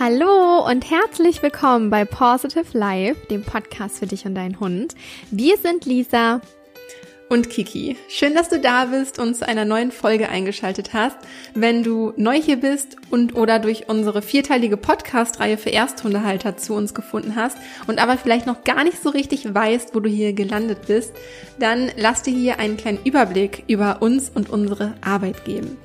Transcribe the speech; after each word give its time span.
Hallo 0.00 0.64
und 0.64 0.88
herzlich 0.88 1.42
willkommen 1.42 1.90
bei 1.90 2.04
Positive 2.04 2.78
Life, 2.78 3.26
dem 3.26 3.42
Podcast 3.42 3.98
für 3.98 4.06
dich 4.06 4.26
und 4.26 4.36
deinen 4.36 4.60
Hund. 4.60 4.94
Wir 5.32 5.56
sind 5.56 5.86
Lisa 5.86 6.40
und 7.28 7.50
Kiki. 7.50 7.96
Schön, 8.08 8.32
dass 8.36 8.48
du 8.48 8.60
da 8.60 8.84
bist 8.84 9.18
und 9.18 9.34
zu 9.34 9.48
einer 9.48 9.64
neuen 9.64 9.90
Folge 9.90 10.28
eingeschaltet 10.28 10.92
hast. 10.92 11.16
Wenn 11.54 11.82
du 11.82 12.12
neu 12.16 12.40
hier 12.40 12.58
bist 12.58 12.94
und 13.10 13.34
oder 13.34 13.58
durch 13.58 13.88
unsere 13.88 14.22
vierteilige 14.22 14.76
Podcast-Reihe 14.76 15.58
für 15.58 15.72
Ersthundehalter 15.72 16.56
zu 16.56 16.74
uns 16.74 16.94
gefunden 16.94 17.34
hast 17.34 17.58
und 17.88 18.00
aber 18.00 18.16
vielleicht 18.18 18.46
noch 18.46 18.62
gar 18.62 18.84
nicht 18.84 19.02
so 19.02 19.08
richtig 19.10 19.52
weißt, 19.52 19.96
wo 19.96 20.00
du 20.00 20.08
hier 20.08 20.32
gelandet 20.32 20.86
bist, 20.86 21.12
dann 21.58 21.90
lass 21.96 22.22
dir 22.22 22.32
hier 22.32 22.60
einen 22.60 22.76
kleinen 22.76 23.00
Überblick 23.02 23.64
über 23.66 24.00
uns 24.00 24.30
und 24.32 24.48
unsere 24.48 24.94
Arbeit 25.00 25.44
geben. 25.44 25.76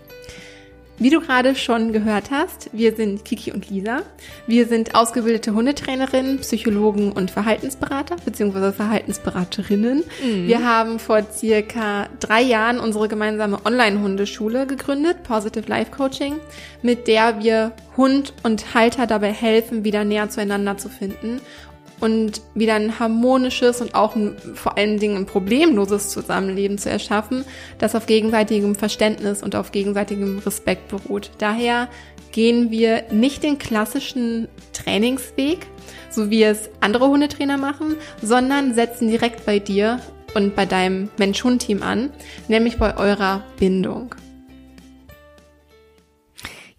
Wie 0.99 1.09
du 1.09 1.19
gerade 1.21 1.55
schon 1.55 1.91
gehört 1.91 2.29
hast, 2.29 2.69
wir 2.71 2.95
sind 2.95 3.25
Kiki 3.25 3.51
und 3.51 3.69
Lisa. 3.69 4.03
Wir 4.45 4.67
sind 4.67 4.93
ausgebildete 4.93 5.53
Hundetrainerinnen, 5.53 6.39
Psychologen 6.39 7.11
und 7.11 7.31
Verhaltensberater 7.31 8.15
bzw. 8.23 8.71
Verhaltensberaterinnen. 8.71 10.03
Mhm. 10.23 10.47
Wir 10.47 10.63
haben 10.63 10.99
vor 10.99 11.23
circa 11.33 12.07
drei 12.19 12.43
Jahren 12.43 12.79
unsere 12.79 13.07
gemeinsame 13.07 13.65
Online-Hundeschule 13.65 14.67
gegründet, 14.67 15.23
Positive 15.23 15.67
Life 15.67 15.91
Coaching, 15.91 16.35
mit 16.83 17.07
der 17.07 17.41
wir 17.41 17.71
Hund 17.97 18.33
und 18.43 18.75
Halter 18.75 19.07
dabei 19.07 19.31
helfen, 19.31 19.83
wieder 19.83 20.03
näher 20.03 20.29
zueinander 20.29 20.77
zu 20.77 20.89
finden 20.89 21.41
und 22.03 22.41
wieder 22.53 22.73
ein 22.73 22.99
harmonisches 22.99 23.79
und 23.79 23.95
auch 23.95 24.13
ein, 24.13 24.35
vor 24.55 24.77
allen 24.77 24.99
Dingen 24.99 25.15
ein 25.15 25.25
problemloses 25.25 26.09
Zusammenleben 26.09 26.77
zu 26.77 26.89
erschaffen, 26.89 27.45
das 27.77 27.95
auf 27.95 28.07
gegenseitigem 28.07 28.75
Verständnis 28.75 29.41
und 29.41 29.55
auf 29.55 29.71
gegenseitigem 29.71 30.39
Respekt 30.39 30.89
beruht. 30.89 31.31
Daher 31.37 31.87
gehen 32.33 32.71
wir 32.71 33.05
nicht 33.11 33.41
den 33.41 33.57
klassischen 33.57 34.49
Trainingsweg, 34.73 35.65
so 36.09 36.29
wie 36.29 36.43
es 36.43 36.69
andere 36.81 37.07
Hundetrainer 37.07 37.55
machen, 37.57 37.95
sondern 38.21 38.73
setzen 38.73 39.07
direkt 39.07 39.45
bei 39.45 39.59
dir 39.59 40.01
und 40.35 40.57
bei 40.57 40.65
deinem 40.65 41.09
Mensch-Hund-Team 41.17 41.83
an, 41.83 42.09
nämlich 42.49 42.79
bei 42.79 42.97
eurer 42.97 43.45
Bindung. 43.57 44.13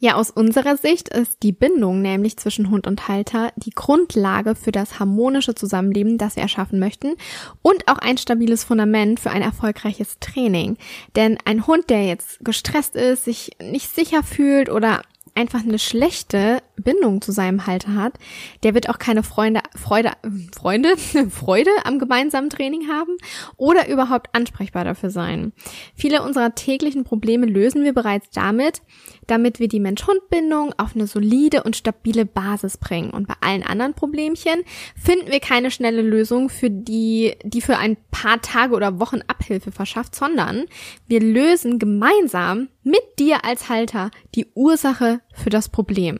Ja, 0.04 0.16
aus 0.16 0.28
unserer 0.28 0.76
Sicht 0.76 1.08
ist 1.08 1.42
die 1.42 1.52
Bindung 1.52 2.02
nämlich 2.02 2.36
zwischen 2.36 2.70
Hund 2.70 2.86
und 2.86 3.08
Halter 3.08 3.54
die 3.56 3.70
Grundlage 3.70 4.54
für 4.54 4.70
das 4.70 4.98
harmonische 4.98 5.54
Zusammenleben, 5.54 6.18
das 6.18 6.36
wir 6.36 6.42
erschaffen 6.42 6.78
möchten 6.78 7.14
und 7.62 7.88
auch 7.88 7.96
ein 7.96 8.18
stabiles 8.18 8.64
Fundament 8.64 9.18
für 9.18 9.30
ein 9.30 9.40
erfolgreiches 9.40 10.18
Training. 10.18 10.76
Denn 11.16 11.38
ein 11.46 11.66
Hund, 11.66 11.88
der 11.88 12.04
jetzt 12.04 12.44
gestresst 12.44 12.96
ist, 12.96 13.24
sich 13.24 13.52
nicht 13.62 13.94
sicher 13.94 14.22
fühlt 14.22 14.68
oder 14.68 15.00
einfach 15.34 15.60
eine 15.60 15.78
schlechte 15.78 16.58
Bindung 16.76 17.20
zu 17.20 17.32
seinem 17.32 17.66
Halter 17.66 17.94
hat, 17.94 18.14
der 18.62 18.74
wird 18.74 18.88
auch 18.88 18.98
keine 18.98 19.22
Freunde, 19.22 19.60
Freude, 19.76 20.12
Freunde, 20.54 20.96
Freude 21.30 21.70
am 21.84 21.98
gemeinsamen 21.98 22.50
Training 22.50 22.88
haben 22.88 23.16
oder 23.56 23.88
überhaupt 23.88 24.34
ansprechbar 24.34 24.84
dafür 24.84 25.10
sein. 25.10 25.52
Viele 25.94 26.22
unserer 26.22 26.54
täglichen 26.54 27.04
Probleme 27.04 27.46
lösen 27.46 27.84
wir 27.84 27.92
bereits 27.92 28.30
damit, 28.30 28.82
damit 29.26 29.60
wir 29.60 29.68
die 29.68 29.80
Mensch-Hund-Bindung 29.80 30.74
auf 30.76 30.94
eine 30.94 31.06
solide 31.06 31.62
und 31.62 31.76
stabile 31.76 32.26
Basis 32.26 32.76
bringen. 32.76 33.10
Und 33.10 33.28
bei 33.28 33.34
allen 33.40 33.62
anderen 33.62 33.94
Problemchen 33.94 34.62
finden 34.96 35.30
wir 35.30 35.40
keine 35.40 35.70
schnelle 35.70 36.02
Lösung 36.02 36.48
für 36.48 36.70
die, 36.70 37.34
die 37.44 37.60
für 37.60 37.78
ein 37.78 37.96
paar 38.10 38.40
Tage 38.42 38.74
oder 38.74 39.00
Wochen 39.00 39.20
Abhilfe 39.26 39.72
verschafft, 39.72 40.14
sondern 40.14 40.64
wir 41.06 41.20
lösen 41.20 41.78
gemeinsam 41.78 42.68
mit 42.82 43.02
dir 43.18 43.44
als 43.44 43.68
Halter 43.68 44.10
die 44.34 44.46
Ursache 44.54 45.20
für 45.32 45.50
das 45.50 45.68
Problem. 45.68 46.18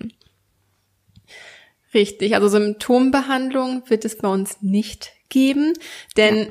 Richtig, 1.95 2.35
also 2.35 2.49
Symptombehandlung 2.49 3.89
wird 3.89 4.05
es 4.05 4.19
bei 4.19 4.29
uns 4.29 4.61
nicht 4.61 5.13
geben, 5.29 5.73
denn 6.17 6.37
ja. 6.39 6.47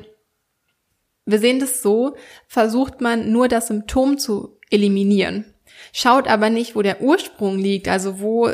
wir 1.26 1.38
sehen 1.38 1.60
das 1.60 1.82
so, 1.82 2.16
versucht 2.48 3.02
man 3.02 3.30
nur 3.30 3.48
das 3.48 3.68
Symptom 3.68 4.16
zu 4.18 4.58
eliminieren, 4.70 5.44
schaut 5.92 6.26
aber 6.28 6.48
nicht, 6.48 6.74
wo 6.74 6.82
der 6.82 7.02
Ursprung 7.02 7.58
liegt, 7.58 7.88
also 7.88 8.20
wo 8.20 8.50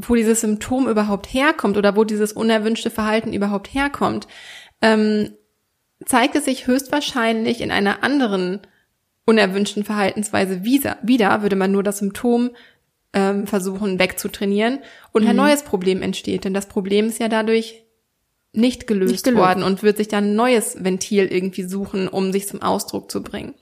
wo 0.00 0.14
dieses 0.14 0.42
Symptom 0.42 0.88
überhaupt 0.88 1.26
herkommt 1.26 1.76
oder 1.76 1.96
wo 1.96 2.04
dieses 2.04 2.32
unerwünschte 2.32 2.90
Verhalten 2.90 3.32
überhaupt 3.32 3.74
herkommt, 3.74 4.28
ähm, 4.80 5.32
zeigt 6.04 6.36
es 6.36 6.44
sich 6.44 6.66
höchstwahrscheinlich 6.66 7.60
in 7.60 7.72
einer 7.72 8.04
anderen 8.04 8.60
unerwünschten 9.24 9.84
Verhaltensweise 9.84 10.64
wieder, 10.64 11.42
würde 11.42 11.56
man 11.56 11.72
nur 11.72 11.82
das 11.82 11.98
Symptom 11.98 12.50
ähm, 13.12 13.46
versuchen 13.46 13.98
wegzutrainieren 13.98 14.80
und 15.12 15.22
mhm. 15.22 15.30
ein 15.30 15.36
neues 15.36 15.62
Problem 15.62 16.02
entsteht. 16.02 16.44
Denn 16.44 16.54
das 16.54 16.66
Problem 16.66 17.06
ist 17.06 17.18
ja 17.20 17.28
dadurch 17.28 17.84
nicht 18.52 18.86
gelöst, 18.86 19.12
nicht 19.12 19.24
gelöst, 19.24 19.40
worden 19.40 19.62
und 19.62 19.82
wird 19.82 19.98
sich 19.98 20.08
dann 20.08 20.24
ein 20.24 20.34
neues 20.34 20.82
Ventil 20.82 21.26
irgendwie 21.26 21.64
suchen, 21.64 22.08
um 22.08 22.32
sich 22.32 22.48
zum 22.48 22.62
Ausdruck 22.62 23.10
zu 23.10 23.22
bringen. 23.22 23.54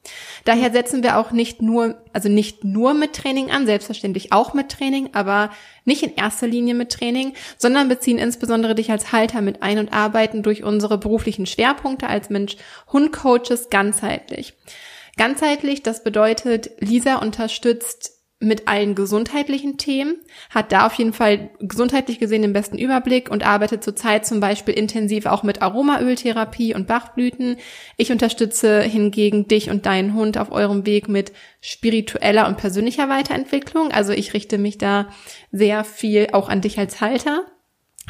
Daher 0.45 0.71
setzen 0.71 1.03
wir 1.03 1.19
auch 1.19 1.33
nicht 1.33 1.61
nur, 1.61 1.97
also 2.13 2.29
nicht 2.29 2.63
nur 2.63 2.95
mit 2.95 3.13
Training 3.13 3.51
an, 3.51 3.67
selbstverständlich 3.67 4.33
auch 4.33 4.55
mit 4.55 4.69
Training, 4.69 5.11
aber 5.13 5.51
nicht 5.85 6.05
in 6.05 6.15
erster 6.15 6.47
Linie 6.47 6.75
mit 6.75 6.91
Training, 6.93 7.35
sondern 7.59 7.89
beziehen 7.89 8.19
insbesondere 8.19 8.77
dich 8.77 8.91
als 8.91 9.11
Halter 9.11 9.41
mit 9.43 9.63
ein 9.63 9.81
und 9.81 9.93
arbeiten 9.93 10.45
durch 10.45 10.63
unsere 10.63 10.99
beruflichen 10.99 11.47
Schwerpunkte 11.47 12.07
als 12.07 12.31
Mensch-Hund-Coaches 12.31 13.71
ganzheitlich. 13.71 14.55
Ganzheitlich, 15.17 15.83
das 15.83 16.05
bedeutet, 16.05 16.71
Lisa 16.79 17.17
unterstützt 17.17 18.16
mit 18.39 18.69
allen 18.69 18.95
gesundheitlichen 18.95 19.79
Themen, 19.79 20.17
hat 20.51 20.71
da 20.71 20.87
auf 20.87 20.93
jeden 20.95 21.15
Fall 21.15 21.51
gesundheitlich 21.59 22.19
gesehen 22.19 22.43
den 22.43 22.53
besten 22.53 22.77
Überblick 22.77 23.31
und 23.31 23.47
arbeitet 23.47 23.83
zurzeit 23.83 24.27
zum 24.27 24.41
Beispiel 24.41 24.75
intensiv 24.75 25.25
auch 25.25 25.43
mit 25.43 25.63
Aromaöltherapie 25.63 26.75
und 26.75 26.87
Bachblüten. 26.87 27.57
Ich 27.97 28.13
unterstütze 28.13 28.83
hingegen 28.83 29.49
dich 29.49 29.71
und 29.71 29.87
deinen 29.87 30.13
Hund 30.13 30.37
auf 30.37 30.53
eurem 30.53 30.85
Weg 30.85 31.09
mit 31.09 31.33
spiritueller 31.63 32.47
und 32.47 32.59
persönlicher 32.59 33.09
Weiterentwicklung. 33.09 33.91
Also 33.91 34.13
ich 34.13 34.35
richte 34.35 34.59
mich 34.59 34.77
da 34.77 35.09
sehr 35.51 35.83
viel 35.85 36.29
auch 36.33 36.51
an 36.51 36.61
dich 36.61 36.79
als 36.79 37.01
Halter. 37.01 37.47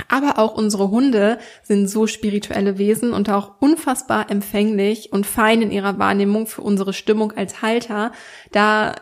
Aber 0.08 0.38
auch 0.38 0.54
unsere 0.54 0.90
Hunde 0.90 1.38
sind 1.62 1.88
so 1.88 2.06
spirituelle 2.06 2.76
Wesen 2.76 3.14
und 3.14 3.30
auch 3.30 3.52
unfassbar 3.60 4.30
empfänglich 4.30 5.10
und 5.12 5.24
fein 5.24 5.62
in 5.62 5.70
ihrer 5.70 5.98
Wahrnehmung 5.98 6.46
für 6.46 6.60
unsere 6.60 6.92
Stimmung 6.92 7.32
als 7.32 7.62
Halter. 7.62 8.12
Da 8.52 8.94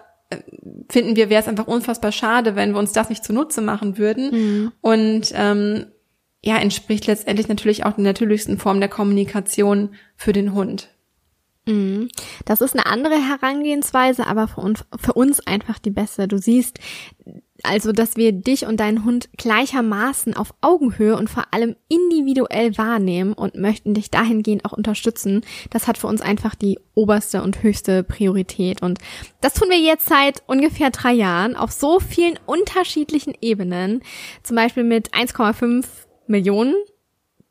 finden 0.91 1.17
wir, 1.17 1.31
wäre 1.31 1.43
es 1.43 1.49
einfach 1.49 1.67
unfassbar 1.67 2.13
schade, 2.13 2.57
wenn 2.57 2.73
wir 2.73 2.79
uns 2.79 2.93
das 2.93 3.09
nicht 3.09 3.25
zunutze 3.25 3.61
machen 3.61 3.99
würden. 3.99 4.31
Mhm. 4.31 4.73
Und 4.81 5.33
ähm, 5.35 5.87
ja, 6.43 6.59
entspricht 6.59 7.07
letztendlich 7.07 7.49
natürlich 7.49 7.85
auch 7.85 7.93
der 7.93 8.05
natürlichsten 8.05 8.59
Form 8.59 8.81
der 8.81 8.91
Kommunikation 8.91 9.95
für 10.17 10.33
den 10.33 10.53
Hund. 10.53 10.91
Mhm. 11.67 12.09
Das 12.45 12.61
ist 12.61 12.75
eine 12.75 12.87
andere 12.87 13.17
Herangehensweise, 13.17 14.27
aber 14.27 14.49
für 14.49 14.61
uns, 14.61 14.85
für 14.99 15.15
uns 15.15 15.41
einfach 15.47 15.79
die 15.79 15.91
beste. 15.91 16.29
Du 16.29 16.39
siehst, 16.39 16.79
also, 17.65 17.93
dass 17.93 18.17
wir 18.17 18.33
dich 18.33 18.67
und 18.67 18.79
deinen 18.79 19.05
Hund 19.05 19.29
gleichermaßen 19.37 20.37
auf 20.37 20.55
Augenhöhe 20.61 21.17
und 21.17 21.31
vor 21.31 21.45
allem 21.53 21.77
individuell 21.89 22.77
wahrnehmen 22.77 23.33
und 23.33 23.55
möchten 23.55 23.95
dich 23.95 24.11
dahingehend 24.11 24.65
auch 24.65 24.73
unterstützen. 24.73 25.43
Das 25.71 25.89
hat 25.89 25.99
für 25.99 26.07
uns 26.07 26.21
einfach 26.21 26.55
die 26.55 26.79
oberste 26.95 27.43
und 27.43 27.63
höchste 27.63 28.05
Priorität. 28.05 28.83
Und 28.83 28.99
das 29.41 29.55
tun 29.55 29.71
wir 29.71 29.79
jetzt 29.79 30.09
seit 30.09 30.43
ungefähr 30.47 30.91
drei 30.91 31.13
Jahren 31.13 31.57
auf 31.57 31.73
so 31.73 32.01
vielen 32.01 32.39
unterschiedlichen 32.47 33.35
Ebenen. 33.41 34.03
Zum 34.43 34.57
Beispiel 34.57 34.85
mit 34.85 35.15
1,5 35.15 35.85
Millionen 36.27 36.75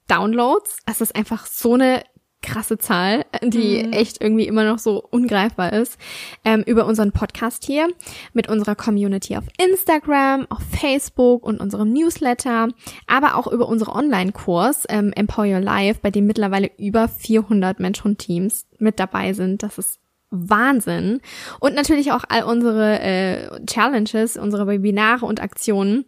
Downloads. 0.07 0.77
Das 0.85 1.01
ist 1.01 1.15
einfach 1.15 1.45
so 1.45 1.73
eine 1.73 2.03
krasse 2.43 2.77
Zahl, 2.77 3.25
die 3.41 3.83
mhm. 3.83 3.93
echt 3.93 4.21
irgendwie 4.21 4.45
immer 4.45 4.63
noch 4.63 4.77
so 4.77 5.03
ungreifbar 5.09 5.73
ist, 5.73 5.97
ähm, 6.45 6.61
über 6.67 6.85
unseren 6.85 7.11
Podcast 7.11 7.65
hier, 7.65 7.87
mit 8.33 8.47
unserer 8.49 8.75
Community 8.75 9.35
auf 9.35 9.45
Instagram, 9.57 10.45
auf 10.49 10.61
Facebook 10.79 11.43
und 11.43 11.59
unserem 11.59 11.91
Newsletter, 11.91 12.67
aber 13.07 13.35
auch 13.35 13.47
über 13.47 13.67
unsere 13.67 13.95
Online-Kurs 13.95 14.83
ähm, 14.89 15.11
Empower 15.15 15.45
Your 15.45 15.61
Life, 15.61 16.01
bei 16.03 16.11
dem 16.11 16.27
mittlerweile 16.27 16.69
über 16.77 17.07
400 17.07 17.79
Mensch-Hund-Teams 17.79 18.67
mit 18.77 18.99
dabei 18.99 19.33
sind. 19.33 19.63
Das 19.63 19.79
ist 19.79 19.99
Wahnsinn. 20.29 21.21
Und 21.59 21.75
natürlich 21.75 22.11
auch 22.11 22.23
all 22.27 22.43
unsere 22.43 22.99
äh, 22.99 23.65
Challenges, 23.65 24.35
unsere 24.35 24.67
Webinare 24.67 25.25
und 25.25 25.41
Aktionen. 25.41 26.05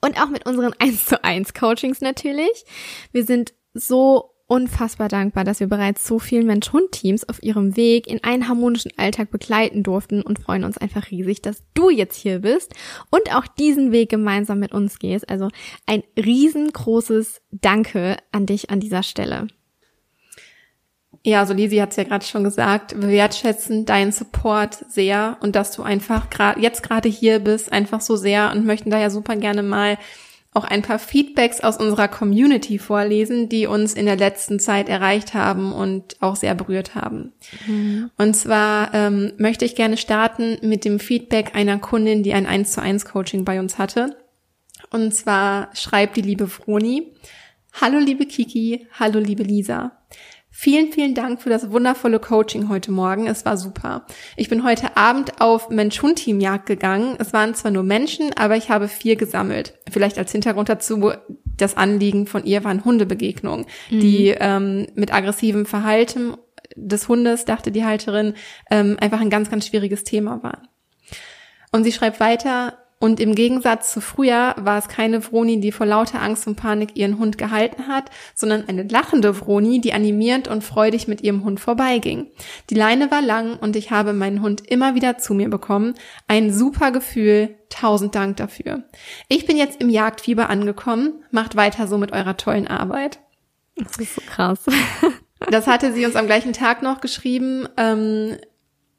Und 0.00 0.20
auch 0.22 0.28
mit 0.28 0.46
unseren 0.46 0.72
1 0.78 1.06
zu 1.06 1.24
1 1.24 1.54
Coachings 1.54 2.00
natürlich. 2.00 2.64
Wir 3.12 3.24
sind 3.24 3.54
so 3.74 4.30
unfassbar 4.50 5.08
dankbar, 5.08 5.44
dass 5.44 5.60
wir 5.60 5.68
bereits 5.68 6.04
so 6.04 6.18
vielen 6.18 6.46
Mensch-Hund-Teams 6.46 7.28
auf 7.28 7.40
ihrem 7.40 7.76
Weg 7.76 8.08
in 8.08 8.24
einen 8.24 8.48
harmonischen 8.48 8.90
Alltag 8.96 9.30
begleiten 9.30 9.84
durften 9.84 10.22
und 10.22 10.40
freuen 10.40 10.64
uns 10.64 10.76
einfach 10.76 11.12
riesig, 11.12 11.40
dass 11.40 11.62
du 11.74 11.88
jetzt 11.88 12.16
hier 12.16 12.40
bist 12.40 12.74
und 13.10 13.34
auch 13.34 13.46
diesen 13.46 13.92
Weg 13.92 14.10
gemeinsam 14.10 14.58
mit 14.58 14.72
uns 14.72 14.98
gehst. 14.98 15.28
Also 15.30 15.48
ein 15.86 16.02
riesengroßes 16.16 17.40
Danke 17.52 18.16
an 18.32 18.46
dich 18.46 18.70
an 18.70 18.80
dieser 18.80 19.04
Stelle. 19.04 19.46
Ja, 21.22 21.46
so 21.46 21.54
Lisi 21.54 21.76
hat 21.76 21.90
es 21.90 21.96
ja 21.96 22.04
gerade 22.04 22.24
schon 22.24 22.42
gesagt, 22.42 23.00
wir 23.00 23.08
wertschätzen 23.08 23.86
deinen 23.86 24.10
Support 24.10 24.84
sehr 24.88 25.36
und 25.42 25.54
dass 25.54 25.70
du 25.70 25.82
einfach 25.84 26.28
gerade 26.28 26.60
jetzt 26.60 26.82
gerade 26.82 27.08
hier 27.08 27.38
bist, 27.38 27.70
einfach 27.70 28.00
so 28.00 28.16
sehr 28.16 28.50
und 28.50 28.64
möchten 28.64 28.90
da 28.90 28.98
ja 28.98 29.10
super 29.10 29.36
gerne 29.36 29.62
mal 29.62 29.96
auch 30.52 30.64
ein 30.64 30.82
paar 30.82 30.98
Feedbacks 30.98 31.60
aus 31.60 31.76
unserer 31.76 32.08
Community 32.08 32.78
vorlesen, 32.78 33.48
die 33.48 33.66
uns 33.66 33.94
in 33.94 34.06
der 34.06 34.16
letzten 34.16 34.58
Zeit 34.58 34.88
erreicht 34.88 35.32
haben 35.32 35.72
und 35.72 36.16
auch 36.20 36.34
sehr 36.34 36.54
berührt 36.56 36.96
haben. 36.96 37.32
Mhm. 37.66 38.10
Und 38.18 38.34
zwar 38.34 38.92
ähm, 38.92 39.32
möchte 39.38 39.64
ich 39.64 39.76
gerne 39.76 39.96
starten 39.96 40.58
mit 40.62 40.84
dem 40.84 40.98
Feedback 40.98 41.54
einer 41.54 41.78
Kundin, 41.78 42.24
die 42.24 42.34
ein 42.34 42.46
1 42.46 42.72
zu 42.72 42.82
1 42.82 43.04
Coaching 43.04 43.44
bei 43.44 43.60
uns 43.60 43.78
hatte. 43.78 44.16
Und 44.90 45.14
zwar 45.14 45.70
schreibt 45.74 46.16
die 46.16 46.22
liebe 46.22 46.48
Froni, 46.48 47.12
Hallo 47.80 47.98
liebe 47.98 48.26
Kiki, 48.26 48.88
hallo 48.98 49.20
liebe 49.20 49.44
Lisa. 49.44 49.92
Vielen, 50.52 50.92
vielen 50.92 51.14
Dank 51.14 51.40
für 51.40 51.48
das 51.48 51.70
wundervolle 51.70 52.18
Coaching 52.18 52.68
heute 52.68 52.90
Morgen. 52.90 53.28
Es 53.28 53.44
war 53.44 53.56
super. 53.56 54.04
Ich 54.36 54.48
bin 54.48 54.64
heute 54.64 54.96
Abend 54.96 55.40
auf 55.40 55.70
Mensch-Hund-Team-Jagd 55.70 56.66
gegangen. 56.66 57.14
Es 57.18 57.32
waren 57.32 57.54
zwar 57.54 57.70
nur 57.70 57.84
Menschen, 57.84 58.32
aber 58.36 58.56
ich 58.56 58.68
habe 58.68 58.88
vier 58.88 59.14
gesammelt. 59.14 59.78
Vielleicht 59.88 60.18
als 60.18 60.32
Hintergrund 60.32 60.68
dazu, 60.68 61.12
das 61.56 61.76
Anliegen 61.76 62.26
von 62.26 62.44
ihr 62.44 62.64
waren 62.64 62.84
Hundebegegnungen, 62.84 63.66
mhm. 63.90 64.00
die 64.00 64.34
ähm, 64.38 64.88
mit 64.96 65.14
aggressivem 65.14 65.66
Verhalten 65.66 66.36
des 66.74 67.08
Hundes, 67.08 67.44
dachte 67.44 67.70
die 67.70 67.84
Halterin, 67.84 68.34
ähm, 68.70 68.96
einfach 69.00 69.20
ein 69.20 69.30
ganz, 69.30 69.50
ganz 69.50 69.68
schwieriges 69.68 70.02
Thema 70.02 70.42
waren. 70.42 70.68
Und 71.70 71.84
sie 71.84 71.92
schreibt 71.92 72.18
weiter, 72.18 72.79
und 73.02 73.18
im 73.18 73.34
Gegensatz 73.34 73.92
zu 73.92 74.02
früher 74.02 74.54
war 74.58 74.76
es 74.76 74.86
keine 74.86 75.22
Vroni, 75.22 75.58
die 75.58 75.72
vor 75.72 75.86
lauter 75.86 76.20
Angst 76.20 76.46
und 76.46 76.56
Panik 76.56 76.98
ihren 76.98 77.18
Hund 77.18 77.38
gehalten 77.38 77.88
hat, 77.88 78.10
sondern 78.34 78.68
eine 78.68 78.82
lachende 78.82 79.32
Vroni, 79.32 79.80
die 79.80 79.94
animierend 79.94 80.48
und 80.48 80.62
freudig 80.62 81.08
mit 81.08 81.22
ihrem 81.22 81.42
Hund 81.42 81.60
vorbeiging. 81.60 82.26
Die 82.68 82.74
Leine 82.74 83.10
war 83.10 83.22
lang 83.22 83.56
und 83.56 83.74
ich 83.74 83.90
habe 83.90 84.12
meinen 84.12 84.42
Hund 84.42 84.70
immer 84.70 84.94
wieder 84.94 85.16
zu 85.16 85.32
mir 85.32 85.48
bekommen. 85.48 85.94
Ein 86.28 86.52
super 86.52 86.92
Gefühl. 86.92 87.56
Tausend 87.70 88.14
Dank 88.14 88.36
dafür. 88.36 88.82
Ich 89.28 89.46
bin 89.46 89.56
jetzt 89.56 89.80
im 89.80 89.88
Jagdfieber 89.88 90.50
angekommen. 90.50 91.24
Macht 91.30 91.56
weiter 91.56 91.86
so 91.86 91.96
mit 91.96 92.12
eurer 92.12 92.36
tollen 92.36 92.68
Arbeit. 92.68 93.20
Das 93.76 93.96
ist 93.96 94.14
so 94.14 94.22
krass. 94.26 94.60
Das 95.48 95.66
hatte 95.66 95.94
sie 95.94 96.04
uns 96.04 96.16
am 96.16 96.26
gleichen 96.26 96.52
Tag 96.52 96.82
noch 96.82 97.00
geschrieben. 97.00 97.66
Ähm, 97.78 98.36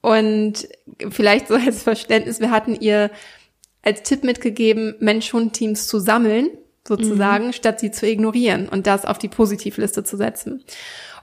und 0.01 0.67
vielleicht 1.11 1.47
so 1.47 1.53
als 1.53 1.83
Verständnis, 1.83 2.39
wir 2.39 2.49
hatten 2.49 2.73
ihr 2.73 3.11
als 3.81 4.03
Tipp 4.03 4.23
mitgegeben, 4.23 4.95
Mensch-Hund-Teams 4.99 5.87
zu 5.87 5.99
sammeln, 5.99 6.49
sozusagen, 6.87 7.47
mhm. 7.47 7.53
statt 7.53 7.79
sie 7.79 7.91
zu 7.91 8.07
ignorieren 8.07 8.67
und 8.69 8.87
das 8.87 9.05
auf 9.05 9.17
die 9.17 9.27
Positivliste 9.27 10.03
zu 10.03 10.17
setzen. 10.17 10.63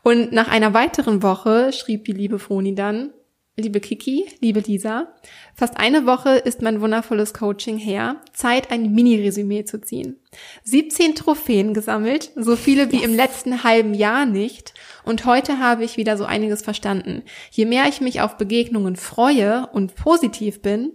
Und 0.02 0.32
nach 0.32 0.48
einer 0.48 0.74
weiteren 0.74 1.22
Woche 1.22 1.72
schrieb 1.72 2.04
die 2.04 2.12
liebe 2.12 2.38
Froni 2.38 2.74
dann, 2.74 3.10
liebe 3.56 3.80
Kiki, 3.80 4.26
liebe 4.40 4.60
Lisa, 4.60 5.08
fast 5.54 5.78
eine 5.78 6.06
Woche 6.06 6.36
ist 6.36 6.62
mein 6.62 6.80
wundervolles 6.80 7.34
Coaching 7.34 7.76
her. 7.76 8.16
Zeit, 8.32 8.70
ein 8.70 8.92
Mini-Resümee 8.92 9.64
zu 9.64 9.80
ziehen. 9.80 10.16
17 10.64 11.16
Trophäen 11.16 11.74
gesammelt, 11.74 12.30
so 12.36 12.54
viele 12.54 12.92
wie 12.92 12.96
yes. 12.96 13.04
im 13.04 13.16
letzten 13.16 13.64
halben 13.64 13.94
Jahr 13.94 14.26
nicht. 14.26 14.74
Und 15.04 15.24
heute 15.24 15.58
habe 15.58 15.84
ich 15.84 15.96
wieder 15.96 16.16
so 16.16 16.24
einiges 16.24 16.62
verstanden. 16.62 17.22
Je 17.50 17.66
mehr 17.66 17.88
ich 17.88 18.00
mich 18.00 18.20
auf 18.20 18.36
Begegnungen 18.36 18.94
freue 18.94 19.68
und 19.72 19.96
positiv 19.96 20.62
bin, 20.62 20.92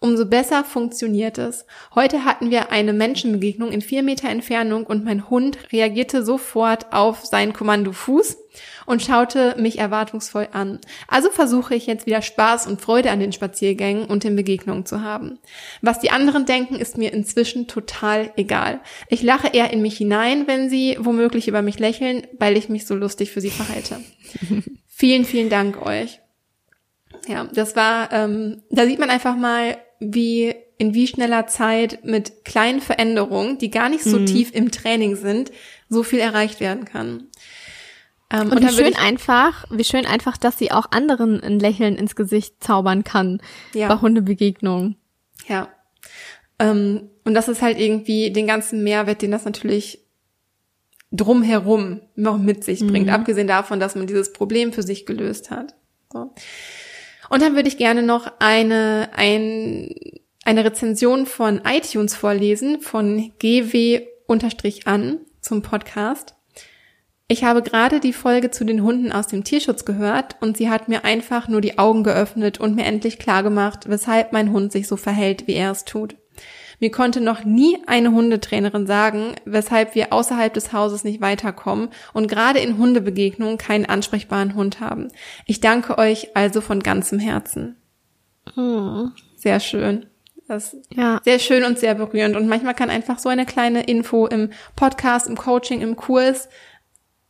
umso 0.00 0.26
besser 0.26 0.62
funktioniert 0.62 1.38
es. 1.38 1.66
Heute 1.94 2.24
hatten 2.24 2.50
wir 2.50 2.70
eine 2.70 2.92
Menschenbegegnung 2.92 3.72
in 3.72 3.80
vier 3.80 4.02
Meter 4.02 4.28
Entfernung 4.28 4.86
und 4.86 5.04
mein 5.04 5.28
Hund 5.28 5.58
reagierte 5.72 6.24
sofort 6.24 6.92
auf 6.92 7.24
sein 7.24 7.52
Kommando 7.52 7.92
Fuß 7.92 8.36
und 8.86 9.02
schaute 9.02 9.56
mich 9.58 9.78
erwartungsvoll 9.78 10.48
an. 10.52 10.80
Also 11.08 11.30
versuche 11.30 11.74
ich 11.74 11.86
jetzt 11.86 12.06
wieder 12.06 12.22
Spaß 12.22 12.68
und 12.68 12.80
Freude 12.80 13.10
an 13.10 13.20
den 13.20 13.32
Spaziergängen 13.32 14.04
und 14.04 14.22
den 14.22 14.36
Begegnungen 14.36 14.86
zu 14.86 15.02
haben. 15.02 15.40
Was 15.82 15.98
die 15.98 16.10
anderen 16.10 16.46
denken, 16.46 16.76
ist 16.76 16.96
mir 16.96 17.12
inzwischen 17.12 17.66
total 17.66 18.32
egal. 18.36 18.80
Ich 19.08 19.22
lache 19.22 19.48
eher 19.48 19.72
in 19.72 19.82
mich 19.82 19.96
hinein, 19.96 20.46
wenn 20.46 20.70
sie 20.70 20.96
womöglich 21.00 21.48
über 21.48 21.62
mich 21.62 21.78
lächeln, 21.78 22.26
weil 22.38 22.56
ich 22.56 22.68
mich 22.68 22.86
so 22.86 22.94
lustig 22.94 23.32
für 23.32 23.40
sie 23.40 23.50
verhalte. 23.50 24.00
vielen, 24.86 25.24
vielen 25.24 25.50
Dank 25.50 25.84
euch. 25.84 26.20
Ja, 27.26 27.44
das 27.52 27.76
war, 27.76 28.12
ähm, 28.12 28.62
da 28.70 28.86
sieht 28.86 28.98
man 28.98 29.10
einfach 29.10 29.36
mal, 29.36 29.76
wie 30.00 30.54
in 30.78 30.94
wie 30.94 31.06
schneller 31.06 31.46
Zeit 31.46 32.04
mit 32.04 32.44
kleinen 32.44 32.80
Veränderungen, 32.80 33.58
die 33.58 33.70
gar 33.70 33.88
nicht 33.88 34.04
so 34.04 34.18
mhm. 34.18 34.26
tief 34.26 34.54
im 34.54 34.70
Training 34.70 35.16
sind, 35.16 35.50
so 35.88 36.02
viel 36.02 36.20
erreicht 36.20 36.60
werden 36.60 36.84
kann. 36.84 37.28
Ähm, 38.30 38.50
und, 38.50 38.58
und 38.58 38.62
wie 38.62 38.74
schön 38.74 38.96
einfach, 38.96 39.64
wie 39.70 39.84
schön 39.84 40.06
einfach, 40.06 40.36
dass 40.36 40.58
sie 40.58 40.70
auch 40.70 40.90
anderen 40.90 41.42
ein 41.42 41.58
Lächeln 41.58 41.96
ins 41.96 42.14
Gesicht 42.14 42.62
zaubern 42.62 43.02
kann 43.02 43.40
ja. 43.74 43.88
bei 43.88 44.00
Hundebegegnungen. 44.00 44.96
Ja. 45.48 45.68
Ähm, 46.58 47.10
und 47.24 47.34
das 47.34 47.48
ist 47.48 47.62
halt 47.62 47.78
irgendwie 47.78 48.30
den 48.30 48.46
ganzen 48.46 48.84
Mehrwert, 48.84 49.22
den 49.22 49.30
das 49.30 49.44
natürlich 49.44 50.04
drumherum 51.10 52.02
noch 52.16 52.38
mit 52.38 52.64
sich 52.64 52.86
bringt, 52.86 53.06
mhm. 53.06 53.12
abgesehen 53.12 53.48
davon, 53.48 53.80
dass 53.80 53.94
man 53.94 54.06
dieses 54.06 54.32
Problem 54.32 54.72
für 54.72 54.82
sich 54.82 55.06
gelöst 55.06 55.50
hat. 55.50 55.74
So. 56.12 56.34
Und 57.28 57.42
dann 57.42 57.54
würde 57.54 57.68
ich 57.68 57.76
gerne 57.76 58.02
noch 58.02 58.30
eine, 58.38 59.10
ein, 59.14 59.94
eine 60.44 60.64
Rezension 60.64 61.26
von 61.26 61.60
iTunes 61.64 62.14
vorlesen, 62.14 62.80
von 62.80 63.32
GW-an 63.38 65.18
zum 65.40 65.62
Podcast. 65.62 66.34
Ich 67.30 67.44
habe 67.44 67.60
gerade 67.60 68.00
die 68.00 68.14
Folge 68.14 68.50
zu 68.50 68.64
den 68.64 68.82
Hunden 68.82 69.12
aus 69.12 69.26
dem 69.26 69.44
Tierschutz 69.44 69.84
gehört 69.84 70.36
und 70.40 70.56
sie 70.56 70.70
hat 70.70 70.88
mir 70.88 71.04
einfach 71.04 71.46
nur 71.46 71.60
die 71.60 71.78
Augen 71.78 72.02
geöffnet 72.02 72.58
und 72.58 72.74
mir 72.74 72.86
endlich 72.86 73.18
klargemacht, 73.18 73.90
weshalb 73.90 74.32
mein 74.32 74.50
Hund 74.50 74.72
sich 74.72 74.88
so 74.88 74.96
verhält, 74.96 75.46
wie 75.46 75.52
er 75.52 75.72
es 75.72 75.84
tut. 75.84 76.16
Mir 76.80 76.90
konnte 76.90 77.20
noch 77.20 77.44
nie 77.44 77.78
eine 77.86 78.12
Hundetrainerin 78.12 78.86
sagen, 78.86 79.34
weshalb 79.44 79.94
wir 79.94 80.12
außerhalb 80.12 80.52
des 80.54 80.72
Hauses 80.72 81.04
nicht 81.04 81.20
weiterkommen 81.20 81.88
und 82.12 82.28
gerade 82.28 82.60
in 82.60 82.78
Hundebegegnungen 82.78 83.58
keinen 83.58 83.86
ansprechbaren 83.86 84.54
Hund 84.54 84.80
haben. 84.80 85.08
Ich 85.46 85.60
danke 85.60 85.98
euch 85.98 86.36
also 86.36 86.60
von 86.60 86.80
ganzem 86.80 87.18
Herzen. 87.18 87.76
Hm. 88.54 89.12
Sehr 89.36 89.60
schön. 89.60 90.06
Das 90.46 90.72
ist 90.72 90.86
ja. 90.94 91.20
sehr 91.24 91.38
schön 91.38 91.64
und 91.64 91.78
sehr 91.78 91.94
berührend. 91.94 92.34
Und 92.34 92.48
manchmal 92.48 92.74
kann 92.74 92.88
einfach 92.88 93.18
so 93.18 93.28
eine 93.28 93.44
kleine 93.44 93.82
Info 93.84 94.26
im 94.26 94.50
Podcast, 94.76 95.28
im 95.28 95.36
Coaching, 95.36 95.82
im 95.82 95.94
Kurs, 95.94 96.48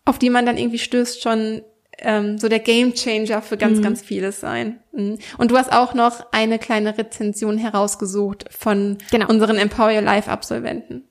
auf 0.04 0.18
die 0.18 0.30
man 0.30 0.46
dann 0.46 0.56
irgendwie 0.56 0.78
stößt, 0.78 1.20
schon 1.20 1.62
ähm, 2.00 2.38
so 2.38 2.48
der 2.48 2.60
Game 2.60 2.94
Changer 2.94 3.42
für 3.42 3.56
ganz, 3.56 3.78
mhm. 3.78 3.82
ganz 3.82 4.02
vieles 4.02 4.40
sein. 4.40 4.80
Mhm. 4.92 5.18
Und 5.36 5.50
du 5.50 5.56
hast 5.56 5.72
auch 5.72 5.94
noch 5.94 6.32
eine 6.32 6.58
kleine 6.58 6.96
Rezension 6.96 7.58
herausgesucht 7.58 8.44
von 8.50 8.98
genau. 9.10 9.28
unseren 9.28 9.56
Empower 9.56 9.92
Your 9.92 10.02
Life 10.02 10.30
Absolventen. 10.30 11.04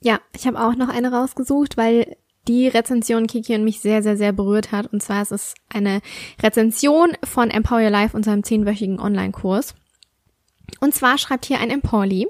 Ja, 0.00 0.20
ich 0.36 0.46
habe 0.46 0.60
auch 0.60 0.74
noch 0.74 0.88
eine 0.88 1.12
rausgesucht, 1.12 1.76
weil 1.76 2.16
die 2.46 2.68
Rezension 2.68 3.26
Kiki 3.26 3.54
und 3.54 3.64
mich 3.64 3.80
sehr, 3.80 4.02
sehr, 4.02 4.16
sehr 4.16 4.32
berührt 4.32 4.70
hat. 4.70 4.92
Und 4.92 5.02
zwar 5.02 5.22
ist 5.22 5.32
es 5.32 5.54
eine 5.72 6.00
Rezension 6.42 7.12
von 7.24 7.50
Empower 7.50 7.80
Your 7.80 7.90
Life, 7.90 8.14
unserem 8.16 8.42
zehnwöchigen 8.42 9.00
Online-Kurs. 9.00 9.74
Und 10.80 10.94
zwar 10.94 11.18
schreibt 11.18 11.46
hier 11.46 11.60
ein 11.60 11.70
Empowerly. 11.70 12.28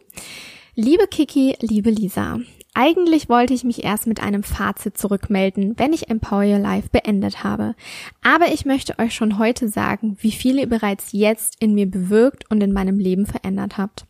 Liebe 0.77 1.07
Kiki, 1.07 1.57
liebe 1.61 1.91
Lisa, 1.91 2.39
eigentlich 2.75 3.29
wollte 3.29 3.55
ich 3.55 3.65
mich 3.65 3.85
erst 3.85 4.07
mit 4.07 4.21
einem 4.21 4.43
Fazit 4.43 4.99
zurückmelden, 4.99 5.79
wenn 5.79 5.93
ich 5.93 6.11
Empower 6.11 6.45
Your 6.45 6.59
Life 6.59 6.89
beendet 6.91 7.45
habe. 7.45 7.75
Aber 8.23 8.53
ich 8.53 8.65
möchte 8.65 8.99
euch 8.99 9.15
schon 9.15 9.39
heute 9.39 9.69
sagen, 9.69 10.17
wie 10.21 10.33
viel 10.33 10.59
ihr 10.59 10.69
bereits 10.69 11.13
jetzt 11.13 11.57
in 11.61 11.75
mir 11.75 11.91
bewirkt 11.91 12.51
und 12.51 12.63
in 12.63 12.73
meinem 12.73 12.99
Leben 12.99 13.27
verändert 13.27 13.79
habt. 13.79 14.07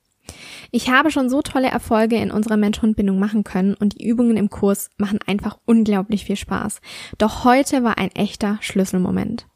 Ich 0.71 0.91
habe 0.91 1.11
schon 1.11 1.29
so 1.29 1.43
tolle 1.43 1.69
Erfolge 1.69 2.17
in 2.17 2.31
unserer 2.31 2.57
Mensch-Hund-Bindung 2.57 3.19
machen 3.19 3.45
können 3.45 3.75
und 3.75 3.99
die 3.99 4.07
Übungen 4.07 4.37
im 4.37 4.51
Kurs 4.51 4.91
machen 4.97 5.21
einfach 5.27 5.59
unglaublich 5.67 6.25
viel 6.25 6.37
Spaß. 6.37 6.81
Doch 7.19 7.45
heute 7.45 7.85
war 7.85 7.99
ein 7.99 8.11
echter 8.13 8.59
Schlüsselmoment. 8.61 9.47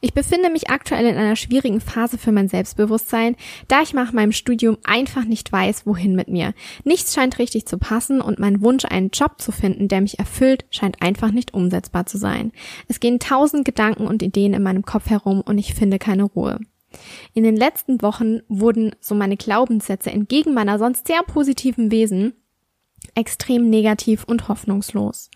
Ich 0.00 0.14
befinde 0.14 0.50
mich 0.50 0.70
aktuell 0.70 1.06
in 1.06 1.16
einer 1.16 1.36
schwierigen 1.36 1.80
Phase 1.80 2.18
für 2.18 2.32
mein 2.32 2.48
Selbstbewusstsein, 2.48 3.36
da 3.68 3.82
ich 3.82 3.92
nach 3.92 4.12
meinem 4.12 4.32
Studium 4.32 4.78
einfach 4.84 5.24
nicht 5.24 5.50
weiß, 5.50 5.86
wohin 5.86 6.14
mit 6.14 6.28
mir. 6.28 6.54
Nichts 6.84 7.14
scheint 7.14 7.38
richtig 7.38 7.66
zu 7.66 7.78
passen 7.78 8.20
und 8.20 8.38
mein 8.38 8.62
Wunsch, 8.62 8.84
einen 8.84 9.10
Job 9.10 9.40
zu 9.40 9.52
finden, 9.52 9.88
der 9.88 10.00
mich 10.00 10.18
erfüllt, 10.18 10.64
scheint 10.70 11.02
einfach 11.02 11.30
nicht 11.30 11.54
umsetzbar 11.54 12.06
zu 12.06 12.18
sein. 12.18 12.52
Es 12.88 13.00
gehen 13.00 13.18
tausend 13.18 13.64
Gedanken 13.64 14.06
und 14.06 14.22
Ideen 14.22 14.54
in 14.54 14.62
meinem 14.62 14.84
Kopf 14.84 15.10
herum 15.10 15.40
und 15.40 15.58
ich 15.58 15.74
finde 15.74 15.98
keine 15.98 16.24
Ruhe. 16.24 16.60
In 17.34 17.44
den 17.44 17.56
letzten 17.56 18.00
Wochen 18.02 18.40
wurden 18.48 18.94
so 19.00 19.14
meine 19.14 19.36
Glaubenssätze 19.36 20.10
entgegen 20.10 20.54
meiner 20.54 20.78
sonst 20.78 21.06
sehr 21.06 21.22
positiven 21.22 21.90
Wesen 21.90 22.34
extrem 23.16 23.68
negativ 23.68 24.24
und 24.24 24.48
hoffnungslos. 24.48 25.30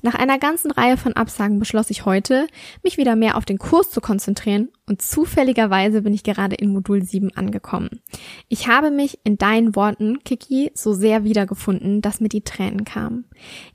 Nach 0.00 0.14
einer 0.14 0.38
ganzen 0.38 0.70
Reihe 0.70 0.96
von 0.96 1.14
Absagen 1.14 1.58
beschloss 1.58 1.90
ich 1.90 2.06
heute, 2.06 2.46
mich 2.82 2.96
wieder 2.96 3.16
mehr 3.16 3.36
auf 3.36 3.44
den 3.44 3.58
Kurs 3.58 3.90
zu 3.90 4.00
konzentrieren 4.00 4.70
und 4.86 5.02
zufälligerweise 5.02 6.02
bin 6.02 6.14
ich 6.14 6.22
gerade 6.22 6.54
in 6.54 6.72
Modul 6.72 7.02
7 7.02 7.36
angekommen. 7.36 8.00
Ich 8.48 8.68
habe 8.68 8.90
mich 8.90 9.18
in 9.24 9.36
deinen 9.36 9.74
Worten, 9.74 10.22
Kiki, 10.24 10.70
so 10.74 10.94
sehr 10.94 11.24
wiedergefunden, 11.24 12.00
dass 12.00 12.20
mir 12.20 12.28
die 12.28 12.42
Tränen 12.42 12.84
kamen. 12.84 13.24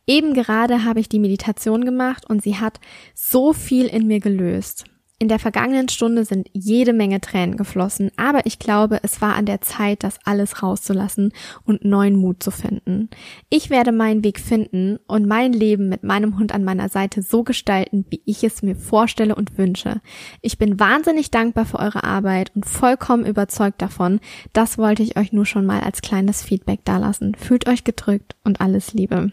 Eben 0.07 0.33
gerade 0.33 0.85
habe 0.85 1.01
ich 1.01 1.09
die 1.09 1.19
Meditation 1.19 1.83
gemacht 1.83 2.29
und 2.29 2.41
sie 2.41 2.57
hat 2.57 2.79
so 3.13 3.53
viel 3.53 3.85
in 3.87 4.07
mir 4.07 4.21
gelöst. 4.21 4.85
In 5.21 5.27
der 5.27 5.37
vergangenen 5.37 5.87
Stunde 5.87 6.25
sind 6.25 6.49
jede 6.51 6.93
Menge 6.93 7.21
Tränen 7.21 7.55
geflossen, 7.55 8.09
aber 8.17 8.47
ich 8.47 8.57
glaube, 8.57 9.01
es 9.03 9.21
war 9.21 9.35
an 9.35 9.45
der 9.45 9.61
Zeit, 9.61 10.03
das 10.03 10.17
alles 10.25 10.63
rauszulassen 10.63 11.31
und 11.63 11.85
neuen 11.85 12.15
Mut 12.15 12.41
zu 12.41 12.49
finden. 12.49 13.07
Ich 13.47 13.69
werde 13.69 13.91
meinen 13.91 14.23
Weg 14.23 14.39
finden 14.39 14.97
und 15.05 15.27
mein 15.27 15.53
Leben 15.53 15.89
mit 15.89 16.01
meinem 16.01 16.39
Hund 16.39 16.55
an 16.55 16.63
meiner 16.63 16.89
Seite 16.89 17.21
so 17.21 17.43
gestalten, 17.43 18.03
wie 18.09 18.23
ich 18.25 18.43
es 18.43 18.63
mir 18.63 18.75
vorstelle 18.75 19.35
und 19.35 19.59
wünsche. 19.59 20.01
Ich 20.41 20.57
bin 20.57 20.79
wahnsinnig 20.79 21.29
dankbar 21.29 21.65
für 21.65 21.77
eure 21.77 22.03
Arbeit 22.03 22.51
und 22.55 22.65
vollkommen 22.65 23.27
überzeugt 23.27 23.79
davon. 23.79 24.21
Das 24.53 24.79
wollte 24.79 25.03
ich 25.03 25.17
euch 25.17 25.31
nur 25.31 25.45
schon 25.45 25.67
mal 25.67 25.81
als 25.81 26.01
kleines 26.01 26.41
Feedback 26.41 26.83
dalassen. 26.83 27.35
Fühlt 27.35 27.69
euch 27.69 27.83
gedrückt 27.83 28.35
und 28.43 28.59
alles 28.59 28.95
Liebe. 28.95 29.31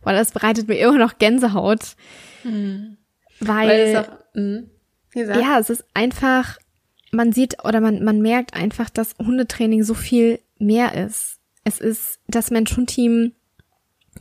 Boah, 0.00 0.12
das 0.14 0.32
bereitet 0.32 0.66
mir 0.66 0.78
immer 0.78 0.96
noch 0.96 1.18
Gänsehaut. 1.18 1.94
Hm. 2.40 2.96
Weil, 3.40 3.94
weil 4.34 4.68
hm. 5.12 5.28
Ja, 5.28 5.58
es 5.58 5.70
ist 5.70 5.84
einfach, 5.94 6.58
man 7.10 7.32
sieht 7.32 7.64
oder 7.64 7.80
man, 7.80 8.04
man 8.04 8.20
merkt 8.20 8.54
einfach, 8.54 8.90
dass 8.90 9.14
Hundetraining 9.18 9.82
so 9.82 9.94
viel 9.94 10.40
mehr 10.58 10.94
ist. 10.94 11.38
Es 11.64 11.80
ist 11.80 12.20
das 12.26 12.50
Mensch-Hund-Team 12.50 13.32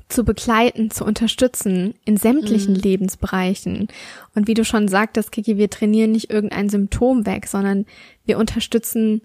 zu 0.10 0.24
begleiten, 0.24 0.90
zu 0.92 1.04
unterstützen 1.06 1.96
in 2.06 2.18
sämtlichen 2.18 2.74
mhm. 2.74 2.80
Lebensbereichen. 2.80 3.88
Und 4.36 4.48
wie 4.48 4.54
du 4.54 4.64
schon 4.64 4.88
sagtest, 4.88 5.32
Kiki, 5.32 5.58
wir 5.58 5.70
trainieren 5.70 6.12
nicht 6.12 6.30
irgendein 6.30 6.70
Symptom 6.70 7.26
weg, 7.26 7.48
sondern 7.48 7.86
wir 8.26 8.38
unterstützen 8.38 9.22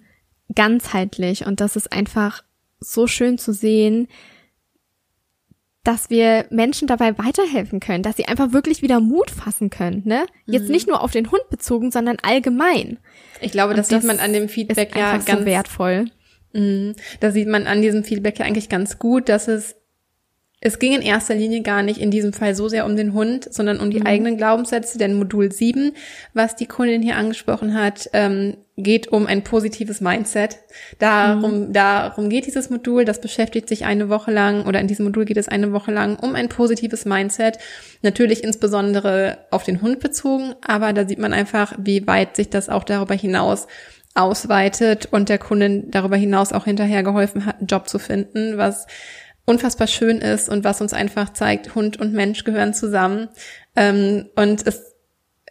ganzheitlich. 0.54 1.46
Und 1.46 1.60
das 1.60 1.76
ist 1.76 1.92
einfach 1.92 2.42
so 2.80 3.06
schön 3.06 3.38
zu 3.38 3.52
sehen, 3.52 4.08
dass 5.84 6.10
wir 6.10 6.46
Menschen 6.50 6.86
dabei 6.86 7.18
weiterhelfen 7.18 7.80
können, 7.80 8.02
dass 8.02 8.16
sie 8.16 8.26
einfach 8.26 8.52
wirklich 8.52 8.82
wieder 8.82 9.00
Mut 9.00 9.30
fassen 9.30 9.68
können, 9.68 10.02
ne? 10.04 10.26
Jetzt 10.46 10.66
mhm. 10.66 10.72
nicht 10.72 10.88
nur 10.88 11.02
auf 11.02 11.10
den 11.10 11.30
Hund 11.30 11.42
bezogen, 11.50 11.90
sondern 11.90 12.18
allgemein. 12.22 12.98
Ich 13.40 13.52
glaube, 13.52 13.74
das, 13.74 13.88
das 13.88 14.02
sieht 14.02 14.08
man 14.08 14.20
an 14.20 14.32
dem 14.32 14.48
Feedback 14.48 14.94
ja 14.94 15.16
ganz 15.18 15.40
so 15.40 15.44
wertvoll. 15.44 16.06
Mhm. 16.52 16.94
Da 17.20 17.32
sieht 17.32 17.48
man 17.48 17.66
an 17.66 17.82
diesem 17.82 18.04
Feedback 18.04 18.38
ja 18.38 18.46
eigentlich 18.46 18.68
ganz 18.68 18.98
gut, 18.98 19.28
dass 19.28 19.48
es 19.48 19.76
es 20.64 20.78
ging 20.78 20.92
in 20.92 21.02
erster 21.02 21.34
Linie 21.34 21.62
gar 21.62 21.82
nicht 21.82 21.98
in 21.98 22.12
diesem 22.12 22.32
Fall 22.32 22.54
so 22.54 22.68
sehr 22.68 22.86
um 22.86 22.96
den 22.96 23.12
Hund, 23.14 23.52
sondern 23.52 23.80
um 23.80 23.90
die 23.90 23.98
mhm. 23.98 24.06
eigenen 24.06 24.36
Glaubenssätze, 24.36 24.96
denn 24.96 25.14
Modul 25.14 25.50
7, 25.50 25.90
was 26.34 26.54
die 26.54 26.66
Kundin 26.66 27.02
hier 27.02 27.16
angesprochen 27.16 27.74
hat, 27.74 28.08
ähm, 28.12 28.56
geht 28.76 29.08
um 29.08 29.26
ein 29.26 29.44
positives 29.44 30.00
Mindset. 30.00 30.58
Darum, 30.98 31.68
mhm. 31.68 31.72
darum 31.72 32.30
geht 32.30 32.46
dieses 32.46 32.70
Modul, 32.70 33.04
das 33.04 33.20
beschäftigt 33.20 33.68
sich 33.68 33.84
eine 33.84 34.08
Woche 34.08 34.30
lang 34.30 34.66
oder 34.66 34.80
in 34.80 34.86
diesem 34.86 35.04
Modul 35.04 35.26
geht 35.26 35.36
es 35.36 35.48
eine 35.48 35.72
Woche 35.72 35.92
lang 35.92 36.16
um 36.18 36.34
ein 36.34 36.48
positives 36.48 37.04
Mindset. 37.04 37.58
Natürlich 38.00 38.42
insbesondere 38.42 39.38
auf 39.50 39.64
den 39.64 39.82
Hund 39.82 40.00
bezogen, 40.00 40.54
aber 40.62 40.92
da 40.92 41.06
sieht 41.06 41.18
man 41.18 41.34
einfach, 41.34 41.74
wie 41.78 42.06
weit 42.06 42.36
sich 42.36 42.48
das 42.48 42.70
auch 42.70 42.84
darüber 42.84 43.14
hinaus 43.14 43.66
ausweitet 44.14 45.08
und 45.10 45.28
der 45.28 45.38
Kundin 45.38 45.90
darüber 45.90 46.16
hinaus 46.16 46.52
auch 46.52 46.64
hinterher 46.64 47.02
geholfen 47.02 47.46
hat, 47.46 47.58
einen 47.58 47.66
Job 47.66 47.88
zu 47.88 47.98
finden, 47.98 48.58
was 48.58 48.86
unfassbar 49.44 49.86
schön 49.86 50.18
ist 50.18 50.48
und 50.48 50.64
was 50.64 50.80
uns 50.80 50.92
einfach 50.92 51.32
zeigt, 51.32 51.74
Hund 51.74 51.98
und 51.98 52.12
Mensch 52.12 52.44
gehören 52.44 52.74
zusammen. 52.74 53.28
Ähm, 53.74 54.28
und 54.36 54.66
es 54.66 54.94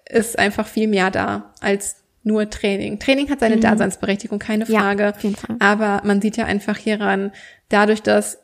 ist 0.10 0.40
einfach 0.40 0.68
viel 0.68 0.88
mehr 0.88 1.12
da 1.12 1.54
als 1.62 2.01
nur 2.24 2.50
Training. 2.50 3.00
Training 3.00 3.30
hat 3.30 3.40
seine 3.40 3.58
mhm. 3.58 3.62
Daseinsberechtigung, 3.62 4.40
keine 4.40 4.66
Frage. 4.66 5.14
Ja, 5.22 5.56
aber 5.60 6.02
man 6.06 6.22
sieht 6.22 6.38
ja 6.38 6.46
einfach 6.46 6.78
hieran, 6.78 7.32
dadurch, 7.70 8.02
dass 8.02 8.40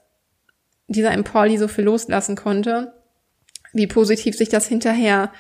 dieser 0.88 1.12
Empoli 1.12 1.58
so 1.58 1.68
viel 1.68 1.84
loslassen 1.86 2.36
konnte, 2.36 2.94
wie 3.74 3.88
positiv 3.88 4.36
sich 4.36 4.50
das 4.50 4.68
hinterher 4.68 5.32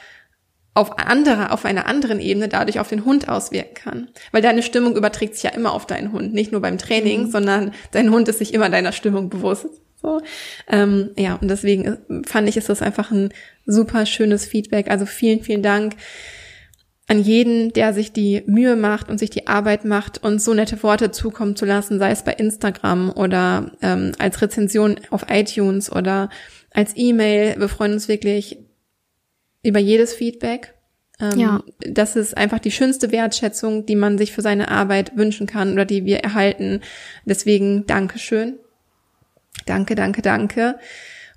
auf 0.73 0.99
andere, 0.99 1.51
auf 1.51 1.65
einer 1.65 1.87
anderen 1.87 2.19
Ebene 2.19 2.47
dadurch 2.49 2.79
auf 2.79 2.89
den 2.89 3.03
Hund 3.03 3.27
auswirken 3.29 3.73
kann. 3.73 4.09
Weil 4.31 4.43
deine 4.43 4.61
Stimmung 4.61 4.95
überträgt 4.95 5.33
sich 5.33 5.43
ja 5.43 5.49
immer 5.49 5.73
auf 5.73 5.87
deinen 5.87 6.11
Hund, 6.11 6.33
nicht 6.33 6.51
nur 6.51 6.61
beim 6.61 6.77
Training, 6.77 7.23
mhm. 7.23 7.31
sondern 7.31 7.73
dein 7.91 8.11
Hund 8.11 8.27
ist 8.27 8.37
sich 8.37 8.53
immer 8.53 8.69
deiner 8.69 8.91
Stimmung 8.91 9.29
bewusst. 9.29 9.67
So, 9.99 10.21
ähm, 10.67 11.09
ja, 11.17 11.35
und 11.41 11.49
deswegen 11.49 11.85
äh, 11.85 11.97
fand 12.27 12.47
ich, 12.47 12.57
ist 12.57 12.69
das 12.69 12.83
einfach 12.83 13.09
ein 13.09 13.33
super 13.65 14.05
schönes 14.05 14.45
Feedback. 14.45 14.91
Also 14.91 15.07
vielen, 15.07 15.41
vielen 15.41 15.63
Dank 15.63 15.95
an 17.07 17.21
jeden, 17.21 17.71
der 17.71 17.93
sich 17.93 18.11
die 18.11 18.43
Mühe 18.47 18.75
macht 18.75 19.09
und 19.09 19.17
sich 19.17 19.29
die 19.29 19.47
Arbeit 19.47 19.85
macht, 19.85 20.23
uns 20.23 20.43
so 20.43 20.53
nette 20.53 20.83
Worte 20.83 21.09
zukommen 21.11 21.55
zu 21.55 21.65
lassen, 21.65 21.99
sei 21.99 22.11
es 22.11 22.23
bei 22.23 22.33
Instagram 22.33 23.11
oder 23.11 23.71
ähm, 23.81 24.11
als 24.19 24.41
Rezension 24.41 24.99
auf 25.09 25.25
iTunes 25.29 25.89
oder 25.89 26.29
als 26.71 26.91
E-Mail. 26.95 27.55
Wir 27.57 27.69
freuen 27.69 27.93
uns 27.93 28.09
wirklich 28.09 28.59
über 29.63 29.79
jedes 29.79 30.13
Feedback. 30.13 30.73
Ähm, 31.19 31.39
ja. 31.39 31.63
Das 31.79 32.17
ist 32.17 32.35
einfach 32.35 32.59
die 32.59 32.71
schönste 32.71 33.11
Wertschätzung, 33.11 33.85
die 33.85 33.95
man 33.95 34.17
sich 34.17 34.33
für 34.33 34.41
seine 34.41 34.69
Arbeit 34.69 35.15
wünschen 35.15 35.47
kann 35.47 35.73
oder 35.73 35.85
die 35.85 36.03
wir 36.03 36.19
erhalten. 36.19 36.81
Deswegen 37.25 37.87
Dankeschön. 37.87 38.59
Danke, 39.65 39.95
danke, 39.95 40.21
danke. 40.21 40.77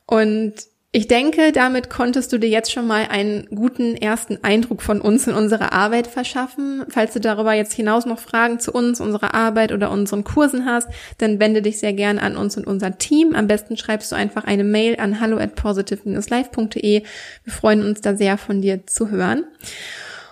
Und 0.06 0.54
ich 0.92 1.06
denke, 1.06 1.52
damit 1.52 1.88
konntest 1.88 2.32
du 2.32 2.38
dir 2.38 2.49
jetzt 2.49 2.73
schon 2.73 2.88
mal 2.88 3.06
einen 3.09 3.47
guten 3.54 3.94
ersten 3.94 4.42
Eindruck 4.42 4.82
von 4.82 5.00
uns 5.00 5.28
in 5.28 5.35
unserer 5.35 5.73
Arbeit 5.73 6.09
verschaffen. 6.09 6.85
Falls 6.88 7.12
du 7.12 7.20
darüber 7.20 7.52
jetzt 7.52 7.75
hinaus 7.75 8.06
noch 8.06 8.18
Fragen 8.18 8.59
zu 8.59 8.73
uns, 8.73 9.00
unserer 9.00 9.32
Arbeit 9.32 9.70
oder 9.70 9.92
unseren 9.92 10.25
Kursen 10.25 10.64
hast, 10.64 10.88
dann 11.18 11.38
wende 11.38 11.62
dich 11.62 11.78
sehr 11.78 11.92
gern 11.92 12.18
an 12.18 12.37
uns 12.37 12.56
und 12.56 12.66
unser 12.66 12.99
Team. 12.99 13.37
Am 13.37 13.47
besten 13.47 13.76
schreibst 13.76 14.11
du 14.11 14.16
einfach 14.16 14.42
eine 14.44 14.64
Mail 14.64 14.97
an 14.99 15.20
hallo 15.20 15.38
at 15.38 15.54
positive-life.de. 15.54 17.02
Wir 17.44 17.52
freuen 17.52 17.85
uns 17.85 18.00
da 18.00 18.16
sehr 18.16 18.37
von 18.37 18.61
dir 18.61 18.85
zu 18.88 19.11
hören. 19.11 19.44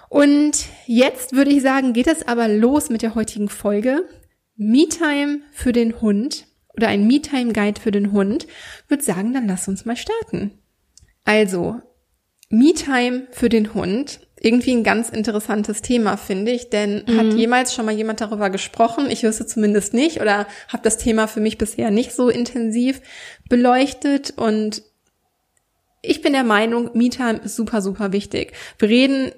Und 0.09 0.65
jetzt 0.87 1.35
würde 1.37 1.53
ich 1.53 1.63
sagen, 1.63 1.93
geht 1.93 2.09
es 2.09 2.27
aber 2.27 2.49
los 2.49 2.91
mit 2.91 3.03
der 3.03 3.15
heutigen 3.15 3.49
Folge. 3.49 4.03
Me-Time 4.57 5.43
für 5.53 5.71
den 5.71 6.01
Hund 6.01 6.48
oder 6.79 6.89
ein 6.89 7.09
Me-Time-Guide 7.09 7.81
für 7.81 7.91
den 7.91 8.13
Hund, 8.13 8.47
würde 8.87 9.03
sagen, 9.03 9.35
dann 9.35 9.49
lass 9.49 9.67
uns 9.67 9.85
mal 9.85 9.97
starten. 9.97 10.53
Also, 11.25 11.81
Me-Time 12.51 13.27
für 13.33 13.49
den 13.49 13.75
Hund. 13.75 14.21
Irgendwie 14.41 14.71
ein 14.71 14.85
ganz 14.85 15.09
interessantes 15.09 15.83
Thema, 15.83 16.17
finde 16.17 16.53
ich, 16.53 16.71
denn 16.71 17.03
mhm. 17.05 17.19
hat 17.19 17.35
jemals 17.35 17.75
schon 17.75 17.85
mal 17.85 17.95
jemand 17.97 18.21
darüber 18.21 18.49
gesprochen? 18.49 19.11
Ich 19.11 19.25
wüsste 19.25 19.45
zumindest 19.45 19.93
nicht 19.93 20.21
oder 20.21 20.47
habe 20.69 20.85
das 20.85 20.99
Thema 20.99 21.27
für 21.27 21.41
mich 21.41 21.59
bisher 21.59 21.91
nicht 21.91 22.13
so 22.13 22.29
intensiv 22.29 23.03
beleuchtet 23.49 24.35
und 24.37 24.85
ich 26.01 26.23
bin 26.23 26.33
der 26.33 26.45
Meinung, 26.45 26.91
Me-Time 26.95 27.41
ist 27.43 27.57
super, 27.57 27.83
super 27.83 28.13
wichtig. 28.13 28.53
Wir 28.79 28.89
reden 28.89 29.33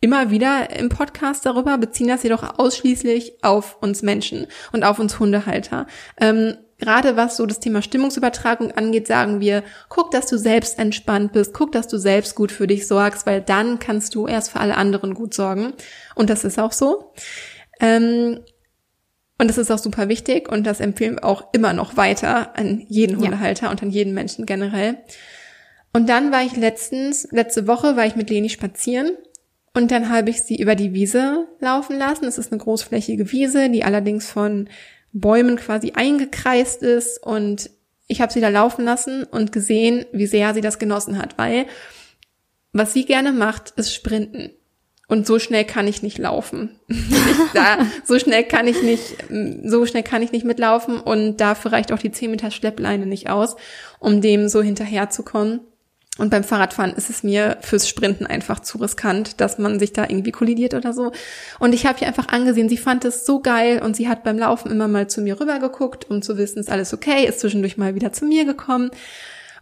immer 0.00 0.30
wieder 0.30 0.68
im 0.76 0.88
Podcast 0.88 1.46
darüber, 1.46 1.78
beziehen 1.78 2.08
das 2.08 2.24
jedoch 2.24 2.58
ausschließlich 2.58 3.42
auf 3.42 3.80
uns 3.80 4.02
Menschen 4.02 4.48
und 4.72 4.82
auf 4.82 4.98
uns 4.98 5.20
Hundehalter. 5.20 5.86
Ähm, 6.20 6.56
gerade 6.84 7.16
was 7.16 7.36
so 7.36 7.46
das 7.46 7.60
Thema 7.60 7.80
Stimmungsübertragung 7.80 8.72
angeht, 8.72 9.06
sagen 9.06 9.40
wir, 9.40 9.62
guck, 9.88 10.10
dass 10.10 10.26
du 10.26 10.36
selbst 10.36 10.78
entspannt 10.78 11.32
bist, 11.32 11.54
guck, 11.54 11.72
dass 11.72 11.88
du 11.88 11.96
selbst 11.96 12.34
gut 12.34 12.52
für 12.52 12.66
dich 12.66 12.86
sorgst, 12.86 13.26
weil 13.26 13.40
dann 13.40 13.78
kannst 13.78 14.14
du 14.14 14.26
erst 14.26 14.50
für 14.50 14.60
alle 14.60 14.76
anderen 14.76 15.14
gut 15.14 15.32
sorgen. 15.32 15.72
Und 16.14 16.28
das 16.28 16.44
ist 16.44 16.58
auch 16.58 16.72
so. 16.72 17.14
Ähm, 17.80 18.40
und 19.38 19.48
das 19.48 19.56
ist 19.58 19.70
auch 19.70 19.78
super 19.78 20.08
wichtig 20.08 20.50
und 20.52 20.64
das 20.64 20.80
empfehlen 20.80 21.16
wir 21.16 21.24
auch 21.24 21.52
immer 21.52 21.72
noch 21.72 21.96
weiter 21.96 22.56
an 22.56 22.84
jeden 22.88 23.18
Hundehalter 23.18 23.66
ja. 23.66 23.70
und 23.70 23.82
an 23.82 23.90
jeden 23.90 24.14
Menschen 24.14 24.46
generell. 24.46 24.98
Und 25.92 26.08
dann 26.08 26.30
war 26.30 26.42
ich 26.42 26.56
letztens, 26.56 27.28
letzte 27.30 27.66
Woche 27.66 27.96
war 27.96 28.04
ich 28.04 28.14
mit 28.14 28.28
Leni 28.28 28.50
spazieren 28.50 29.16
und 29.74 29.90
dann 29.90 30.10
habe 30.10 30.30
ich 30.30 30.42
sie 30.42 30.56
über 30.56 30.76
die 30.76 30.92
Wiese 30.92 31.48
laufen 31.60 31.98
lassen. 31.98 32.26
Es 32.26 32.38
ist 32.38 32.52
eine 32.52 32.60
großflächige 32.60 33.32
Wiese, 33.32 33.70
die 33.70 33.84
allerdings 33.84 34.30
von 34.30 34.68
Bäumen 35.14 35.56
quasi 35.56 35.92
eingekreist 35.94 36.82
ist 36.82 37.22
und 37.22 37.70
ich 38.06 38.20
habe 38.20 38.32
sie 38.32 38.40
da 38.40 38.48
laufen 38.48 38.84
lassen 38.84 39.24
und 39.24 39.52
gesehen, 39.52 40.04
wie 40.12 40.26
sehr 40.26 40.52
sie 40.52 40.60
das 40.60 40.78
genossen 40.78 41.18
hat, 41.18 41.38
weil 41.38 41.66
was 42.72 42.92
sie 42.92 43.06
gerne 43.06 43.32
macht, 43.32 43.70
ist 43.76 43.94
sprinten. 43.94 44.50
Und 45.06 45.26
so 45.26 45.38
schnell 45.38 45.64
kann 45.64 45.86
ich 45.86 46.02
nicht 46.02 46.18
laufen. 46.18 46.80
da, 47.54 47.78
so 48.04 48.18
schnell 48.18 48.42
kann 48.42 48.66
ich 48.66 48.82
nicht, 48.82 49.16
so 49.64 49.86
schnell 49.86 50.02
kann 50.02 50.22
ich 50.22 50.32
nicht 50.32 50.44
mitlaufen 50.44 50.98
und 50.98 51.36
dafür 51.36 51.72
reicht 51.72 51.92
auch 51.92 51.98
die 51.98 52.10
10 52.10 52.30
Meter 52.30 52.50
Schleppleine 52.50 53.06
nicht 53.06 53.30
aus, 53.30 53.54
um 54.00 54.20
dem 54.20 54.48
so 54.48 54.62
hinterherzukommen. 54.62 55.60
Und 56.16 56.30
beim 56.30 56.44
Fahrradfahren 56.44 56.92
ist 56.92 57.10
es 57.10 57.24
mir 57.24 57.58
fürs 57.60 57.88
Sprinten 57.88 58.24
einfach 58.24 58.60
zu 58.60 58.78
riskant, 58.78 59.40
dass 59.40 59.58
man 59.58 59.80
sich 59.80 59.92
da 59.92 60.04
irgendwie 60.04 60.30
kollidiert 60.30 60.74
oder 60.74 60.92
so. 60.92 61.10
Und 61.58 61.74
ich 61.74 61.86
habe 61.86 61.98
ihr 62.00 62.06
einfach 62.06 62.28
angesehen, 62.28 62.68
sie 62.68 62.76
fand 62.76 63.04
es 63.04 63.26
so 63.26 63.40
geil 63.40 63.82
und 63.82 63.96
sie 63.96 64.08
hat 64.08 64.22
beim 64.22 64.38
Laufen 64.38 64.70
immer 64.70 64.86
mal 64.86 65.08
zu 65.08 65.22
mir 65.22 65.40
rübergeguckt, 65.40 66.08
um 66.10 66.22
zu 66.22 66.38
wissen, 66.38 66.60
ist 66.60 66.70
alles 66.70 66.94
okay, 66.94 67.26
ist 67.26 67.40
zwischendurch 67.40 67.78
mal 67.78 67.96
wieder 67.96 68.12
zu 68.12 68.26
mir 68.26 68.44
gekommen. 68.44 68.92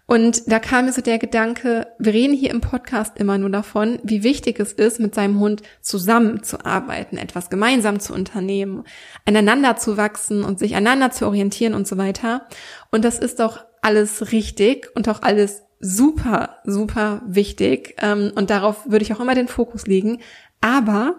Und 0.06 0.52
da 0.52 0.58
kam 0.58 0.84
mir 0.84 0.92
so 0.92 1.00
der 1.00 1.18
Gedanke, 1.18 1.86
wir 1.98 2.12
reden 2.12 2.34
hier 2.34 2.50
im 2.50 2.60
Podcast 2.60 3.18
immer 3.18 3.38
nur 3.38 3.48
davon, 3.48 3.98
wie 4.02 4.22
wichtig 4.22 4.60
es 4.60 4.74
ist, 4.74 5.00
mit 5.00 5.14
seinem 5.14 5.40
Hund 5.40 5.62
zusammenzuarbeiten, 5.80 7.16
etwas 7.16 7.48
gemeinsam 7.48 7.98
zu 7.98 8.12
unternehmen, 8.12 8.84
aneinander 9.24 9.76
zu 9.76 9.96
wachsen 9.96 10.44
und 10.44 10.58
sich 10.58 10.74
einander 10.74 11.12
zu 11.12 11.24
orientieren 11.24 11.72
und 11.72 11.88
so 11.88 11.96
weiter. 11.96 12.46
Und 12.90 13.06
das 13.06 13.18
ist 13.18 13.40
doch 13.40 13.64
alles 13.80 14.32
richtig 14.32 14.90
und 14.94 15.08
auch 15.08 15.22
alles 15.22 15.62
super, 15.82 16.60
super 16.64 17.20
wichtig. 17.26 17.96
Ähm, 18.00 18.32
und 18.34 18.48
darauf 18.48 18.88
würde 18.88 19.04
ich 19.04 19.12
auch 19.12 19.20
immer 19.20 19.34
den 19.34 19.48
Fokus 19.48 19.86
legen. 19.86 20.20
Aber 20.62 21.16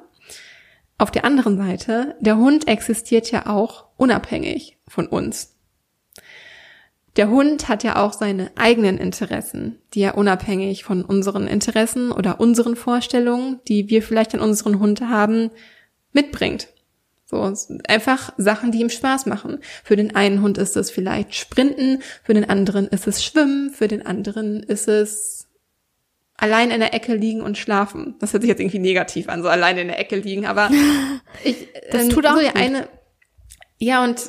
auf 0.98 1.12
der 1.12 1.25
anderen 1.25 1.58
Seite, 1.58 2.15
der 2.22 2.38
Hund 2.38 2.67
existiert 2.67 3.29
ja 3.29 3.46
auch 3.46 3.86
unabhängig 3.98 4.77
von 4.88 5.05
uns. 5.05 5.55
Der 7.15 7.29
Hund 7.29 7.70
hat 7.70 7.84
ja 7.84 7.98
auch 7.98 8.13
seine 8.13 8.51
eigenen 8.55 8.98
Interessen, 8.98 9.77
die 9.93 10.01
er 10.01 10.17
unabhängig 10.17 10.84
von 10.84 11.05
unseren 11.05 11.46
Interessen 11.46 12.12
oder 12.12 12.39
unseren 12.39 12.75
Vorstellungen, 12.75 13.60
die 13.67 13.89
wir 13.89 14.01
vielleicht 14.01 14.34
an 14.34 14.39
unseren 14.39 14.79
Hund 14.79 15.01
haben, 15.01 15.51
mitbringt. 16.12 16.70
So, 17.34 17.80
einfach 17.88 18.34
Sachen, 18.38 18.72
die 18.72 18.82
ihm 18.82 18.90
Spaß 18.90 19.25
machen. 19.25 19.60
Für 19.84 19.96
den 19.96 20.16
einen 20.16 20.42
Hund 20.42 20.58
ist 20.58 20.78
es 20.78 20.92
vielleicht 20.92 21.36
Sprinten, 21.36 22.02
für 22.24 22.34
den 22.34 22.48
anderen 22.48 22.88
ist 22.88 23.08
es 23.08 23.24
Schwimmen, 23.24 23.72
für 23.72 23.88
den 23.88 24.06
anderen 24.06 24.62
ist 24.62 24.88
es 24.88 25.48
allein 26.36 26.72
in 26.72 26.80
der 26.80 26.94
Ecke 26.94 27.16
liegen 27.16 27.42
und 27.42 27.58
schlafen. 27.58 28.16
Das 28.20 28.34
hört 28.34 28.44
sich 28.44 28.50
jetzt 28.50 28.60
irgendwie 28.60 28.80
negativ 28.80 29.30
an, 29.30 29.42
so 29.42 29.50
allein 29.50 29.78
in 29.78 29.88
der 29.88 30.00
Ecke 30.00 30.18
liegen, 30.18 30.46
aber 30.46 30.70
ich, 31.44 31.68
das 31.92 32.10
tut 32.10 32.25
auch 32.28 32.36
so 32.36 32.42
der 32.42 32.56
eine, 32.56 32.88
ja 33.80 34.04
und 34.04 34.22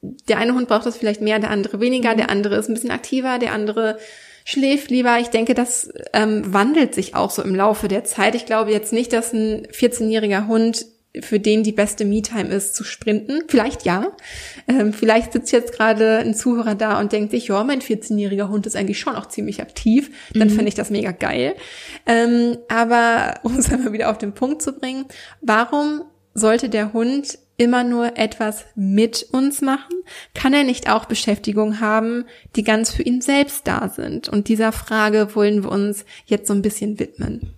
der 0.00 0.38
eine 0.38 0.54
Hund 0.54 0.68
braucht 0.68 0.86
das 0.86 0.96
vielleicht 0.96 1.20
mehr, 1.20 1.38
der 1.38 1.50
andere 1.50 1.80
weniger, 1.80 2.14
der 2.14 2.30
andere 2.30 2.56
ist 2.56 2.68
ein 2.68 2.74
bisschen 2.74 2.90
aktiver, 2.90 3.38
der 3.38 3.52
andere 3.52 3.98
schläft 4.44 4.90
lieber. 4.90 5.18
Ich 5.18 5.28
denke, 5.28 5.54
das 5.54 5.92
ähm, 6.14 6.54
wandelt 6.54 6.94
sich 6.94 7.14
auch 7.14 7.30
so 7.30 7.42
im 7.42 7.54
Laufe 7.54 7.88
der 7.88 8.04
Zeit. 8.04 8.34
Ich 8.34 8.46
glaube 8.46 8.70
jetzt 8.70 8.92
nicht, 8.92 9.12
dass 9.12 9.32
ein 9.32 9.66
14-jähriger 9.66 10.46
Hund 10.46 10.86
für 11.22 11.40
den 11.40 11.62
die 11.62 11.72
beste 11.72 12.04
Me-Time 12.04 12.48
ist, 12.48 12.74
zu 12.74 12.84
sprinten. 12.84 13.42
Vielleicht 13.48 13.84
ja. 13.84 14.12
Ähm, 14.66 14.92
vielleicht 14.92 15.32
sitzt 15.32 15.52
jetzt 15.52 15.72
gerade 15.72 16.18
ein 16.18 16.34
Zuhörer 16.34 16.74
da 16.74 17.00
und 17.00 17.12
denkt 17.12 17.30
sich, 17.30 17.48
ja, 17.48 17.62
mein 17.64 17.80
14-jähriger 17.80 18.48
Hund 18.48 18.66
ist 18.66 18.76
eigentlich 18.76 18.98
schon 18.98 19.16
auch 19.16 19.26
ziemlich 19.26 19.60
aktiv. 19.60 20.10
Dann 20.34 20.48
mhm. 20.48 20.52
finde 20.52 20.68
ich 20.68 20.74
das 20.74 20.90
mega 20.90 21.12
geil. 21.12 21.54
Ähm, 22.06 22.58
aber 22.68 23.34
um 23.42 23.56
es 23.56 23.72
einmal 23.72 23.92
wieder 23.92 24.10
auf 24.10 24.18
den 24.18 24.34
Punkt 24.34 24.62
zu 24.62 24.72
bringen, 24.72 25.06
warum 25.40 26.02
sollte 26.34 26.68
der 26.68 26.92
Hund 26.92 27.38
immer 27.56 27.84
nur 27.84 28.16
etwas 28.16 28.64
mit 28.76 29.26
uns 29.32 29.60
machen? 29.60 30.02
Kann 30.34 30.54
er 30.54 30.64
nicht 30.64 30.90
auch 30.90 31.04
Beschäftigung 31.04 31.80
haben, 31.80 32.24
die 32.56 32.62
ganz 32.62 32.92
für 32.92 33.02
ihn 33.02 33.20
selbst 33.20 33.66
da 33.66 33.88
sind? 33.88 34.28
Und 34.28 34.48
dieser 34.48 34.72
Frage 34.72 35.34
wollen 35.34 35.64
wir 35.64 35.70
uns 35.70 36.04
jetzt 36.24 36.46
so 36.46 36.54
ein 36.54 36.62
bisschen 36.62 36.98
widmen. 36.98 37.57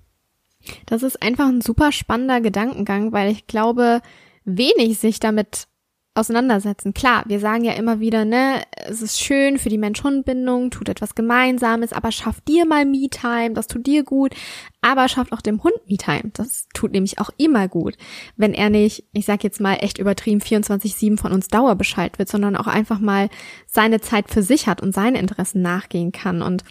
Das 0.87 1.03
ist 1.03 1.23
einfach 1.23 1.49
ein 1.49 1.61
super 1.61 1.93
spannender 1.93 2.41
Gedankengang, 2.41 3.13
weil 3.13 3.31
ich 3.31 3.47
glaube, 3.47 4.01
wenig 4.45 4.99
sich 4.99 5.21
damit 5.21 5.69
auseinandersetzen. 6.15 6.93
Klar, 6.93 7.23
wir 7.27 7.39
sagen 7.39 7.65
ja 7.65 7.73
immer 7.73 8.01
wieder, 8.01 8.25
ne, 8.25 8.63
es 8.77 9.01
ist 9.01 9.21
schön 9.21 9.59
für 9.59 9.69
die 9.69 9.79
Mensch-Hund-Bindung, 9.79 10.71
tut 10.71 10.89
etwas 10.89 11.15
Gemeinsames, 11.15 11.93
aber 11.93 12.11
schaff 12.11 12.41
dir 12.41 12.67
mal 12.67 12.85
Me-Time, 12.85 13.53
das 13.53 13.69
tut 13.69 13.87
dir 13.87 14.03
gut, 14.03 14.35
aber 14.81 15.09
schafft 15.09 15.33
auch 15.33 15.41
dem 15.41 15.63
Hund 15.63 15.77
Me-Time. 15.87 16.31
Das 16.33 16.67
tut 16.75 16.93
nämlich 16.93 17.21
auch 17.21 17.31
immer 17.37 17.69
gut, 17.69 17.97
wenn 18.37 18.55
er 18.55 18.71
nicht, 18.71 19.05
ich 19.13 19.25
sag 19.25 19.45
jetzt 19.45 19.61
mal 19.61 19.75
echt 19.75 19.99
übertrieben, 19.99 20.41
24-7 20.41 21.17
von 21.17 21.33
uns 21.33 21.47
Dauerbescheid 21.47 22.19
wird, 22.19 22.29
sondern 22.29 22.57
auch 22.57 22.67
einfach 22.67 22.99
mal 22.99 23.29
seine 23.67 24.01
Zeit 24.01 24.31
für 24.31 24.43
sich 24.43 24.67
hat 24.67 24.83
und 24.83 24.93
seine 24.93 25.21
Interessen 25.21 25.63
nachgehen 25.63 26.11
kann. 26.11 26.43
Und 26.43 26.65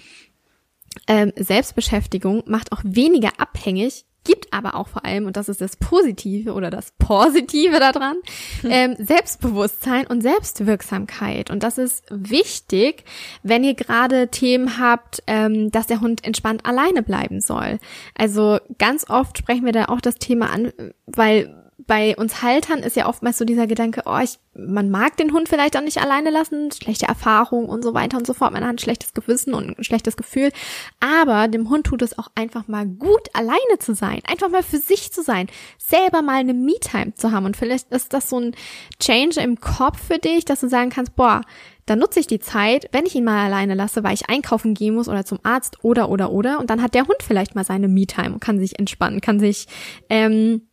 ähm, 1.07 1.31
Selbstbeschäftigung 1.35 2.43
macht 2.45 2.71
auch 2.71 2.81
weniger 2.83 3.31
abhängig 3.37 4.05
gibt 4.29 4.53
aber 4.53 4.75
auch 4.75 4.87
vor 4.87 5.05
allem, 5.05 5.25
und 5.25 5.37
das 5.37 5.49
ist 5.49 5.61
das 5.61 5.75
Positive 5.77 6.53
oder 6.53 6.69
das 6.69 6.91
Positive 6.99 7.79
daran, 7.79 8.17
hm. 8.61 8.69
ähm, 8.71 8.95
Selbstbewusstsein 8.99 10.05
und 10.07 10.21
Selbstwirksamkeit. 10.21 11.49
Und 11.49 11.63
das 11.63 11.77
ist 11.77 12.03
wichtig, 12.09 13.05
wenn 13.43 13.63
ihr 13.63 13.73
gerade 13.73 14.27
Themen 14.27 14.77
habt, 14.77 15.23
ähm, 15.25 15.71
dass 15.71 15.87
der 15.87 16.01
Hund 16.01 16.23
entspannt 16.23 16.65
alleine 16.65 17.01
bleiben 17.01 17.41
soll. 17.41 17.79
Also 18.15 18.59
ganz 18.77 19.09
oft 19.09 19.37
sprechen 19.37 19.65
wir 19.65 19.73
da 19.73 19.85
auch 19.85 20.01
das 20.01 20.15
Thema 20.15 20.51
an, 20.51 20.73
weil 21.07 21.68
bei 21.89 22.15
uns 22.15 22.43
Haltern 22.43 22.83
ist 22.83 22.95
ja 22.95 23.07
oftmals 23.07 23.39
so 23.39 23.45
dieser 23.45 23.65
Gedanke, 23.65 24.03
oh, 24.05 24.19
ich, 24.23 24.37
man 24.53 24.91
mag 24.91 25.17
den 25.17 25.33
Hund 25.33 25.49
vielleicht 25.49 25.75
auch 25.75 25.81
nicht 25.81 25.99
alleine 25.99 26.29
lassen, 26.29 26.71
schlechte 26.71 27.07
Erfahrung 27.07 27.67
und 27.67 27.83
so 27.83 27.95
weiter 27.95 28.15
und 28.15 28.27
so 28.27 28.35
fort. 28.35 28.53
Man 28.53 28.63
hat 28.63 28.69
ein 28.69 28.77
schlechtes 28.77 29.15
Gewissen 29.15 29.55
und 29.55 29.75
ein 29.75 29.83
schlechtes 29.83 30.15
Gefühl. 30.15 30.51
Aber 30.99 31.47
dem 31.47 31.67
Hund 31.67 31.87
tut 31.87 32.03
es 32.03 32.15
auch 32.19 32.27
einfach 32.35 32.67
mal 32.67 32.85
gut, 32.85 33.29
alleine 33.33 33.79
zu 33.79 33.95
sein, 33.95 34.21
einfach 34.27 34.49
mal 34.49 34.61
für 34.61 34.77
sich 34.77 35.11
zu 35.11 35.23
sein, 35.23 35.47
selber 35.79 36.21
mal 36.21 36.35
eine 36.35 36.53
Me-Time 36.53 37.15
zu 37.15 37.31
haben. 37.31 37.47
Und 37.47 37.57
vielleicht 37.57 37.91
ist 37.91 38.13
das 38.13 38.29
so 38.29 38.39
ein 38.39 38.55
Change 38.99 39.41
im 39.41 39.59
Kopf 39.59 39.99
für 39.99 40.19
dich, 40.19 40.45
dass 40.45 40.59
du 40.59 40.69
sagen 40.69 40.91
kannst, 40.91 41.15
boah, 41.15 41.41
dann 41.87 41.97
nutze 41.97 42.19
ich 42.19 42.27
die 42.27 42.39
Zeit, 42.39 42.87
wenn 42.91 43.07
ich 43.07 43.15
ihn 43.15 43.23
mal 43.23 43.47
alleine 43.47 43.73
lasse, 43.73 44.03
weil 44.03 44.13
ich 44.13 44.29
einkaufen 44.29 44.75
gehen 44.75 44.93
muss 44.93 45.09
oder 45.09 45.25
zum 45.25 45.39
Arzt 45.41 45.83
oder 45.83 46.09
oder 46.09 46.31
oder. 46.31 46.59
Und 46.59 46.69
dann 46.69 46.83
hat 46.83 46.93
der 46.93 47.07
Hund 47.07 47.23
vielleicht 47.23 47.55
mal 47.55 47.65
seine 47.65 47.87
Me-Time 47.87 48.33
und 48.33 48.41
kann 48.41 48.59
sich 48.59 48.77
entspannen, 48.77 49.21
kann 49.21 49.39
sich 49.39 49.65
ähm, 50.07 50.68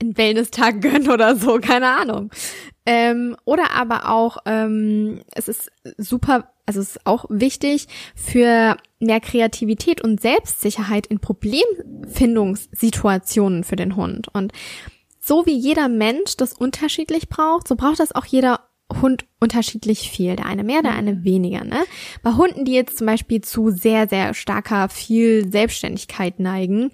einen 0.00 0.16
Wellness-Tag 0.16 0.80
gönnen 0.82 1.10
oder 1.10 1.34
so, 1.36 1.58
keine 1.58 1.96
Ahnung. 1.96 2.30
Ähm, 2.84 3.36
oder 3.44 3.72
aber 3.72 4.08
auch, 4.10 4.38
ähm, 4.46 5.22
es 5.32 5.48
ist 5.48 5.72
super, 5.98 6.52
also 6.66 6.80
es 6.80 6.90
ist 6.90 7.04
auch 7.06 7.24
wichtig 7.28 7.88
für 8.14 8.76
mehr 9.00 9.20
Kreativität 9.20 10.00
und 10.02 10.20
Selbstsicherheit 10.20 11.08
in 11.08 11.18
Problemfindungssituationen 11.18 13.64
für 13.64 13.74
den 13.76 13.96
Hund. 13.96 14.28
Und 14.32 14.52
so 15.20 15.46
wie 15.46 15.56
jeder 15.56 15.88
Mensch 15.88 16.36
das 16.36 16.52
unterschiedlich 16.52 17.28
braucht, 17.28 17.66
so 17.66 17.74
braucht 17.74 17.98
das 17.98 18.14
auch 18.14 18.24
jeder 18.24 18.65
Hund 18.92 19.26
unterschiedlich 19.40 20.10
viel. 20.10 20.36
Der 20.36 20.46
eine 20.46 20.64
mehr, 20.64 20.82
der 20.82 20.94
eine 20.94 21.24
weniger. 21.24 21.64
Ne? 21.64 21.84
Bei 22.22 22.34
Hunden, 22.34 22.64
die 22.64 22.72
jetzt 22.72 22.98
zum 22.98 23.06
Beispiel 23.06 23.40
zu 23.40 23.70
sehr, 23.70 24.08
sehr 24.08 24.34
starker, 24.34 24.88
viel 24.88 25.50
Selbstständigkeit 25.50 26.38
neigen, 26.38 26.90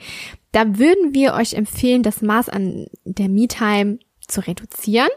da 0.53 0.79
würden 0.79 1.15
wir 1.15 1.35
euch 1.35 1.55
empfehlen, 1.55 2.03
das 2.03 2.23
Maß 2.23 2.49
an 2.49 2.87
der 3.05 3.29
Me-Time 3.29 3.99
zu 4.27 4.47
reduzieren. 4.47 5.09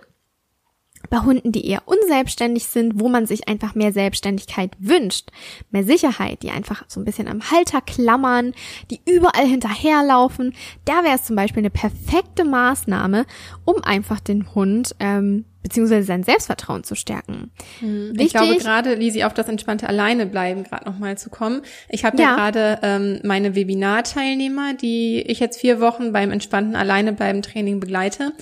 Bei 1.10 1.20
Hunden, 1.20 1.52
die 1.52 1.68
eher 1.68 1.84
unselbstständig 1.86 2.66
sind, 2.66 3.00
wo 3.00 3.10
man 3.10 3.28
sich 3.28 3.48
einfach 3.48 3.76
mehr 3.76 3.92
Selbstständigkeit 3.92 4.72
wünscht, 4.80 5.30
mehr 5.70 5.84
Sicherheit, 5.84 6.42
die 6.42 6.50
einfach 6.50 6.84
so 6.88 7.00
ein 7.00 7.06
bisschen 7.06 7.28
am 7.28 7.52
Halter 7.52 7.82
klammern, 7.82 8.54
die 8.90 9.02
überall 9.06 9.46
hinterherlaufen, 9.46 10.56
da 10.86 11.04
wäre 11.04 11.16
es 11.16 11.26
zum 11.26 11.36
Beispiel 11.36 11.62
eine 11.62 11.70
perfekte 11.70 12.44
Maßnahme, 12.44 13.28
um 13.66 13.84
einfach 13.84 14.20
den 14.20 14.56
Hund 14.56 14.96
ähm, 15.00 15.46
beziehungsweise 15.66 16.06
sein 16.06 16.22
Selbstvertrauen 16.22 16.84
zu 16.84 16.94
stärken. 16.94 17.50
Hm. 17.80 18.14
Ich 18.20 18.34
glaube 18.34 18.58
gerade, 18.58 18.94
Lisi, 18.94 19.24
auf 19.24 19.34
das 19.34 19.50
entspannte 19.50 19.90
Alleine 19.90 20.28
bleiben 20.28 20.64
gerade 20.64 20.86
nochmal 20.86 21.18
zu 21.18 21.32
kommen. 21.32 21.64
Ich 21.90 22.06
habe 22.06 22.18
ja, 22.18 22.24
ja 22.24 22.36
gerade 22.36 22.80
ähm, 22.84 23.20
meine 23.24 23.56
Webinar-Teilnehmer, 23.56 24.76
die 24.76 25.22
ich 25.22 25.40
jetzt 25.40 25.60
vier 25.60 25.82
Wochen 25.82 26.14
beim 26.14 26.30
entspannten 26.30 26.76
Alleine 26.76 27.14
bleiben 27.14 27.42
Training 27.42 27.80
begleite. 27.80 28.34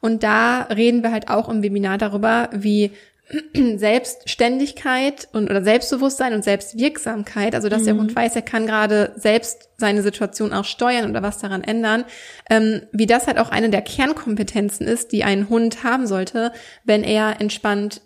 Und 0.00 0.24
da 0.24 0.62
reden 0.62 1.04
wir 1.04 1.12
halt 1.12 1.28
auch 1.28 1.48
im 1.48 1.62
Webinar 1.62 1.98
darüber, 1.98 2.50
wie 2.52 2.90
Selbstständigkeit 3.76 5.28
und 5.32 5.50
oder 5.50 5.62
Selbstbewusstsein 5.62 6.34
und 6.34 6.44
Selbstwirksamkeit, 6.44 7.54
also 7.54 7.68
dass 7.68 7.82
mhm. 7.82 7.86
der 7.86 7.94
Hund 7.96 8.16
weiß, 8.16 8.36
er 8.36 8.42
kann 8.42 8.66
gerade 8.66 9.12
selbst 9.16 9.70
seine 9.78 10.02
Situation 10.02 10.52
auch 10.52 10.64
steuern 10.64 11.10
oder 11.10 11.22
was 11.22 11.38
daran 11.38 11.64
ändern, 11.64 12.04
ähm, 12.50 12.82
wie 12.92 13.06
das 13.06 13.26
halt 13.26 13.38
auch 13.38 13.50
eine 13.50 13.70
der 13.70 13.82
Kernkompetenzen 13.82 14.86
ist, 14.86 15.12
die 15.12 15.24
ein 15.24 15.48
Hund 15.48 15.82
haben 15.82 16.06
sollte, 16.06 16.52
wenn 16.84 17.02
er 17.02 17.40
entspannt 17.40 18.02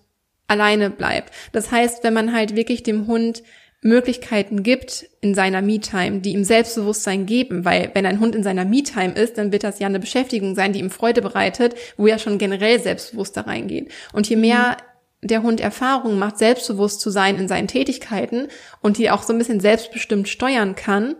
alleine 0.48 0.90
bleibt. 0.90 1.32
Das 1.52 1.72
heißt, 1.72 2.04
wenn 2.04 2.14
man 2.14 2.32
halt 2.32 2.54
wirklich 2.54 2.82
dem 2.82 3.06
Hund 3.06 3.42
Möglichkeiten 3.82 4.62
gibt 4.62 5.06
in 5.20 5.34
seiner 5.34 5.60
Me-Time, 5.60 6.20
die 6.20 6.32
ihm 6.32 6.44
Selbstbewusstsein 6.44 7.26
geben, 7.26 7.64
weil 7.64 7.90
wenn 7.94 8.06
ein 8.06 8.20
Hund 8.20 8.34
in 8.34 8.42
seiner 8.42 8.64
Me-Time 8.64 9.12
ist, 9.12 9.38
dann 9.38 9.52
wird 9.52 9.64
das 9.64 9.78
ja 9.78 9.86
eine 9.86 10.00
Beschäftigung 10.00 10.54
sein, 10.54 10.72
die 10.72 10.80
ihm 10.80 10.90
Freude 10.90 11.20
bereitet, 11.20 11.74
wo 11.96 12.06
er 12.06 12.18
schon 12.18 12.38
generell 12.38 12.80
selbstbewusst 12.80 13.36
da 13.36 13.42
reingeht. 13.42 13.92
Und 14.12 14.28
je 14.28 14.36
mehr 14.36 14.70
mhm 14.70 14.95
der 15.22 15.42
Hund 15.42 15.60
Erfahrungen 15.60 16.18
macht, 16.18 16.38
selbstbewusst 16.38 17.00
zu 17.00 17.10
sein 17.10 17.36
in 17.36 17.48
seinen 17.48 17.68
Tätigkeiten 17.68 18.48
und 18.80 18.98
die 18.98 19.10
auch 19.10 19.22
so 19.22 19.32
ein 19.32 19.38
bisschen 19.38 19.60
selbstbestimmt 19.60 20.28
steuern 20.28 20.76
kann, 20.76 21.16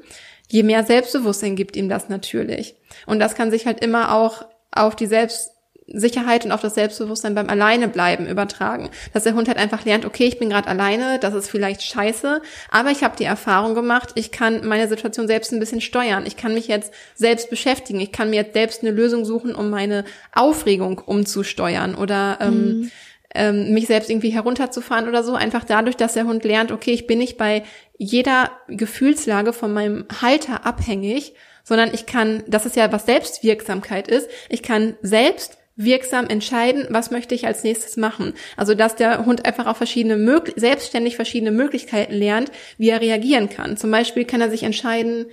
je 0.49 0.63
mehr 0.63 0.85
Selbstbewusstsein 0.85 1.57
gibt 1.57 1.77
ihm 1.77 1.89
das 1.89 2.09
natürlich. 2.09 2.77
Und 3.07 3.19
das 3.19 3.35
kann 3.35 3.51
sich 3.51 3.67
halt 3.67 3.85
immer 3.85 4.15
auch 4.15 4.45
auf 4.71 4.95
die 4.97 5.07
Selbst 5.07 5.51
Sicherheit 5.89 6.45
und 6.45 6.51
auf 6.51 6.61
das 6.61 6.75
Selbstbewusstsein 6.75 7.35
beim 7.35 7.49
Alleinebleiben 7.49 8.27
übertragen. 8.27 8.91
Dass 9.13 9.23
der 9.23 9.35
Hund 9.35 9.47
halt 9.47 9.59
einfach 9.59 9.85
lernt, 9.85 10.05
okay, 10.05 10.25
ich 10.25 10.39
bin 10.39 10.51
gerade 10.51 10.69
alleine, 10.69 11.19
das 11.21 11.35
ist 11.35 11.49
vielleicht 11.49 11.83
scheiße, 11.83 12.43
aber 12.71 12.91
ich 12.91 13.05
habe 13.05 13.17
die 13.17 13.25
Erfahrung 13.25 13.75
gemacht, 13.75 14.11
ich 14.17 14.33
kann 14.33 14.67
meine 14.67 14.89
Situation 14.89 15.29
selbst 15.29 15.53
ein 15.53 15.61
bisschen 15.61 15.81
steuern. 15.81 16.27
Ich 16.27 16.37
kann 16.37 16.55
mich 16.55 16.67
jetzt 16.67 16.93
selbst 17.15 17.51
beschäftigen. 17.51 18.01
Ich 18.01 18.11
kann 18.11 18.31
mir 18.31 18.37
jetzt 18.37 18.55
selbst 18.55 18.83
eine 18.83 18.91
Lösung 18.91 19.25
suchen, 19.25 19.55
um 19.55 19.71
meine 19.71 20.05
Aufregung 20.33 20.99
umzusteuern 20.99 21.95
oder 21.95 22.39
ähm, 22.41 22.81
mhm. 22.81 22.91
Ähm, 23.35 23.73
mich 23.73 23.87
selbst 23.87 24.11
irgendwie 24.11 24.31
herunterzufahren 24.31 25.09
oder 25.09 25.23
so. 25.23 25.35
Einfach 25.35 25.65
dadurch, 25.65 25.97
dass 25.97 26.15
der 26.15 26.27
Hund 26.27 26.45
lernt, 26.45 26.73
okay, 26.73 26.93
ich 26.93 27.07
bin 27.07 27.19
nicht 27.19 27.37
bei 27.37 27.63
jeder 27.99 28.51
Gefühlslage 28.69 29.53
von 29.53 29.73
meinem 29.73 30.07
Halter 30.21 30.67
abhängig, 30.67 31.35
sondern 31.65 31.93
ich 31.93 32.07
kann, 32.07 32.45
das 32.47 32.67
ist 32.67 32.77
ja 32.77 32.93
was 32.93 33.07
Selbstwirksamkeit 33.07 34.09
ist, 34.09 34.31
ich 34.49 34.63
kann 34.63 34.97
selbst 35.03 35.59
wirksam 35.77 36.27
entscheiden, 36.27 36.87
was 36.89 37.11
möchte 37.11 37.35
ich 37.35 37.47
als 37.47 37.63
nächstes 37.63 37.97
machen. 37.97 38.33
Also 38.57 38.75
dass 38.75 38.97
der 38.97 39.27
Hund 39.27 39.45
einfach 39.45 39.67
auch 39.67 39.77
verschiedene 39.77 40.43
selbstständig 40.57 41.17
verschiedene 41.17 41.51
Möglichkeiten 41.51 42.15
lernt, 42.15 42.51
wie 42.79 42.89
er 42.89 43.03
reagieren 43.03 43.51
kann. 43.51 43.77
Zum 43.77 43.91
Beispiel 43.91 44.25
kann 44.25 44.41
er 44.41 44.51
sich 44.51 44.63
entscheiden, 44.63 45.27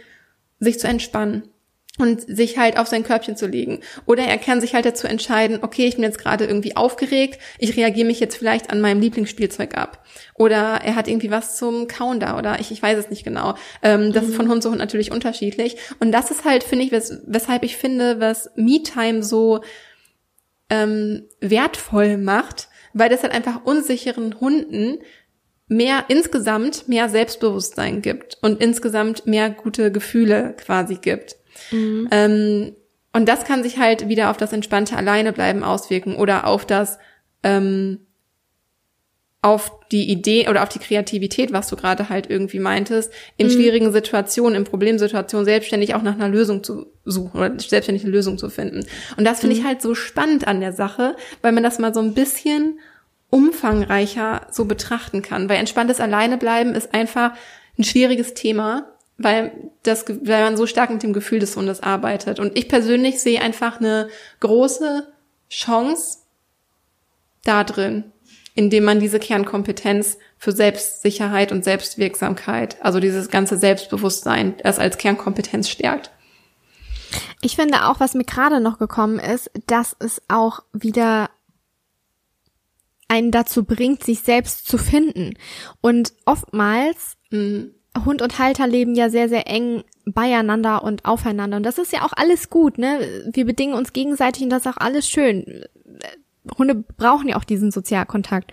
sich 0.59 0.79
zu 0.79 0.87
entspannen 0.87 1.52
und 1.99 2.21
sich 2.21 2.57
halt 2.57 2.77
auf 2.77 2.87
sein 2.87 3.03
Körbchen 3.03 3.35
zu 3.35 3.45
legen. 3.45 3.81
Oder 4.07 4.23
er 4.23 4.39
kann 4.39 4.61
sich 4.61 4.73
halt 4.73 4.85
dazu 4.85 5.05
entscheiden, 5.05 5.59
okay, 5.61 5.85
ich 5.85 5.95
bin 5.95 6.03
jetzt 6.03 6.17
gerade 6.17 6.45
irgendwie 6.45 6.75
aufgeregt, 6.75 7.39
ich 7.59 7.77
reagiere 7.77 8.07
mich 8.07 8.19
jetzt 8.19 8.35
vielleicht 8.35 8.71
an 8.71 8.81
meinem 8.81 8.99
Lieblingsspielzeug 8.99 9.77
ab. 9.77 10.03
Oder 10.33 10.79
er 10.83 10.95
hat 10.95 11.07
irgendwie 11.07 11.29
was 11.29 11.55
zum 11.55 11.87
Kauen 11.87 12.19
da 12.19 12.37
oder 12.37 12.59
ich, 12.59 12.71
ich 12.71 12.81
weiß 12.81 12.97
es 12.97 13.11
nicht 13.11 13.23
genau. 13.23 13.53
Ähm, 13.83 14.11
das 14.11 14.23
mhm. 14.23 14.29
ist 14.29 14.35
von 14.35 14.49
Hund 14.49 14.63
zu 14.63 14.69
Hund 14.69 14.79
natürlich 14.79 15.11
unterschiedlich. 15.11 15.77
Und 15.99 16.11
das 16.11 16.31
ist 16.31 16.45
halt, 16.45 16.63
finde 16.63 16.85
ich, 16.85 16.91
wes 16.91 17.21
weshalb 17.27 17.63
ich 17.63 17.77
finde, 17.77 18.19
was 18.19 18.49
Me-Time 18.55 19.21
so 19.21 19.61
ähm, 20.71 21.27
wertvoll 21.41 22.17
macht, 22.17 22.69
weil 22.93 23.09
das 23.09 23.21
halt 23.21 23.33
einfach 23.33 23.65
unsicheren 23.65 24.39
Hunden 24.39 24.97
mehr 25.67 26.05
insgesamt 26.07 26.87
mehr 26.87 27.07
Selbstbewusstsein 27.07 28.01
gibt 28.01 28.37
und 28.41 28.61
insgesamt 28.61 29.27
mehr 29.27 29.51
gute 29.51 29.91
Gefühle 29.91 30.55
quasi 30.57 30.95
gibt. 30.95 31.37
Mhm. 31.71 32.07
Ähm, 32.11 32.75
und 33.13 33.29
das 33.29 33.45
kann 33.45 33.63
sich 33.63 33.77
halt 33.77 34.09
wieder 34.09 34.31
auf 34.31 34.37
das 34.37 34.53
entspannte 34.53 34.97
Alleinebleiben 34.97 35.63
auswirken 35.63 36.15
oder 36.15 36.47
auf 36.47 36.65
das 36.65 36.97
ähm, 37.43 37.99
auf 39.43 39.77
die 39.91 40.09
Idee 40.09 40.47
oder 40.47 40.63
auf 40.63 40.69
die 40.69 40.79
Kreativität, 40.79 41.51
was 41.51 41.67
du 41.67 41.75
gerade 41.75 42.07
halt 42.07 42.29
irgendwie 42.29 42.59
meintest, 42.59 43.11
in 43.35 43.47
mhm. 43.47 43.51
schwierigen 43.51 43.91
Situationen, 43.91 44.55
in 44.55 44.63
Problemsituationen 44.63 45.45
selbstständig 45.45 45.95
auch 45.95 46.01
nach 46.01 46.15
einer 46.15 46.29
Lösung 46.29 46.63
zu 46.63 46.87
suchen 47.03 47.37
oder 47.37 47.59
selbstständig 47.59 48.03
eine 48.03 48.13
Lösung 48.13 48.37
zu 48.37 48.49
finden. 48.49 48.85
Und 49.17 49.25
das 49.25 49.41
finde 49.41 49.55
mhm. 49.55 49.61
ich 49.61 49.67
halt 49.67 49.81
so 49.81 49.95
spannend 49.95 50.47
an 50.47 50.61
der 50.61 50.71
Sache, 50.71 51.17
weil 51.41 51.51
man 51.51 51.61
das 51.61 51.77
mal 51.77 51.93
so 51.93 51.99
ein 51.99 52.13
bisschen 52.13 52.79
umfangreicher 53.29 54.47
so 54.49 54.63
betrachten 54.63 55.21
kann. 55.21 55.49
Weil 55.49 55.57
entspanntes 55.57 55.99
Alleinebleiben 55.99 56.73
ist 56.73 56.93
einfach 56.93 57.33
ein 57.77 57.83
schwieriges 57.83 58.35
Thema, 58.35 58.92
weil 59.17 59.71
das, 59.83 60.05
weil 60.07 60.43
man 60.43 60.57
so 60.57 60.65
stark 60.65 60.89
mit 60.89 61.03
dem 61.03 61.13
Gefühl 61.13 61.39
des 61.39 61.55
Hundes 61.55 61.81
arbeitet. 61.81 62.39
Und 62.39 62.57
ich 62.57 62.67
persönlich 62.67 63.21
sehe 63.21 63.41
einfach 63.41 63.79
eine 63.79 64.09
große 64.39 65.07
Chance 65.49 66.19
da 67.43 67.63
drin, 67.63 68.11
indem 68.55 68.85
man 68.85 68.99
diese 68.99 69.19
Kernkompetenz 69.19 70.17
für 70.37 70.51
Selbstsicherheit 70.51 71.51
und 71.51 71.63
Selbstwirksamkeit, 71.63 72.77
also 72.83 72.99
dieses 72.99 73.29
ganze 73.29 73.57
Selbstbewusstsein, 73.57 74.55
das 74.63 74.79
als 74.79 74.97
Kernkompetenz 74.97 75.69
stärkt. 75.69 76.11
Ich 77.41 77.55
finde 77.55 77.85
auch, 77.85 77.99
was 77.99 78.15
mir 78.15 78.23
gerade 78.23 78.59
noch 78.59 78.79
gekommen 78.79 79.19
ist, 79.19 79.51
dass 79.67 79.95
es 79.99 80.21
auch 80.27 80.61
wieder 80.73 81.29
einen 83.07 83.31
dazu 83.31 83.63
bringt, 83.63 84.03
sich 84.03 84.21
selbst 84.21 84.67
zu 84.67 84.77
finden. 84.77 85.35
Und 85.81 86.13
oftmals, 86.25 87.17
mhm. 87.29 87.75
Hund 88.05 88.21
und 88.21 88.39
Halter 88.39 88.67
leben 88.67 88.95
ja 88.95 89.09
sehr, 89.09 89.29
sehr 89.29 89.47
eng 89.47 89.83
beieinander 90.05 90.83
und 90.83 91.05
aufeinander. 91.05 91.57
Und 91.57 91.63
das 91.63 91.77
ist 91.77 91.93
ja 91.93 92.03
auch 92.03 92.13
alles 92.15 92.49
gut, 92.49 92.77
ne? 92.77 92.99
Wir 93.31 93.45
bedingen 93.45 93.75
uns 93.75 93.93
gegenseitig 93.93 94.43
und 94.43 94.49
das 94.49 94.65
ist 94.65 94.71
auch 94.71 94.81
alles 94.81 95.07
schön. 95.07 95.63
Hunde 96.57 96.75
brauchen 96.75 97.29
ja 97.29 97.37
auch 97.37 97.43
diesen 97.43 97.71
Sozialkontakt. 97.71 98.51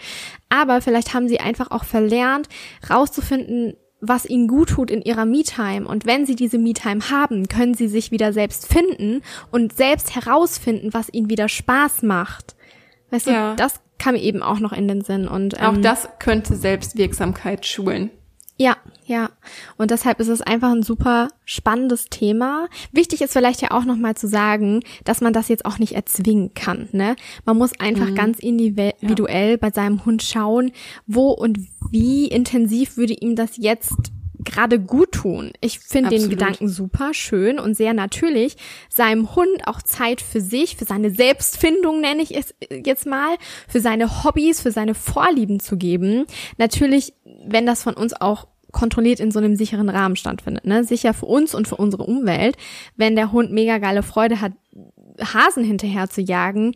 Aber 0.48 0.80
vielleicht 0.80 1.14
haben 1.14 1.28
sie 1.28 1.40
einfach 1.40 1.70
auch 1.70 1.84
verlernt, 1.84 2.48
rauszufinden, 2.88 3.74
was 4.00 4.26
ihnen 4.26 4.48
gut 4.48 4.70
tut 4.70 4.90
in 4.90 5.02
ihrer 5.02 5.26
Me-Time. 5.26 5.86
Und 5.86 6.06
wenn 6.06 6.24
sie 6.24 6.36
diese 6.36 6.58
Me-Time 6.58 7.10
haben, 7.10 7.48
können 7.48 7.74
sie 7.74 7.88
sich 7.88 8.10
wieder 8.10 8.32
selbst 8.32 8.66
finden 8.66 9.22
und 9.50 9.74
selbst 9.74 10.14
herausfinden, 10.14 10.94
was 10.94 11.12
ihnen 11.12 11.28
wieder 11.28 11.48
Spaß 11.48 12.02
macht. 12.02 12.54
Weißt 13.10 13.26
ja. 13.26 13.50
du, 13.50 13.56
das 13.56 13.80
kam 13.98 14.14
eben 14.14 14.42
auch 14.42 14.60
noch 14.60 14.72
in 14.72 14.88
den 14.88 15.02
Sinn. 15.02 15.28
Und 15.28 15.54
ähm, 15.58 15.64
auch 15.64 15.76
das 15.78 16.08
könnte 16.18 16.56
Selbstwirksamkeit 16.56 17.66
schulen. 17.66 18.10
Ja, 18.60 18.76
ja. 19.06 19.30
Und 19.78 19.90
deshalb 19.90 20.20
ist 20.20 20.28
es 20.28 20.42
einfach 20.42 20.70
ein 20.70 20.82
super 20.82 21.28
spannendes 21.46 22.10
Thema. 22.10 22.68
Wichtig 22.92 23.22
ist 23.22 23.32
vielleicht 23.32 23.62
ja 23.62 23.70
auch 23.70 23.86
nochmal 23.86 24.18
zu 24.18 24.28
sagen, 24.28 24.82
dass 25.04 25.22
man 25.22 25.32
das 25.32 25.48
jetzt 25.48 25.64
auch 25.64 25.78
nicht 25.78 25.94
erzwingen 25.94 26.52
kann. 26.52 26.90
Ne? 26.92 27.16
Man 27.46 27.56
muss 27.56 27.80
einfach 27.80 28.10
mhm. 28.10 28.16
ganz 28.16 28.38
individuell 28.38 29.52
ja. 29.52 29.56
bei 29.56 29.70
seinem 29.70 30.04
Hund 30.04 30.22
schauen, 30.22 30.72
wo 31.06 31.30
und 31.30 31.58
wie 31.90 32.26
intensiv 32.28 32.98
würde 32.98 33.14
ihm 33.14 33.34
das 33.34 33.56
jetzt 33.56 34.12
gerade 34.44 34.78
gut 34.78 35.12
tun. 35.12 35.52
Ich 35.60 35.78
finde 35.80 36.10
den 36.10 36.28
Gedanken 36.28 36.68
super 36.68 37.12
schön 37.14 37.58
und 37.58 37.76
sehr 37.76 37.94
natürlich, 37.94 38.56
seinem 38.88 39.34
Hund 39.34 39.66
auch 39.66 39.82
Zeit 39.82 40.20
für 40.20 40.40
sich, 40.40 40.76
für 40.76 40.84
seine 40.84 41.10
Selbstfindung 41.10 42.00
nenne 42.00 42.22
ich 42.22 42.36
es 42.36 42.54
jetzt 42.70 43.06
mal, 43.06 43.36
für 43.68 43.80
seine 43.80 44.24
Hobbys, 44.24 44.60
für 44.60 44.72
seine 44.72 44.94
Vorlieben 44.94 45.60
zu 45.60 45.76
geben. 45.76 46.26
Natürlich, 46.58 47.14
wenn 47.44 47.66
das 47.66 47.82
von 47.82 47.94
uns 47.94 48.12
auch 48.12 48.46
kontrolliert 48.72 49.20
in 49.20 49.30
so 49.30 49.38
einem 49.40 49.56
sicheren 49.56 49.88
Rahmen 49.88 50.16
stattfindet, 50.16 50.64
ne? 50.64 50.84
Sicher 50.84 51.12
für 51.12 51.26
uns 51.26 51.54
und 51.54 51.66
für 51.66 51.76
unsere 51.76 52.04
Umwelt. 52.04 52.56
Wenn 52.96 53.16
der 53.16 53.32
Hund 53.32 53.50
mega 53.50 53.78
geile 53.78 54.02
Freude 54.02 54.40
hat, 54.40 54.52
Hasen 55.20 55.64
hinterher 55.64 56.08
zu 56.08 56.20
jagen, 56.20 56.74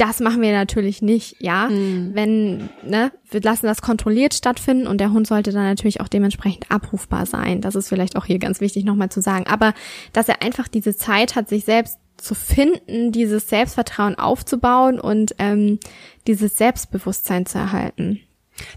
das 0.00 0.18
machen 0.20 0.40
wir 0.40 0.52
natürlich 0.52 1.02
nicht, 1.02 1.36
ja. 1.40 1.68
Mhm. 1.68 2.14
Wenn, 2.14 2.70
ne, 2.82 3.12
wir 3.30 3.42
lassen 3.42 3.66
das 3.66 3.82
kontrolliert 3.82 4.32
stattfinden 4.32 4.86
und 4.86 4.98
der 4.98 5.12
Hund 5.12 5.26
sollte 5.26 5.52
dann 5.52 5.64
natürlich 5.64 6.00
auch 6.00 6.08
dementsprechend 6.08 6.70
abrufbar 6.70 7.26
sein. 7.26 7.60
Das 7.60 7.74
ist 7.74 7.90
vielleicht 7.90 8.16
auch 8.16 8.24
hier 8.24 8.38
ganz 8.38 8.62
wichtig 8.62 8.84
nochmal 8.84 9.10
zu 9.10 9.20
sagen. 9.20 9.46
Aber 9.46 9.74
dass 10.14 10.28
er 10.28 10.40
einfach 10.40 10.68
diese 10.68 10.96
Zeit 10.96 11.36
hat, 11.36 11.50
sich 11.50 11.66
selbst 11.66 11.98
zu 12.16 12.34
finden, 12.34 13.12
dieses 13.12 13.48
Selbstvertrauen 13.50 14.14
aufzubauen 14.14 14.98
und 14.98 15.34
ähm, 15.38 15.78
dieses 16.26 16.56
Selbstbewusstsein 16.56 17.44
zu 17.44 17.58
erhalten. 17.58 18.20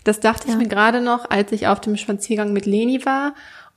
Das 0.03 0.19
dachte 0.19 0.47
ja. 0.47 0.53
ich 0.53 0.59
mir 0.59 0.67
gerade 0.67 1.01
noch, 1.01 1.29
als 1.29 1.51
ich 1.53 1.67
auf 1.67 1.79
dem 1.79 1.95
Spaziergang 1.95 2.51
mit 2.51 2.65
Leni 2.65 3.05
war 3.05 3.33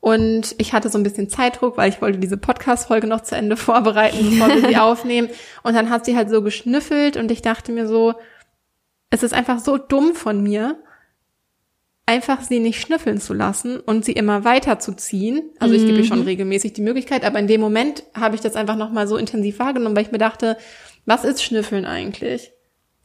und 0.06 0.54
ich 0.58 0.72
hatte 0.72 0.88
so 0.88 0.98
ein 0.98 1.02
bisschen 1.02 1.28
Zeitdruck, 1.28 1.76
weil 1.76 1.88
ich 1.88 2.00
wollte 2.00 2.20
diese 2.20 2.36
Podcast-Folge 2.36 3.08
noch 3.08 3.22
zu 3.22 3.34
Ende 3.34 3.56
vorbereiten, 3.56 4.30
bevor 4.30 4.54
wir 4.54 4.68
sie 4.68 4.76
aufnehmen. 4.76 5.28
Und 5.64 5.74
dann 5.74 5.90
hat 5.90 6.04
sie 6.04 6.16
halt 6.16 6.30
so 6.30 6.42
geschnüffelt 6.42 7.16
und 7.16 7.28
ich 7.32 7.42
dachte 7.42 7.72
mir 7.72 7.88
so, 7.88 8.14
es 9.10 9.24
ist 9.24 9.34
einfach 9.34 9.58
so 9.58 9.78
dumm 9.78 10.14
von 10.14 10.44
mir, 10.44 10.78
einfach 12.06 12.40
sie 12.42 12.60
nicht 12.60 12.80
schnüffeln 12.80 13.20
zu 13.20 13.34
lassen 13.34 13.80
und 13.80 14.04
sie 14.04 14.12
immer 14.12 14.44
weiter 14.44 14.78
zu 14.78 14.94
ziehen. 14.94 15.42
Also 15.58 15.74
ich 15.74 15.84
gebe 15.84 15.98
ihr 15.98 16.04
schon 16.04 16.20
mhm. 16.20 16.26
regelmäßig 16.26 16.72
die 16.72 16.82
Möglichkeit, 16.82 17.24
aber 17.24 17.40
in 17.40 17.48
dem 17.48 17.60
Moment 17.60 18.04
habe 18.14 18.36
ich 18.36 18.40
das 18.40 18.54
einfach 18.54 18.76
nochmal 18.76 19.08
so 19.08 19.16
intensiv 19.16 19.58
wahrgenommen, 19.58 19.96
weil 19.96 20.04
ich 20.04 20.12
mir 20.12 20.18
dachte, 20.18 20.56
was 21.04 21.24
ist 21.24 21.42
Schnüffeln 21.42 21.84
eigentlich? 21.84 22.52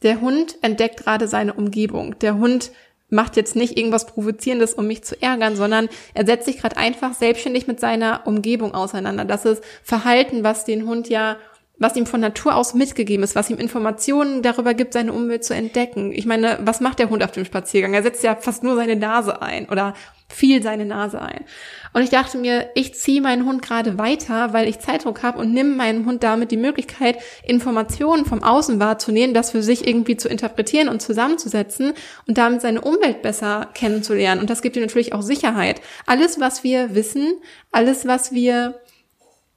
Der 0.02 0.20
Hund 0.20 0.56
entdeckt 0.62 0.98
gerade 0.98 1.26
seine 1.26 1.54
Umgebung. 1.54 2.16
Der 2.20 2.36
Hund 2.36 2.70
macht 3.12 3.36
jetzt 3.36 3.54
nicht 3.54 3.76
irgendwas 3.76 4.06
Provozierendes, 4.06 4.74
um 4.74 4.86
mich 4.86 5.04
zu 5.04 5.20
ärgern, 5.20 5.54
sondern 5.54 5.88
er 6.14 6.26
setzt 6.26 6.46
sich 6.46 6.58
gerade 6.58 6.76
einfach 6.76 7.14
selbstständig 7.14 7.66
mit 7.66 7.78
seiner 7.78 8.22
Umgebung 8.24 8.74
auseinander. 8.74 9.24
Das 9.24 9.44
ist 9.44 9.62
Verhalten, 9.82 10.42
was 10.42 10.64
den 10.64 10.86
Hund 10.86 11.08
ja 11.08 11.36
was 11.78 11.96
ihm 11.96 12.06
von 12.06 12.20
Natur 12.20 12.54
aus 12.54 12.74
mitgegeben 12.74 13.24
ist, 13.24 13.34
was 13.34 13.50
ihm 13.50 13.58
Informationen 13.58 14.42
darüber 14.42 14.72
gibt, 14.72 14.92
seine 14.92 15.12
Umwelt 15.12 15.42
zu 15.42 15.52
entdecken. 15.52 16.12
Ich 16.12 16.26
meine, 16.26 16.58
was 16.62 16.80
macht 16.80 17.00
der 17.00 17.10
Hund 17.10 17.24
auf 17.24 17.32
dem 17.32 17.44
Spaziergang? 17.44 17.92
Er 17.92 18.04
setzt 18.04 18.22
ja 18.22 18.36
fast 18.36 18.62
nur 18.62 18.76
seine 18.76 18.94
Nase 18.94 19.42
ein 19.42 19.68
oder 19.68 19.94
viel 20.34 20.62
seine 20.62 20.84
Nase 20.84 21.20
ein. 21.20 21.44
Und 21.92 22.02
ich 22.02 22.10
dachte 22.10 22.38
mir, 22.38 22.70
ich 22.74 22.94
ziehe 22.94 23.20
meinen 23.20 23.44
Hund 23.44 23.62
gerade 23.62 23.98
weiter, 23.98 24.52
weil 24.52 24.68
ich 24.68 24.78
Zeitdruck 24.78 25.22
habe 25.22 25.38
und 25.38 25.52
nimm 25.52 25.76
meinem 25.76 26.06
Hund 26.06 26.22
damit 26.22 26.50
die 26.50 26.56
Möglichkeit, 26.56 27.18
Informationen 27.44 28.24
vom 28.24 28.42
Außen 28.42 28.80
wahrzunehmen, 28.80 29.34
das 29.34 29.50
für 29.50 29.62
sich 29.62 29.86
irgendwie 29.86 30.16
zu 30.16 30.28
interpretieren 30.28 30.88
und 30.88 31.02
zusammenzusetzen 31.02 31.92
und 32.26 32.38
damit 32.38 32.62
seine 32.62 32.80
Umwelt 32.80 33.22
besser 33.22 33.68
kennenzulernen. 33.74 34.40
Und 34.40 34.48
das 34.48 34.62
gibt 34.62 34.76
ihm 34.76 34.82
natürlich 34.82 35.12
auch 35.12 35.22
Sicherheit. 35.22 35.80
Alles, 36.06 36.40
was 36.40 36.64
wir 36.64 36.94
wissen, 36.94 37.34
alles, 37.70 38.06
was 38.06 38.32
wir 38.32 38.80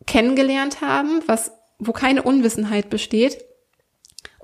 kennengelernt 0.05 0.81
haben, 0.81 1.21
was, 1.25 1.51
wo 1.79 1.93
keine 1.93 2.23
Unwissenheit 2.23 2.89
besteht, 2.89 3.37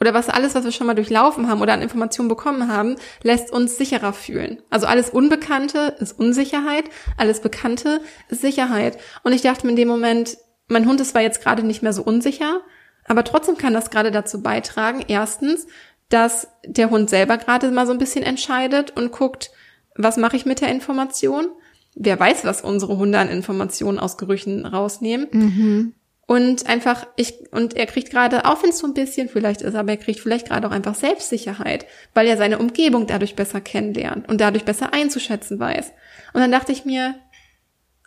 oder 0.02 0.14
was 0.14 0.28
alles, 0.28 0.56
was 0.56 0.66
wir 0.66 0.72
schon 0.72 0.88
mal 0.88 0.96
durchlaufen 0.96 1.48
haben 1.48 1.62
oder 1.62 1.74
an 1.74 1.82
Informationen 1.82 2.28
bekommen 2.28 2.68
haben, 2.68 2.96
lässt 3.24 3.52
uns 3.52 3.78
sicherer 3.78 4.12
fühlen. 4.12 4.62
Also 4.70 4.88
alles 4.88 5.12
Unbekannte 5.12 5.96
ist 6.00 6.20
Unsicherheit, 6.20 6.86
alles 7.18 7.40
Bekannte 7.40 8.02
ist 8.28 8.42
Sicherheit. 8.42 8.98
Und 9.24 9.32
ich 9.32 9.44
dachte 9.44 9.66
mir 9.66 9.72
in 9.72 9.78
dem 9.78 9.88
Moment, 9.88 10.38
mein 10.68 10.88
Hund 10.88 11.00
ist 11.00 11.12
zwar 11.12 11.22
jetzt 11.22 11.42
gerade 11.42 11.64
nicht 11.64 11.84
mehr 11.84 11.94
so 11.94 12.02
unsicher, 12.04 12.62
Aber 13.06 13.24
trotzdem 13.24 13.58
kann 13.58 13.74
das 13.74 13.90
gerade 13.90 14.12
dazu 14.12 14.42
beitragen, 14.42 15.04
erstens, 15.08 15.68
dass 16.10 16.48
der 16.66 16.90
Hund 16.90 17.10
selber 17.10 17.38
gerade 17.38 17.72
mal 17.72 17.88
so 17.88 17.94
ein 17.94 17.98
bisschen 17.98 18.24
entscheidet 18.24 18.96
und 18.98 19.12
guckt, 19.12 19.52
was 19.96 20.18
mache 20.18 20.36
ich 20.36 20.46
mit 20.46 20.62
der 20.62 20.70
Information? 20.70 21.48
Wer 21.96 22.20
weiß, 22.20 22.46
was 22.46 22.62
unsere 22.62 22.98
Hunde 22.98 23.20
an 23.20 23.30
Informationen 23.30 24.00
aus 24.00 24.18
Gerüchen 24.18 24.66
rausnehmen. 24.66 25.28
Mhm. 25.32 25.94
Und 26.28 26.68
einfach, 26.68 27.08
ich, 27.18 27.52
und 27.52 27.76
er 27.76 27.88
kriegt 27.88 28.10
gerade, 28.10 28.46
auch 28.46 28.64
wenn 28.64 28.70
es 28.70 28.80
so 28.80 28.88
ein 28.88 28.94
bisschen 28.94 29.28
vielleicht 29.28 29.62
ist, 29.62 29.76
aber 29.76 29.92
er 29.92 29.98
kriegt 29.98 30.20
vielleicht 30.20 30.48
gerade 30.48 30.66
auch 30.68 30.72
einfach 30.72 30.96
Selbstsicherheit, 30.96 31.86
weil 32.14 32.28
er 32.28 32.38
seine 32.38 32.58
Umgebung 32.58 33.06
dadurch 33.06 33.36
besser 33.36 33.60
kennenlernt 33.60 34.30
und 34.30 34.40
dadurch 34.40 34.64
besser 34.64 34.94
einzuschätzen 34.94 35.60
weiß. 35.60 35.92
Und 36.34 36.40
dann 36.40 36.52
dachte 36.52 36.72
ich 36.72 36.86
mir, 36.86 37.16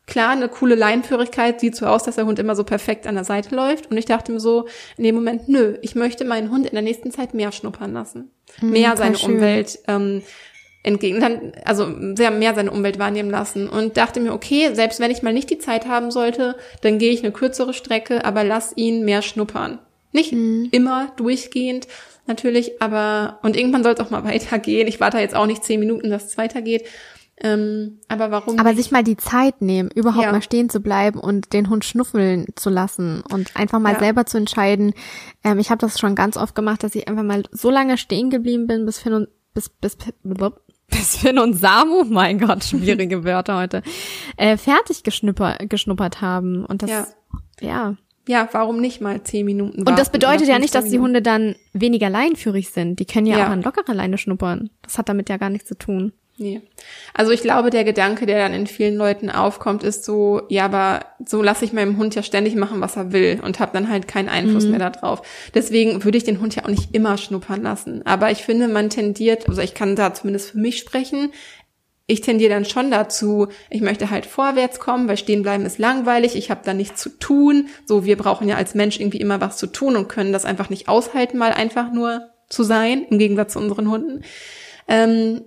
klar, 0.07 0.31
eine 0.31 0.49
coole 0.49 0.75
Leinenführigkeit 0.75 1.61
sieht 1.61 1.77
so 1.77 1.87
aus, 1.87 2.05
dass 2.05 2.17
der 2.17 2.27
Hund 2.27 2.39
immer 2.39 2.57
so 2.57 2.65
perfekt 2.65 3.07
an 3.07 3.15
der 3.15 3.25
Seite 3.25 3.55
läuft. 3.55 3.91
Und 3.91 3.97
ich 3.97 4.07
dachte 4.07 4.33
mir 4.33 4.41
so, 4.41 4.69
in 4.97 5.05
dem 5.05 5.15
Moment, 5.15 5.49
nö, 5.49 5.79
ich 5.83 5.95
möchte 5.95 6.25
meinen 6.25 6.51
Hund 6.51 6.67
in 6.67 6.73
der 6.73 6.83
nächsten 6.83 7.11
Zeit 7.11 7.35
mehr 7.35 7.53
schnuppern 7.53 7.93
lassen. 7.93 8.31
Mhm, 8.61 8.71
mehr 8.71 8.97
seine 8.97 9.17
schön. 9.17 9.35
Umwelt 9.35 9.79
ähm, 9.87 10.23
entgegen, 10.85 11.21
dann, 11.21 11.53
also 11.65 11.89
sehr 12.15 12.31
mehr 12.31 12.55
seine 12.55 12.71
Umwelt 12.71 12.99
wahrnehmen 13.01 13.31
lassen 13.31 13.69
und 13.69 13.97
dachte 13.97 14.21
mir, 14.21 14.33
okay, 14.33 14.73
selbst 14.75 15.01
wenn 15.01 15.11
ich 15.11 15.23
mal 15.23 15.33
nicht 15.33 15.51
die 15.51 15.59
Zeit 15.59 15.87
haben 15.89 16.11
sollte, 16.13 16.57
dann 16.83 16.99
gehe 16.99 17.11
ich 17.13 17.23
eine 17.25 17.33
kürzere 17.33 17.75
Strecke, 17.75 18.25
aber 18.25 18.45
lass 18.45 18.77
ihn 18.77 19.05
mehr 19.05 19.23
schnuppern. 19.23 19.79
Nicht 20.13 20.33
Mhm. 20.33 20.69
immer 20.71 21.11
durchgehend, 21.17 21.89
natürlich, 22.27 22.81
aber, 22.81 23.41
und 23.43 23.57
irgendwann 23.57 23.83
soll 23.83 23.95
es 23.95 24.01
auch 24.01 24.11
mal 24.11 24.25
weitergehen. 24.25 24.87
Ich 24.87 25.01
warte 25.01 25.19
jetzt 25.19 25.35
auch 25.35 25.47
nicht 25.47 25.65
zehn 25.65 25.81
Minuten, 25.81 26.11
dass 26.11 26.27
es 26.27 26.39
weitergeht. 26.39 26.85
Ähm, 27.43 27.99
aber 28.07 28.31
warum? 28.31 28.61
Aber 28.61 28.75
sich 28.77 28.93
mal 28.93 29.03
die 29.03 29.17
Zeit 29.17 29.61
nehmen, 29.61 29.91
überhaupt 29.93 30.27
Ja. 30.27 30.31
mal 30.33 30.41
stehen 30.43 30.69
zu 30.71 30.79
bleiben 30.81 31.19
und 31.19 31.53
den 31.53 31.69
Hund 31.69 31.85
schnuffeln 31.85 32.47
zu 32.55 32.71
lassen 32.71 33.25
und 33.29 33.57
einfach 33.57 33.81
mal 33.81 33.95
Ja. 33.95 33.99
selber 33.99 34.25
zu 34.25 34.39
entscheiden. 34.39 34.95
Ähm, 35.43 35.59
ich 35.59 35.71
habe 35.71 35.81
das 35.81 35.99
schon 35.99 36.15
ganz 36.15 36.37
oft 36.37 36.55
gemacht, 36.55 36.85
dass 36.85 36.95
ich 36.95 37.09
einfach 37.09 37.25
mal 37.25 37.43
so 37.51 37.71
lange 37.71 37.99
stehen 37.99 38.31
geblieben 38.31 38.69
bin, 38.69 38.87
bis 38.87 38.99
Finn 39.01 39.15
und 39.15 39.29
bis 39.53 39.69
bis 39.69 39.97
bis 40.91 41.17
Finn 41.17 41.39
und 41.39 41.55
Samu, 41.55 42.05
mein 42.05 42.39
Gott, 42.39 42.65
schwierige 42.65 43.25
Wörter 43.25 43.57
heute, 43.59 43.83
äh, 44.37 44.57
fertig 44.57 45.03
geschnuppert, 45.03 45.69
geschnuppert 45.71 46.21
haben. 46.21 46.65
Und 46.65 46.83
das, 46.83 46.91
Ja. 46.91 47.07
ja. 47.61 47.97
ja, 48.29 48.49
warum 48.53 48.81
nicht 48.81 49.01
mal 49.01 49.23
zehn 49.25 49.45
Minuten? 49.47 49.79
Und 49.81 49.91
das 49.91 50.09
warten 50.09 50.13
bedeutet 50.13 50.49
ja 50.49 50.59
nicht, 50.59 50.75
dass 50.75 50.85
die 50.85 50.91
15 50.91 51.03
Hunde 51.03 51.23
dann 51.23 51.57
weniger 51.73 52.11
leinenführig 52.11 52.71
sind. 52.71 52.99
Die 53.01 53.07
können 53.07 53.27
ja, 53.27 53.39
Ja. 53.39 53.47
auch 53.47 53.51
an 53.51 53.63
lockerer 53.63 53.95
Leine 53.95 54.19
schnuppern. 54.19 54.71
Das 54.83 54.99
hat 54.99 55.09
damit 55.09 55.29
ja 55.29 55.37
gar 55.37 55.51
nichts 55.51 55.69
zu 55.69 55.77
tun. 55.77 56.13
Nee. 56.37 56.63
Also 57.13 57.31
ich 57.31 57.43
glaube, 57.43 57.71
der 57.71 57.85
Gedanke, 57.85 58.27
der 58.27 58.39
dann 58.39 58.55
in 58.55 58.67
vielen 58.67 58.97
Leuten 58.97 59.31
aufkommt, 59.31 59.85
ist 59.85 60.05
so, 60.05 60.43
ja, 60.49 60.65
aber 60.65 61.07
so 61.25 61.43
lasse 61.43 61.65
ich 61.65 61.73
meinem 61.73 61.97
Hund 61.97 62.17
ja 62.17 62.25
ständig 62.25 62.57
machen, 62.57 62.81
was 62.81 62.97
er 62.97 63.13
will 63.13 63.41
und 63.45 63.61
habe 63.61 63.73
dann 63.73 63.89
halt 63.89 64.09
keinen 64.09 64.29
Einfluss 64.29 64.65
mehr 64.65 64.81
darauf. 64.81 65.23
Deswegen 65.55 66.03
würde 66.03 66.19
ich 66.19 66.25
den 66.25 66.41
Hund 66.41 66.57
ja 66.57 66.65
auch 66.65 66.69
nicht 66.69 66.93
immer 66.93 67.19
schnuppern 67.19 67.63
lassen. 67.63 68.05
Aber 68.05 68.33
ich 68.33 68.43
finde, 68.43 68.67
man 68.67 68.91
tendiert, 68.91 69.49
also 69.49 69.63
ich 69.63 69.75
kann 69.75 69.95
da 69.95 70.13
zumindest 70.13 70.51
für 70.51 70.59
mich 70.59 70.79
sprechen, 70.79 71.31
ich 72.07 72.21
tendiere 72.21 72.51
dann 72.51 72.67
schon 72.67 72.91
dazu, 72.91 73.49
ich 73.71 73.81
möchte 73.81 74.11
halt 74.11 74.27
vorwärts 74.27 74.79
kommen, 74.79 75.09
weil 75.09 75.17
stehen 75.17 75.43
bleiben 75.43 75.65
ist 75.65 75.79
langweilig, 75.79 76.37
ich 76.37 76.51
habe 76.51 76.61
da 76.63 76.75
nichts 76.75 77.01
zu 77.01 77.09
tun. 77.09 77.69
So, 77.87 78.05
wir 78.05 78.19
brauchen 78.19 78.47
ja 78.47 78.57
als 78.57 78.75
Mensch 78.75 79.01
irgendwie 79.01 79.21
immer 79.21 79.41
was 79.41 79.57
zu 79.57 79.69
tun 79.69 79.97
und 79.97 80.09
können 80.09 80.33
das 80.33 80.45
einfach 80.45 80.69
nicht 80.69 80.89
aushalten, 80.89 81.39
mal 81.39 81.53
einfach 81.53 81.93
nur 81.93 82.29
zu 82.51 82.63
sein, 82.63 83.07
im 83.09 83.19
Gegensatz 83.19 83.55
zu 83.55 83.59
unseren 83.59 83.91
Hunden. 83.91 84.23
Ähm, 84.87 85.41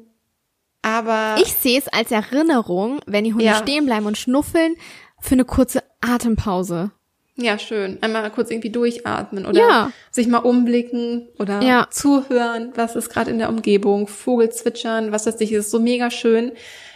aber 0.88 1.36
Ich 1.42 1.54
sehe 1.54 1.78
es 1.80 1.88
als 1.90 2.12
Erinnerung, 2.12 3.00
wenn 3.06 3.24
die 3.26 3.34
Hunde 3.34 3.46
Ja. 3.46 3.56
stehen 3.56 3.86
bleiben 3.86 4.06
und 4.06 4.18
schnuffeln, 4.18 4.76
für 5.20 5.34
eine 5.36 5.46
kurze 5.46 5.84
Atempause. 6.02 6.92
Ja, 7.40 7.60
schön. 7.60 8.00
Einmal 8.02 8.30
kurz 8.32 8.50
irgendwie 8.50 8.72
durchatmen 8.72 9.46
oder 9.46 9.60
Ja. 9.60 9.92
sich 10.12 10.28
mal 10.28 10.40
umblicken 10.40 11.28
oder 11.40 11.62
Ja. 11.62 11.88
zuhören, 11.92 12.72
was 12.76 12.96
ist 12.96 13.10
gerade 13.10 13.30
in 13.30 13.38
der 13.38 13.50
Umgebung, 13.50 14.08
Vogel 14.08 14.50
zwitschern, 14.50 15.12
was 15.12 15.28
weiß 15.28 15.40
ich, 15.42 15.52
ist 15.52 15.70
so 15.70 15.80
mega 15.80 16.10
schön. 16.10 16.52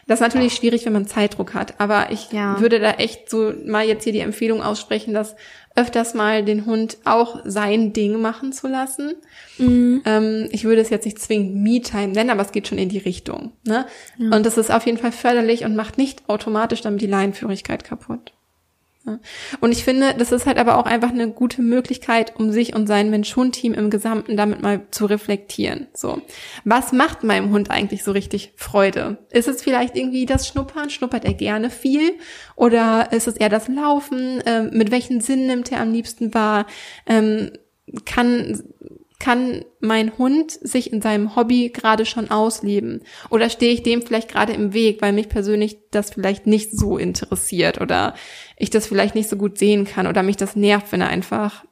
Das 0.07 0.17
ist 0.19 0.21
natürlich 0.21 0.53
schwierig, 0.53 0.85
wenn 0.85 0.93
man 0.93 1.07
Zeitdruck 1.07 1.53
hat, 1.53 1.79
aber 1.79 2.11
ich 2.11 2.31
Ja. 2.31 2.59
würde 2.59 2.79
da 2.79 2.91
echt 2.91 3.29
so 3.29 3.53
mal 3.65 3.85
jetzt 3.85 4.03
hier 4.03 4.13
die 4.13 4.19
Empfehlung 4.19 4.61
aussprechen, 4.61 5.13
dass 5.13 5.35
öfters 5.75 6.13
mal 6.13 6.43
den 6.43 6.65
Hund 6.65 6.97
auch 7.05 7.39
sein 7.45 7.93
Ding 7.93 8.19
machen 8.21 8.51
zu 8.51 8.67
lassen. 8.67 9.13
Mhm. 9.57 10.01
Ähm, 10.05 10.49
ich 10.51 10.65
würde 10.65 10.81
es 10.81 10.89
jetzt 10.89 11.05
nicht 11.05 11.19
zwingend 11.19 11.55
Me-Time 11.55 12.09
nennen, 12.09 12.29
aber 12.29 12.41
es 12.41 12.51
geht 12.51 12.67
schon 12.67 12.77
in 12.77 12.89
die 12.89 12.97
Richtung. 12.97 13.53
Ne? 13.63 13.85
Und 14.19 14.45
das 14.45 14.57
ist 14.57 14.69
auf 14.71 14.85
jeden 14.85 14.97
Fall 14.97 15.13
förderlich 15.13 15.63
und 15.63 15.75
macht 15.75 15.97
nicht 15.97 16.27
automatisch 16.27 16.81
damit 16.81 17.01
die 17.01 17.07
Leinenführigkeit 17.07 17.83
kaputt. 17.85 18.33
Und 19.59 19.71
ich 19.71 19.83
finde, 19.83 20.13
das 20.17 20.31
ist 20.31 20.45
halt 20.45 20.57
aber 20.57 20.77
auch 20.77 20.85
einfach 20.85 21.09
eine 21.09 21.29
gute 21.29 21.61
Möglichkeit, 21.61 22.35
um 22.35 22.51
sich 22.51 22.75
und 22.75 22.87
sein 22.87 23.09
Mensch-Hund-Team 23.09 23.73
im 23.73 23.89
Gesamten 23.89 24.37
damit 24.37 24.61
mal 24.61 24.81
zu 24.91 25.05
reflektieren. 25.05 25.87
So, 25.93 26.21
was 26.65 26.91
macht 26.91 27.23
meinem 27.23 27.51
Hund 27.51 27.71
eigentlich 27.71 28.03
so 28.03 28.11
richtig 28.11 28.53
Freude? 28.55 29.17
Ist 29.31 29.47
es 29.47 29.63
vielleicht 29.63 29.95
irgendwie 29.95 30.25
das 30.25 30.47
Schnuppern? 30.47 30.89
Schnuppert 30.89 31.25
er 31.25 31.33
gerne 31.33 31.69
viel? 31.69 32.13
Oder 32.55 33.11
ist 33.11 33.27
es 33.27 33.37
eher 33.37 33.49
das 33.49 33.67
Laufen? 33.67 34.41
Ähm, 34.45 34.69
mit 34.73 34.91
welchen 34.91 35.19
Sinn 35.19 35.47
nimmt 35.47 35.71
er 35.71 35.81
am 35.81 35.91
liebsten 35.91 36.33
wahr? 36.33 36.67
Ähm, 37.07 37.51
kann 38.05 38.63
kann 39.21 39.63
mein 39.79 40.17
Hund 40.17 40.51
sich 40.51 40.91
in 40.91 40.99
seinem 40.99 41.35
Hobby 41.35 41.69
gerade 41.69 42.07
schon 42.07 42.31
ausleben? 42.31 43.01
Oder 43.29 43.51
stehe 43.51 43.71
ich 43.71 43.83
dem 43.83 44.01
vielleicht 44.01 44.29
gerade 44.29 44.51
im 44.53 44.73
Weg, 44.73 44.99
weil 44.99 45.13
mich 45.13 45.29
persönlich 45.29 45.77
das 45.91 46.09
vielleicht 46.09 46.47
nicht 46.47 46.71
so 46.71 46.97
interessiert 46.97 47.79
oder 47.79 48.15
ich 48.57 48.71
das 48.71 48.87
vielleicht 48.87 49.13
nicht 49.13 49.29
so 49.29 49.37
gut 49.37 49.59
sehen 49.59 49.85
kann 49.85 50.07
oder 50.07 50.23
mich 50.23 50.37
das 50.37 50.55
nervt, 50.55 50.91
wenn 50.91 51.01
er 51.01 51.09
einfach, 51.09 51.63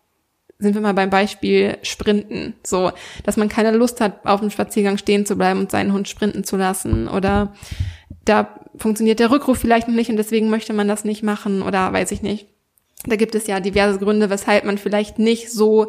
sind 0.59 0.75
wir 0.75 0.81
mal 0.81 0.93
beim 0.93 1.09
Beispiel 1.09 1.79
Sprinten, 1.81 2.53
so, 2.63 2.91
dass 3.23 3.35
man 3.35 3.49
keine 3.49 3.71
Lust 3.71 3.99
hat, 3.99 4.27
auf 4.27 4.41
dem 4.41 4.51
Spaziergang 4.51 4.99
stehen 4.99 5.25
zu 5.25 5.35
bleiben 5.35 5.59
und 5.59 5.71
seinen 5.71 5.91
Hund 5.91 6.07
sprinten 6.07 6.43
zu 6.43 6.55
lassen 6.55 7.07
oder 7.07 7.55
da 8.25 8.59
funktioniert 8.77 9.19
der 9.19 9.31
Rückruf 9.31 9.57
vielleicht 9.57 9.87
noch 9.87 9.95
nicht 9.95 10.11
und 10.11 10.17
deswegen 10.17 10.51
möchte 10.51 10.73
man 10.73 10.87
das 10.87 11.03
nicht 11.03 11.23
machen 11.23 11.63
oder 11.63 11.91
weiß 11.91 12.11
ich 12.11 12.21
nicht. 12.21 12.45
Da 13.05 13.15
gibt 13.15 13.33
es 13.33 13.47
ja 13.47 13.59
diverse 13.59 13.97
Gründe, 13.97 14.29
weshalb 14.29 14.65
man 14.65 14.77
vielleicht 14.77 15.17
nicht 15.17 15.51
so 15.51 15.87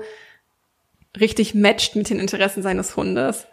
richtig 1.19 1.55
matcht 1.55 1.97
mit 1.97 2.11
den 2.11 2.21
Interessen 2.21 2.63
seines 2.63 2.97
Hundes. 2.97 3.47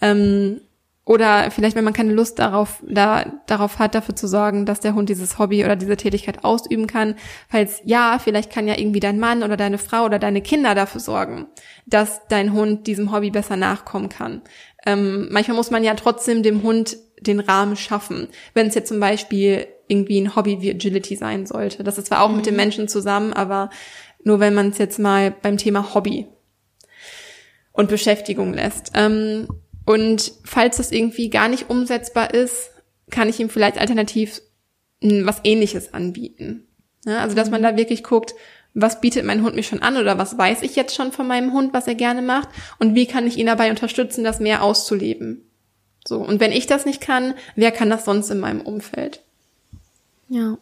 Ähm, 0.00 0.60
oder 1.04 1.50
vielleicht, 1.50 1.74
wenn 1.74 1.84
man 1.84 1.94
keine 1.94 2.12
Lust 2.12 2.38
darauf, 2.38 2.80
da, 2.86 3.24
darauf 3.46 3.80
hat, 3.80 3.96
dafür 3.96 4.14
zu 4.14 4.28
sorgen, 4.28 4.66
dass 4.66 4.78
der 4.78 4.94
Hund 4.94 5.08
dieses 5.08 5.36
Hobby 5.38 5.64
oder 5.64 5.74
diese 5.74 5.96
Tätigkeit 5.96 6.44
ausüben 6.44 6.86
kann. 6.86 7.16
Falls 7.48 7.80
ja, 7.84 8.20
vielleicht 8.22 8.52
kann 8.52 8.68
ja 8.68 8.78
irgendwie 8.78 9.00
dein 9.00 9.18
Mann 9.18 9.42
oder 9.42 9.56
deine 9.56 9.78
Frau 9.78 10.04
oder 10.04 10.20
deine 10.20 10.42
Kinder 10.42 10.76
dafür 10.76 11.00
sorgen, 11.00 11.46
dass 11.86 12.26
dein 12.28 12.52
Hund 12.52 12.86
diesem 12.86 13.10
Hobby 13.10 13.30
besser 13.30 13.56
nachkommen 13.56 14.10
kann. 14.10 14.42
Ähm, 14.86 15.28
manchmal 15.32 15.56
muss 15.56 15.72
man 15.72 15.82
ja 15.82 15.94
trotzdem 15.94 16.44
dem 16.44 16.62
Hund 16.62 16.96
den 17.20 17.40
Rahmen 17.40 17.76
schaffen. 17.76 18.28
Wenn 18.54 18.68
es 18.68 18.76
jetzt 18.76 18.88
zum 18.88 19.00
Beispiel 19.00 19.66
irgendwie 19.88 20.20
ein 20.20 20.36
Hobby 20.36 20.60
wie 20.60 20.70
Agility 20.70 21.16
sein 21.16 21.46
sollte. 21.46 21.82
Das 21.82 21.98
ist 21.98 22.06
zwar 22.06 22.22
auch 22.22 22.30
mit 22.30 22.46
dem 22.46 22.56
Menschen 22.56 22.86
zusammen, 22.88 23.32
aber 23.32 23.70
nur 24.24 24.38
wenn 24.38 24.54
man 24.54 24.68
es 24.68 24.78
jetzt 24.78 24.98
mal 24.98 25.32
beim 25.32 25.58
Thema 25.58 25.94
Hobby 25.94 26.28
und 27.72 27.88
Beschäftigung 27.88 28.54
lässt. 28.54 28.92
Ähm, 28.94 29.48
und 29.84 30.32
falls 30.44 30.76
das 30.76 30.92
irgendwie 30.92 31.30
gar 31.30 31.48
nicht 31.48 31.70
umsetzbar 31.70 32.32
ist, 32.32 32.70
kann 33.10 33.28
ich 33.28 33.40
ihm 33.40 33.50
vielleicht 33.50 33.78
alternativ 33.78 34.40
was 35.00 35.40
ähnliches 35.44 35.92
anbieten. 35.92 36.66
Ja, 37.04 37.18
also, 37.18 37.34
dass 37.34 37.50
man 37.50 37.62
da 37.62 37.76
wirklich 37.76 38.04
guckt, 38.04 38.34
was 38.74 39.00
bietet 39.00 39.24
mein 39.24 39.42
Hund 39.42 39.54
mir 39.54 39.62
schon 39.62 39.82
an 39.82 39.96
oder 39.96 40.18
was 40.18 40.38
weiß 40.38 40.62
ich 40.62 40.76
jetzt 40.76 40.94
schon 40.94 41.12
von 41.12 41.26
meinem 41.26 41.52
Hund, 41.52 41.74
was 41.74 41.86
er 41.86 41.94
gerne 41.94 42.22
macht 42.22 42.48
und 42.78 42.94
wie 42.94 43.06
kann 43.06 43.26
ich 43.26 43.36
ihn 43.36 43.46
dabei 43.46 43.70
unterstützen, 43.70 44.24
das 44.24 44.40
mehr 44.40 44.62
auszuleben. 44.62 45.44
So. 46.06 46.18
Und 46.18 46.40
wenn 46.40 46.52
ich 46.52 46.66
das 46.66 46.86
nicht 46.86 47.00
kann, 47.00 47.34
wer 47.54 47.70
kann 47.70 47.90
das 47.90 48.04
sonst 48.04 48.30
in 48.30 48.40
meinem 48.40 48.60
Umfeld? 48.60 49.20
Ja. 50.28 50.56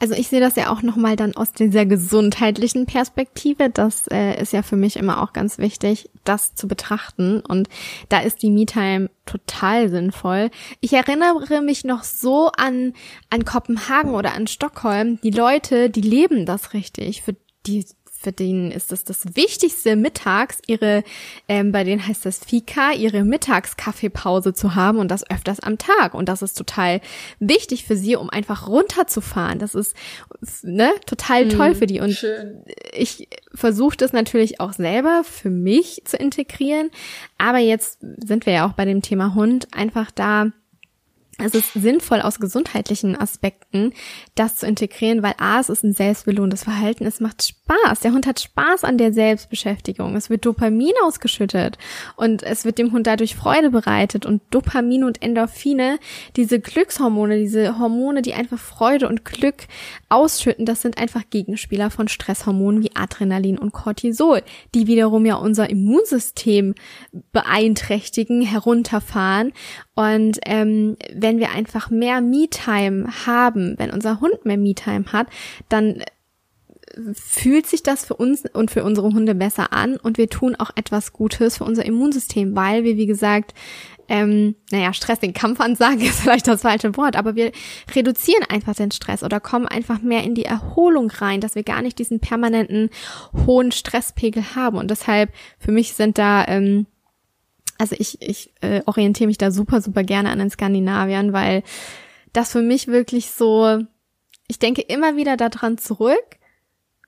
Also 0.00 0.14
ich 0.14 0.28
sehe 0.28 0.40
das 0.40 0.56
ja 0.56 0.70
auch 0.70 0.82
nochmal 0.82 1.16
dann 1.16 1.36
aus 1.36 1.52
dieser 1.52 1.86
gesundheitlichen 1.86 2.86
Perspektive. 2.86 3.70
Das 3.70 4.06
äh, 4.08 4.40
ist 4.40 4.52
ja 4.52 4.62
für 4.62 4.76
mich 4.76 4.96
immer 4.96 5.22
auch 5.22 5.32
ganz 5.32 5.58
wichtig, 5.58 6.10
das 6.24 6.54
zu 6.54 6.68
betrachten. 6.68 7.40
Und 7.40 7.68
da 8.08 8.20
ist 8.20 8.42
die 8.42 8.50
Me-Time 8.50 9.10
total 9.26 9.88
sinnvoll. 9.88 10.50
Ich 10.80 10.92
erinnere 10.92 11.62
mich 11.62 11.84
noch 11.84 12.02
so 12.02 12.48
an, 12.56 12.92
an 13.30 13.44
Kopenhagen 13.44 14.14
oder 14.14 14.34
an 14.34 14.46
Stockholm. 14.46 15.18
Die 15.22 15.30
Leute, 15.30 15.90
die 15.90 16.02
leben 16.02 16.46
das 16.46 16.74
richtig. 16.74 17.22
Für 17.22 17.36
die 17.66 17.84
für 18.24 18.32
denen 18.32 18.72
ist 18.72 18.90
es 18.90 19.04
das 19.04 19.36
Wichtigste, 19.36 19.96
mittags 19.96 20.58
ihre, 20.66 21.04
ähm, 21.48 21.72
bei 21.72 21.84
denen 21.84 22.06
heißt 22.06 22.26
das 22.26 22.38
Fika, 22.38 22.92
ihre 22.92 23.24
Mittagskaffeepause 23.24 24.54
zu 24.54 24.74
haben 24.74 24.98
und 24.98 25.10
das 25.10 25.28
öfters 25.30 25.60
am 25.60 25.78
Tag. 25.78 26.14
Und 26.14 26.28
das 26.28 26.42
ist 26.42 26.58
total 26.58 27.00
wichtig 27.38 27.84
für 27.84 27.96
sie, 27.96 28.16
um 28.16 28.30
einfach 28.30 28.66
runterzufahren. 28.66 29.58
Das 29.58 29.74
ist 29.74 29.94
ne, 30.62 30.92
total 31.06 31.48
toll 31.48 31.74
für 31.74 31.86
die. 31.86 32.00
Und 32.00 32.12
Schön. 32.12 32.64
ich 32.92 33.28
versuche 33.54 33.96
das 33.96 34.12
natürlich 34.12 34.60
auch 34.60 34.72
selber 34.72 35.22
für 35.24 35.50
mich 35.50 36.02
zu 36.04 36.16
integrieren. 36.16 36.90
Aber 37.38 37.58
jetzt 37.58 37.98
sind 38.00 38.46
wir 38.46 38.52
ja 38.52 38.66
auch 38.66 38.72
bei 38.72 38.84
dem 38.84 39.02
Thema 39.02 39.34
Hund 39.34 39.68
einfach 39.72 40.10
da. 40.10 40.50
Es 41.38 41.54
ist 41.54 41.72
sinnvoll 41.72 42.20
aus 42.20 42.38
gesundheitlichen 42.38 43.16
Aspekten, 43.16 43.92
das 44.34 44.56
zu 44.56 44.66
integrieren, 44.66 45.22
weil 45.22 45.34
A, 45.38 45.58
es 45.58 45.68
ist 45.68 45.82
ein 45.82 45.92
selbstbelohntes 45.92 46.64
Verhalten, 46.64 47.06
es 47.06 47.20
macht 47.20 47.42
Spaß. 47.66 48.00
Der 48.00 48.12
Hund 48.12 48.26
hat 48.26 48.40
Spaß 48.40 48.84
an 48.84 48.98
der 48.98 49.14
Selbstbeschäftigung. 49.14 50.16
Es 50.16 50.28
wird 50.28 50.44
Dopamin 50.44 50.92
ausgeschüttet 51.02 51.78
und 52.16 52.42
es 52.42 52.66
wird 52.66 52.76
dem 52.76 52.92
Hund 52.92 53.06
dadurch 53.06 53.36
Freude 53.36 53.70
bereitet 53.70 54.26
und 54.26 54.42
Dopamin 54.50 55.02
und 55.02 55.22
Endorphine, 55.22 55.98
diese 56.36 56.60
Glückshormone, 56.60 57.38
diese 57.38 57.78
Hormone, 57.78 58.20
die 58.20 58.34
einfach 58.34 58.58
Freude 58.58 59.08
und 59.08 59.24
Glück 59.24 59.66
ausschütten, 60.10 60.66
das 60.66 60.82
sind 60.82 60.98
einfach 60.98 61.22
Gegenspieler 61.30 61.90
von 61.90 62.08
Stresshormonen 62.08 62.82
wie 62.82 62.94
Adrenalin 62.94 63.58
und 63.58 63.72
Cortisol, 63.72 64.42
die 64.74 64.86
wiederum 64.86 65.24
ja 65.24 65.36
unser 65.36 65.70
Immunsystem 65.70 66.74
beeinträchtigen, 67.32 68.42
herunterfahren 68.42 69.52
und 69.94 70.38
ähm, 70.44 70.96
wenn 71.14 71.38
wir 71.38 71.52
einfach 71.52 71.88
mehr 71.88 72.20
Me-Time 72.20 73.06
haben, 73.26 73.78
wenn 73.78 73.90
unser 73.90 74.20
Hund 74.20 74.44
mehr 74.44 74.58
Me-Time 74.58 75.06
hat, 75.12 75.28
dann 75.68 76.02
fühlt 77.14 77.66
sich 77.66 77.82
das 77.82 78.04
für 78.04 78.14
uns 78.14 78.44
und 78.52 78.70
für 78.70 78.84
unsere 78.84 79.08
Hunde 79.08 79.34
besser 79.34 79.72
an 79.72 79.96
und 79.96 80.18
wir 80.18 80.28
tun 80.28 80.54
auch 80.56 80.70
etwas 80.76 81.12
Gutes 81.12 81.58
für 81.58 81.64
unser 81.64 81.84
Immunsystem, 81.84 82.54
weil 82.54 82.84
wir, 82.84 82.96
wie 82.96 83.06
gesagt, 83.06 83.54
ähm, 84.08 84.54
naja, 84.70 84.92
Stress, 84.92 85.20
den 85.20 85.32
Kampfansage 85.32 86.04
ist 86.04 86.20
vielleicht 86.20 86.46
das 86.46 86.62
falsche 86.62 86.96
Wort, 86.96 87.16
aber 87.16 87.34
wir 87.34 87.52
reduzieren 87.94 88.44
einfach 88.48 88.74
den 88.74 88.90
Stress 88.90 89.22
oder 89.22 89.40
kommen 89.40 89.66
einfach 89.66 90.02
mehr 90.02 90.24
in 90.24 90.34
die 90.34 90.44
Erholung 90.44 91.10
rein, 91.10 91.40
dass 91.40 91.54
wir 91.54 91.62
gar 91.62 91.82
nicht 91.82 91.98
diesen 91.98 92.20
permanenten 92.20 92.90
hohen 93.46 93.72
Stresspegel 93.72 94.54
haben. 94.54 94.76
Und 94.76 94.90
deshalb, 94.90 95.32
für 95.58 95.72
mich 95.72 95.94
sind 95.94 96.18
da, 96.18 96.44
ähm, 96.46 96.86
also 97.78 97.96
ich, 97.98 98.20
ich 98.20 98.52
äh, 98.60 98.82
orientiere 98.86 99.26
mich 99.26 99.38
da 99.38 99.50
super, 99.50 99.80
super 99.80 100.02
gerne 100.02 100.30
an 100.30 100.38
den 100.38 100.50
Skandinaviern, 100.50 101.32
weil 101.32 101.62
das 102.32 102.52
für 102.52 102.62
mich 102.62 102.88
wirklich 102.88 103.30
so, 103.30 103.78
ich 104.48 104.58
denke 104.58 104.82
immer 104.82 105.16
wieder 105.16 105.36
daran 105.36 105.78
zurück, 105.78 106.38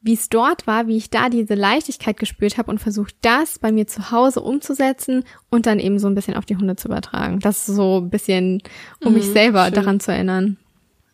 wie 0.06 0.14
es 0.14 0.28
dort 0.28 0.68
war, 0.68 0.86
wie 0.86 0.96
ich 0.96 1.10
da 1.10 1.28
diese 1.28 1.54
Leichtigkeit 1.54 2.16
gespürt 2.16 2.58
habe 2.58 2.70
und 2.70 2.78
versucht, 2.78 3.16
das 3.22 3.58
bei 3.58 3.72
mir 3.72 3.88
zu 3.88 4.12
Hause 4.12 4.40
umzusetzen 4.40 5.24
und 5.50 5.66
dann 5.66 5.80
eben 5.80 5.98
so 5.98 6.06
ein 6.06 6.14
bisschen 6.14 6.34
auf 6.34 6.46
die 6.46 6.56
Hunde 6.56 6.76
zu 6.76 6.86
übertragen. 6.86 7.40
Das 7.40 7.68
ist 7.68 7.74
so 7.74 7.98
ein 7.98 8.08
bisschen, 8.08 8.62
um 9.04 9.10
mhm, 9.10 9.18
mich 9.18 9.26
selber 9.26 9.64
schön. 9.64 9.74
daran 9.74 10.00
zu 10.00 10.12
erinnern. 10.12 10.58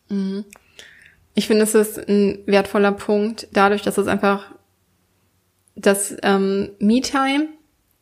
Mhm. 0.09 0.45
Ich 1.33 1.47
finde, 1.47 1.63
es 1.63 1.73
ist 1.73 1.97
ein 2.07 2.43
wertvoller 2.45 2.91
Punkt, 2.91 3.47
dadurch, 3.51 3.81
dass 3.81 3.97
es 3.97 4.05
einfach 4.05 4.51
das 5.75 6.15
ähm, 6.21 6.69
Me-Time, 6.77 7.47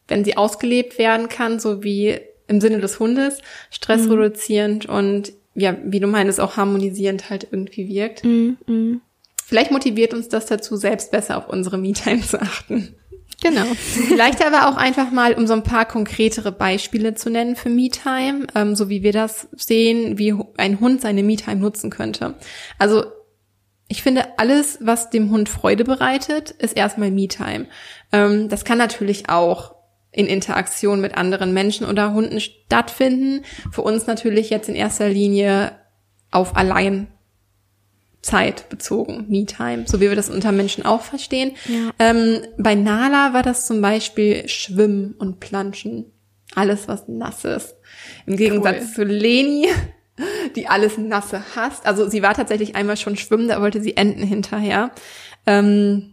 wenn 0.10 0.26
sie 0.26 0.36
ausgelebt 0.36 0.98
werden 0.98 1.30
kann, 1.30 1.62
so 1.62 1.84
wie 1.86 2.20
im 2.48 2.60
Sinne 2.60 2.80
des 2.82 3.00
Hundes, 3.00 3.40
stressreduzierend 3.70 4.90
mhm. 4.90 4.94
und 4.94 5.34
ja, 5.56 5.78
wie 5.86 6.02
du 6.02 6.08
meinst, 6.08 6.42
auch 6.42 6.58
harmonisierend 6.58 7.30
halt 7.30 7.48
irgendwie 7.50 7.88
wirkt. 7.88 8.26
Mhm. 8.26 9.02
Vielleicht 9.52 9.72
motiviert 9.72 10.14
uns 10.14 10.30
das 10.30 10.46
dazu, 10.46 10.78
selbst 10.78 11.12
besser 11.12 11.38
auf 11.38 11.50
unsere 11.50 11.78
Me-Time 11.78 12.22
zu 12.22 12.42
achten. 12.42 12.96
Genau. 13.44 13.66
Vielleicht 13.76 14.42
aber 14.46 14.70
auch 14.70 14.78
einfach 14.78 15.12
mal, 15.12 15.34
um 15.34 15.46
so 15.46 15.52
ein 15.52 15.64
paar 15.64 15.86
konkretere 15.86 16.54
Beispiele 16.54 17.16
zu 17.16 17.30
nennen 17.30 17.58
für 17.58 17.68
Me-Time, 17.68 18.48
ähm, 18.56 18.78
so 18.78 18.88
wie 18.88 19.04
wir 19.04 19.12
das 19.12 19.50
sehen, 19.52 20.18
wie 20.18 20.34
ein 20.56 20.80
Hund 20.80 21.02
seine 21.02 21.22
Me-Time 21.22 21.58
nutzen 21.58 21.90
könnte. 21.90 22.36
Also 22.80 23.04
ich 23.90 24.02
finde, 24.02 24.40
alles, 24.40 24.78
was 24.80 25.10
dem 25.10 25.30
Hund 25.32 25.50
Freude 25.50 25.84
bereitet, 25.84 26.52
ist 26.52 26.78
erstmal 26.78 27.12
Me-Time. 27.12 27.68
Ähm, 28.14 28.48
das 28.48 28.64
kann 28.64 28.78
natürlich 28.78 29.28
auch 29.28 29.76
in 30.14 30.28
Interaktion 30.28 31.02
mit 31.02 31.18
anderen 31.18 31.54
Menschen 31.54 31.86
oder 31.86 32.14
Hunden 32.14 32.40
stattfinden. 32.40 33.44
Für 33.70 33.82
uns 33.82 34.08
natürlich 34.08 34.50
jetzt 34.50 34.70
in 34.70 34.76
erster 34.76 35.10
Linie 35.10 35.74
auf 36.32 36.56
allein 36.56 37.11
Zeit 38.22 38.70
bezogen, 38.70 39.26
Me-Time, 39.30 39.86
so 39.88 40.00
wie 40.00 40.10
wir 40.10 40.16
das 40.16 40.30
unter 40.30 40.52
Menschen 40.52 40.86
auch 40.86 41.02
verstehen. 41.02 41.56
Ja. 41.68 41.92
Ähm, 41.98 42.42
bei 42.58 42.76
Nala 42.76 43.34
war 43.34 43.42
das 43.42 43.66
zum 43.66 43.82
Beispiel 43.82 44.48
Schwimmen 44.48 45.16
und 45.18 45.40
Planschen. 45.40 46.06
Alles, 46.54 46.88
was 46.88 47.08
nass 47.08 47.46
ist. 47.46 47.76
Im 48.26 48.36
Gegensatz 48.36 48.82
cool. 48.82 48.94
zu 48.94 49.04
Leni, 49.06 49.70
die 50.56 50.68
alles 50.68 50.98
Nasse 50.98 51.42
hasst. 51.56 51.86
Also 51.86 52.10
sie 52.10 52.22
war 52.22 52.34
tatsächlich 52.34 52.76
einmal 52.76 52.98
schon 52.98 53.18
schwimmen, 53.18 53.48
da 53.48 53.62
wollte 53.62 53.82
sie 53.82 53.98
Enten 53.98 54.24
hinterher. 54.24 54.92
Ähm, 55.48 56.12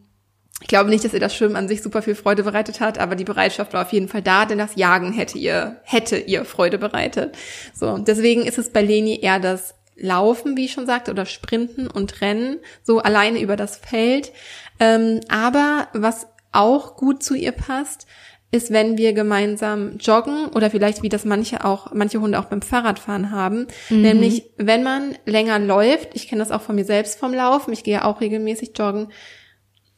ich 0.60 0.66
glaube 0.66 0.90
nicht, 0.90 1.04
dass 1.04 1.14
ihr 1.14 1.20
das 1.20 1.36
Schwimmen 1.36 1.56
an 1.56 1.68
sich 1.68 1.82
super 1.82 2.02
viel 2.02 2.16
Freude 2.16 2.42
bereitet 2.42 2.80
hat, 2.80 2.98
aber 2.98 3.14
die 3.14 3.24
Bereitschaft 3.24 3.74
war 3.74 3.82
auf 3.82 3.92
jeden 3.92 4.08
Fall 4.08 4.22
da, 4.22 4.44
denn 4.44 4.58
das 4.58 4.74
Jagen 4.74 5.12
hätte 5.12 5.38
ihr, 5.38 5.80
hätte 5.84 6.16
ihr 6.16 6.44
Freude 6.44 6.78
bereitet. 6.78 7.36
So, 7.74 7.98
deswegen 7.98 8.44
ist 8.44 8.58
es 8.58 8.72
bei 8.72 8.82
Leni 8.82 9.20
eher 9.20 9.38
das 9.38 9.74
Laufen, 9.98 10.56
wie 10.56 10.66
ich 10.66 10.72
schon 10.72 10.86
sagte, 10.86 11.10
oder 11.10 11.26
Sprinten 11.26 11.88
und 11.88 12.20
Rennen, 12.20 12.58
so 12.82 13.00
alleine 13.00 13.40
über 13.40 13.56
das 13.56 13.76
Feld. 13.76 14.32
Ähm, 14.80 15.20
aber 15.28 15.88
was 15.92 16.28
auch 16.52 16.96
gut 16.96 17.22
zu 17.22 17.34
ihr 17.34 17.52
passt, 17.52 18.06
ist, 18.50 18.72
wenn 18.72 18.96
wir 18.96 19.12
gemeinsam 19.12 19.98
joggen 19.98 20.46
oder 20.48 20.70
vielleicht 20.70 21.02
wie 21.02 21.10
das 21.10 21.26
manche 21.26 21.64
auch, 21.64 21.92
manche 21.92 22.20
Hunde 22.20 22.38
auch 22.38 22.46
beim 22.46 22.62
Fahrradfahren 22.62 23.30
haben. 23.30 23.66
Mhm. 23.90 24.02
Nämlich, 24.02 24.50
wenn 24.56 24.82
man 24.82 25.18
länger 25.26 25.58
läuft, 25.58 26.10
ich 26.14 26.28
kenne 26.28 26.40
das 26.40 26.50
auch 26.50 26.62
von 26.62 26.76
mir 26.76 26.86
selbst 26.86 27.18
vom 27.18 27.34
Laufen, 27.34 27.72
ich 27.72 27.84
gehe 27.84 27.94
ja 27.94 28.04
auch 28.04 28.20
regelmäßig 28.20 28.72
joggen, 28.74 29.08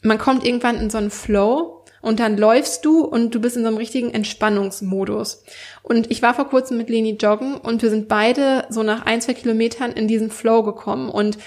man 0.03 0.19
kommt 0.19 0.45
irgendwann 0.45 0.81
in 0.81 0.91
so 0.91 0.99
einen 0.99 1.11
Flow 1.11 1.80
und 2.03 2.21
dann 2.21 2.37
läufst 2.37 2.85
du 2.85 3.05
und 3.05 3.35
du 3.35 3.41
bist 3.41 3.57
in 3.57 3.63
so 3.63 3.69
einem 3.69 3.77
richtigen 3.77 4.13
Entspannungsmodus. 4.13 5.45
Und 5.83 6.11
ich 6.11 6.23
war 6.23 6.35
vor 6.35 6.49
kurzem 6.49 6.77
mit 6.77 6.89
Leni 6.89 7.17
joggen 7.21 7.57
und 7.57 7.83
wir 7.83 7.91
sind 7.91 8.09
beide 8.09 8.65
so 8.69 8.83
nach 8.83 9.07
ein, 9.07 9.21
zwei 9.21 9.35
Kilometern 9.35 9.93
in 9.93 10.09
diesen 10.09 10.31
Flow 10.31 10.63
gekommen 10.63 11.09
und 11.09 11.39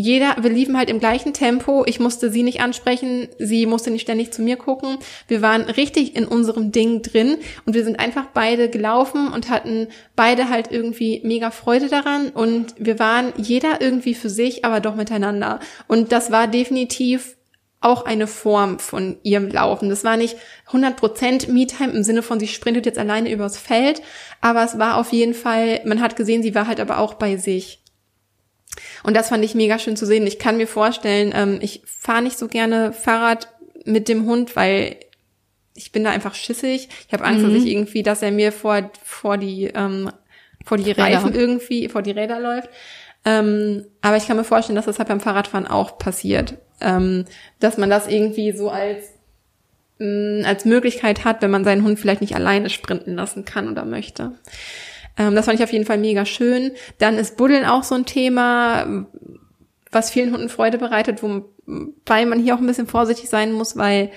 jeder, 0.00 0.36
wir 0.40 0.50
liefen 0.50 0.78
halt 0.78 0.90
im 0.90 1.00
gleichen 1.00 1.32
Tempo. 1.32 1.82
Ich 1.84 1.98
musste 1.98 2.30
sie 2.30 2.44
nicht 2.44 2.60
ansprechen, 2.60 3.26
sie 3.40 3.66
musste 3.66 3.90
nicht 3.90 4.02
ständig 4.02 4.32
zu 4.32 4.42
mir 4.42 4.54
gucken. 4.54 4.98
Wir 5.26 5.42
waren 5.42 5.62
richtig 5.62 6.14
in 6.14 6.24
unserem 6.24 6.70
Ding 6.70 7.02
drin 7.02 7.38
und 7.66 7.74
wir 7.74 7.82
sind 7.82 7.98
einfach 7.98 8.26
beide 8.32 8.70
gelaufen 8.70 9.26
und 9.26 9.50
hatten 9.50 9.88
beide 10.14 10.50
halt 10.50 10.70
irgendwie 10.70 11.20
mega 11.24 11.50
Freude 11.50 11.88
daran 11.88 12.28
und 12.28 12.76
wir 12.78 13.00
waren 13.00 13.32
jeder 13.38 13.80
irgendwie 13.80 14.14
für 14.14 14.30
sich, 14.30 14.64
aber 14.64 14.78
doch 14.78 14.94
miteinander. 14.94 15.58
Und 15.88 16.12
das 16.12 16.30
war 16.30 16.46
definitiv 16.46 17.36
auch 17.80 18.04
eine 18.04 18.26
Form 18.26 18.78
von 18.78 19.18
ihrem 19.22 19.48
Laufen. 19.48 19.88
Das 19.88 20.02
war 20.02 20.16
nicht 20.16 20.36
100% 20.70 21.50
Me-Time 21.50 21.92
im 21.92 22.02
Sinne 22.02 22.22
von, 22.22 22.40
sie 22.40 22.48
sprintet 22.48 22.86
jetzt 22.86 22.98
alleine 22.98 23.30
übers 23.30 23.56
Feld, 23.56 24.02
aber 24.40 24.64
es 24.64 24.78
war 24.78 24.96
auf 24.96 25.12
jeden 25.12 25.34
Fall, 25.34 25.80
man 25.84 26.00
hat 26.00 26.16
gesehen, 26.16 26.42
sie 26.42 26.54
war 26.54 26.66
halt 26.66 26.80
aber 26.80 26.98
auch 26.98 27.14
bei 27.14 27.36
sich. 27.36 27.80
Und 29.02 29.16
das 29.16 29.28
fand 29.28 29.44
ich 29.44 29.54
mega 29.54 29.78
schön 29.78 29.96
zu 29.96 30.06
sehen. 30.06 30.26
Ich 30.26 30.38
kann 30.38 30.56
mir 30.56 30.66
vorstellen, 30.66 31.32
ähm, 31.34 31.58
ich 31.62 31.82
fahre 31.84 32.22
nicht 32.22 32.38
so 32.38 32.48
gerne 32.48 32.92
Fahrrad 32.92 33.48
mit 33.84 34.08
dem 34.08 34.26
Hund, 34.26 34.56
weil 34.56 34.96
ich 35.74 35.92
bin 35.92 36.04
da 36.04 36.10
einfach 36.10 36.34
schissig. 36.34 36.88
Ich 37.06 37.12
habe 37.12 37.24
Angst, 37.24 37.44
mhm. 37.44 37.54
dass 37.54 37.62
ich 37.62 37.70
irgendwie, 37.70 38.02
dass 38.02 38.22
er 38.22 38.32
mir 38.32 38.52
vor, 38.52 38.90
vor 39.04 39.38
die, 39.38 39.66
ähm, 39.66 40.10
vor 40.64 40.76
die 40.76 40.90
Räder. 40.90 41.04
Reifen 41.04 41.34
irgendwie, 41.34 41.88
vor 41.88 42.02
die 42.02 42.10
Räder 42.10 42.40
läuft. 42.40 42.68
Ähm, 43.24 43.86
aber 44.00 44.16
ich 44.16 44.26
kann 44.26 44.36
mir 44.36 44.44
vorstellen, 44.44 44.76
dass 44.76 44.86
das 44.86 44.98
halt 44.98 45.08
beim 45.08 45.20
Fahrradfahren 45.20 45.66
auch 45.66 45.98
passiert. 45.98 46.54
Ähm, 46.80 47.24
dass 47.60 47.76
man 47.76 47.90
das 47.90 48.06
irgendwie 48.06 48.52
so 48.52 48.70
als, 48.70 49.04
mh, 49.98 50.42
mm, 50.42 50.44
als 50.44 50.64
Möglichkeit 50.64 51.24
hat, 51.24 51.42
wenn 51.42 51.50
man 51.50 51.64
seinen 51.64 51.84
Hund 51.84 51.98
vielleicht 51.98 52.20
nicht 52.20 52.34
alleine 52.34 52.70
sprinten 52.70 53.16
lassen 53.16 53.44
kann 53.44 53.68
oder 53.68 53.84
möchte. 53.84 54.32
Ähm, 55.16 55.34
das 55.34 55.46
fand 55.46 55.58
ich 55.58 55.64
auf 55.64 55.72
jeden 55.72 55.86
Fall 55.86 55.98
mega 55.98 56.24
schön. 56.24 56.72
Dann 56.98 57.18
ist 57.18 57.36
Buddeln 57.36 57.64
auch 57.64 57.82
so 57.82 57.94
ein 57.94 58.06
Thema, 58.06 59.06
was 59.90 60.10
vielen 60.10 60.32
Hunden 60.32 60.48
Freude 60.48 60.78
bereitet, 60.78 61.22
wobei 61.22 62.26
man 62.26 62.40
hier 62.40 62.54
auch 62.54 62.60
ein 62.60 62.66
bisschen 62.66 62.86
vorsichtig 62.86 63.28
sein 63.28 63.52
muss, 63.52 63.76
weil 63.76 64.10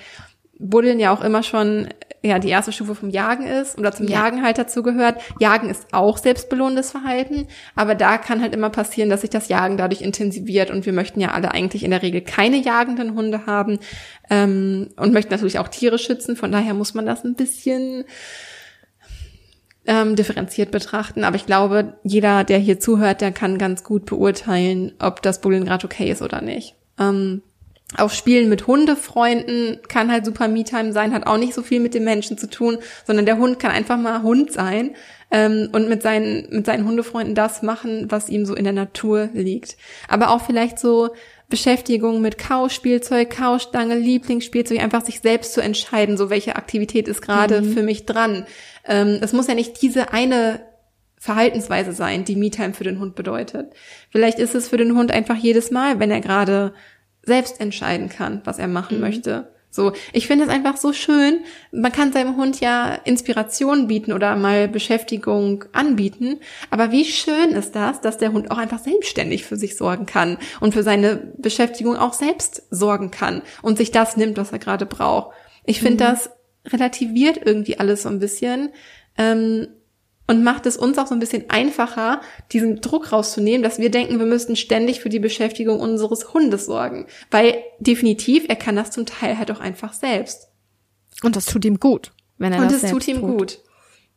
Buddeln 0.58 1.00
ja 1.00 1.12
auch 1.12 1.22
immer 1.22 1.42
schon 1.42 1.88
ja 2.22 2.38
die 2.38 2.50
erste 2.50 2.72
Stufe 2.72 2.94
vom 2.94 3.10
Jagen 3.10 3.46
ist 3.46 3.78
oder 3.78 3.92
zum 3.92 4.06
ja. 4.06 4.20
Jagen 4.20 4.42
halt 4.42 4.58
dazu 4.58 4.82
gehört. 4.82 5.20
Jagen 5.40 5.68
ist 5.68 5.86
auch 5.92 6.18
selbstbelohnendes 6.18 6.90
Verhalten, 6.92 7.48
aber 7.74 7.94
da 7.94 8.16
kann 8.16 8.40
halt 8.40 8.54
immer 8.54 8.70
passieren, 8.70 9.10
dass 9.10 9.22
sich 9.22 9.30
das 9.30 9.48
Jagen 9.48 9.76
dadurch 9.76 10.02
intensiviert 10.02 10.70
und 10.70 10.86
wir 10.86 10.92
möchten 10.92 11.20
ja 11.20 11.32
alle 11.32 11.52
eigentlich 11.52 11.82
in 11.82 11.90
der 11.90 12.02
Regel 12.02 12.20
keine 12.20 12.58
jagenden 12.58 13.14
Hunde 13.14 13.46
haben 13.46 13.80
ähm, 14.30 14.90
und 14.96 15.12
möchten 15.12 15.32
natürlich 15.32 15.58
auch 15.58 15.68
Tiere 15.68 15.98
schützen. 15.98 16.36
Von 16.36 16.52
daher 16.52 16.74
muss 16.74 16.94
man 16.94 17.06
das 17.06 17.24
ein 17.24 17.34
bisschen 17.34 18.04
ähm, 19.86 20.14
differenziert 20.16 20.70
betrachten. 20.70 21.24
Aber 21.24 21.36
ich 21.36 21.46
glaube, 21.46 21.94
jeder, 22.04 22.44
der 22.44 22.58
hier 22.58 22.78
zuhört, 22.78 23.20
der 23.20 23.32
kann 23.32 23.58
ganz 23.58 23.82
gut 23.82 24.06
beurteilen, 24.06 24.92
ob 25.00 25.22
das 25.22 25.40
Bullen 25.40 25.64
gerade 25.64 25.84
okay 25.84 26.10
ist 26.10 26.22
oder 26.22 26.40
nicht. 26.40 26.76
Ähm, 26.98 27.42
auch 27.98 28.10
Spielen 28.10 28.48
mit 28.48 28.66
Hundefreunden 28.66 29.80
kann 29.88 30.10
halt 30.10 30.24
super 30.24 30.48
Me-Time 30.48 30.92
sein, 30.92 31.12
hat 31.12 31.26
auch 31.26 31.38
nicht 31.38 31.54
so 31.54 31.62
viel 31.62 31.80
mit 31.80 31.94
dem 31.94 32.04
Menschen 32.04 32.38
zu 32.38 32.48
tun, 32.48 32.78
sondern 33.06 33.26
der 33.26 33.38
Hund 33.38 33.58
kann 33.58 33.70
einfach 33.70 33.98
mal 33.98 34.22
Hund 34.22 34.52
sein 34.52 34.94
ähm, 35.30 35.68
und 35.72 35.88
mit 35.88 36.02
seinen, 36.02 36.48
mit 36.50 36.66
seinen 36.66 36.86
Hundefreunden 36.86 37.34
das 37.34 37.62
machen, 37.62 38.10
was 38.10 38.28
ihm 38.28 38.46
so 38.46 38.54
in 38.54 38.64
der 38.64 38.72
Natur 38.72 39.30
liegt. 39.32 39.76
Aber 40.08 40.30
auch 40.30 40.42
vielleicht 40.42 40.78
so 40.78 41.10
Beschäftigung 41.48 42.22
mit 42.22 42.38
Kauspielzeug, 42.38 43.28
Kaustange, 43.28 43.96
Lieblingsspielzeug, 43.96 44.82
einfach 44.82 45.04
sich 45.04 45.20
selbst 45.20 45.52
zu 45.52 45.60
entscheiden, 45.60 46.16
so 46.16 46.30
welche 46.30 46.56
Aktivität 46.56 47.08
ist 47.08 47.20
gerade 47.20 47.60
mhm. 47.60 47.72
für 47.74 47.82
mich 47.82 48.06
dran. 48.06 48.46
Ähm, 48.86 49.18
es 49.20 49.32
muss 49.34 49.48
ja 49.48 49.54
nicht 49.54 49.82
diese 49.82 50.12
eine 50.12 50.60
Verhaltensweise 51.18 51.92
sein, 51.92 52.24
die 52.24 52.36
Me-Time 52.36 52.74
für 52.74 52.84
den 52.84 52.98
Hund 52.98 53.14
bedeutet. 53.14 53.74
Vielleicht 54.10 54.38
ist 54.38 54.54
es 54.54 54.68
für 54.68 54.76
den 54.76 54.96
Hund 54.96 55.12
einfach 55.12 55.36
jedes 55.36 55.70
Mal, 55.70 56.00
wenn 56.00 56.10
er 56.10 56.20
gerade 56.20 56.72
selbst 57.22 57.60
entscheiden 57.60 58.08
kann, 58.08 58.40
was 58.44 58.58
er 58.58 58.68
machen 58.68 58.96
mhm. 58.96 59.02
möchte. 59.02 59.52
So, 59.74 59.92
ich 60.12 60.26
finde 60.26 60.44
es 60.44 60.50
einfach 60.50 60.76
so 60.76 60.92
schön. 60.92 61.40
Man 61.72 61.92
kann 61.92 62.12
seinem 62.12 62.36
Hund 62.36 62.60
ja 62.60 62.92
Inspiration 63.04 63.86
bieten 63.86 64.12
oder 64.12 64.36
mal 64.36 64.68
Beschäftigung 64.68 65.64
anbieten. 65.72 66.40
Aber 66.68 66.92
wie 66.92 67.06
schön 67.06 67.52
ist 67.52 67.74
das, 67.74 68.02
dass 68.02 68.18
der 68.18 68.34
Hund 68.34 68.50
auch 68.50 68.58
einfach 68.58 68.80
selbstständig 68.80 69.44
für 69.44 69.56
sich 69.56 69.78
sorgen 69.78 70.04
kann 70.04 70.36
und 70.60 70.74
für 70.74 70.82
seine 70.82 71.16
Beschäftigung 71.38 71.96
auch 71.96 72.12
selbst 72.12 72.64
sorgen 72.70 73.10
kann 73.10 73.40
und 73.62 73.78
sich 73.78 73.90
das 73.90 74.18
nimmt, 74.18 74.36
was 74.36 74.52
er 74.52 74.58
gerade 74.58 74.84
braucht. 74.84 75.34
Ich 75.64 75.80
finde, 75.80 76.04
mhm. 76.04 76.08
das 76.08 76.30
relativiert 76.66 77.40
irgendwie 77.42 77.78
alles 77.78 78.02
so 78.02 78.10
ein 78.10 78.18
bisschen. 78.18 78.70
Ähm, 79.16 79.68
und 80.32 80.42
macht 80.42 80.64
es 80.64 80.78
uns 80.78 80.96
auch 80.96 81.06
so 81.06 81.14
ein 81.14 81.20
bisschen 81.20 81.50
einfacher, 81.50 82.22
diesen 82.52 82.80
Druck 82.80 83.12
rauszunehmen, 83.12 83.62
dass 83.62 83.78
wir 83.78 83.90
denken, 83.90 84.18
wir 84.18 84.24
müssten 84.24 84.56
ständig 84.56 85.00
für 85.00 85.10
die 85.10 85.18
Beschäftigung 85.18 85.78
unseres 85.78 86.32
Hundes 86.32 86.64
sorgen. 86.64 87.06
Weil 87.30 87.62
definitiv, 87.80 88.46
er 88.48 88.56
kann 88.56 88.74
das 88.74 88.90
zum 88.90 89.04
Teil 89.04 89.36
halt 89.36 89.50
auch 89.50 89.60
einfach 89.60 89.92
selbst. 89.92 90.48
Und 91.22 91.36
das 91.36 91.44
tut 91.44 91.66
ihm 91.66 91.78
gut, 91.78 92.12
wenn 92.38 92.54
er 92.54 92.60
Und 92.60 92.72
das 92.72 92.82
es 92.82 92.90
tut 92.90 93.06
ihm 93.08 93.20
tut. 93.20 93.38
gut. 93.38 93.58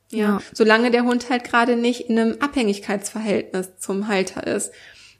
Ja. 0.09 0.19
ja. 0.19 0.41
Solange 0.53 0.89
der 0.89 1.03
Hund 1.03 1.29
halt 1.29 1.43
gerade 1.43 1.75
nicht 1.75 2.09
in 2.09 2.17
einem 2.17 2.37
Abhängigkeitsverhältnis 2.39 3.75
zum 3.77 4.07
Halter 4.07 4.47
ist 4.47 4.71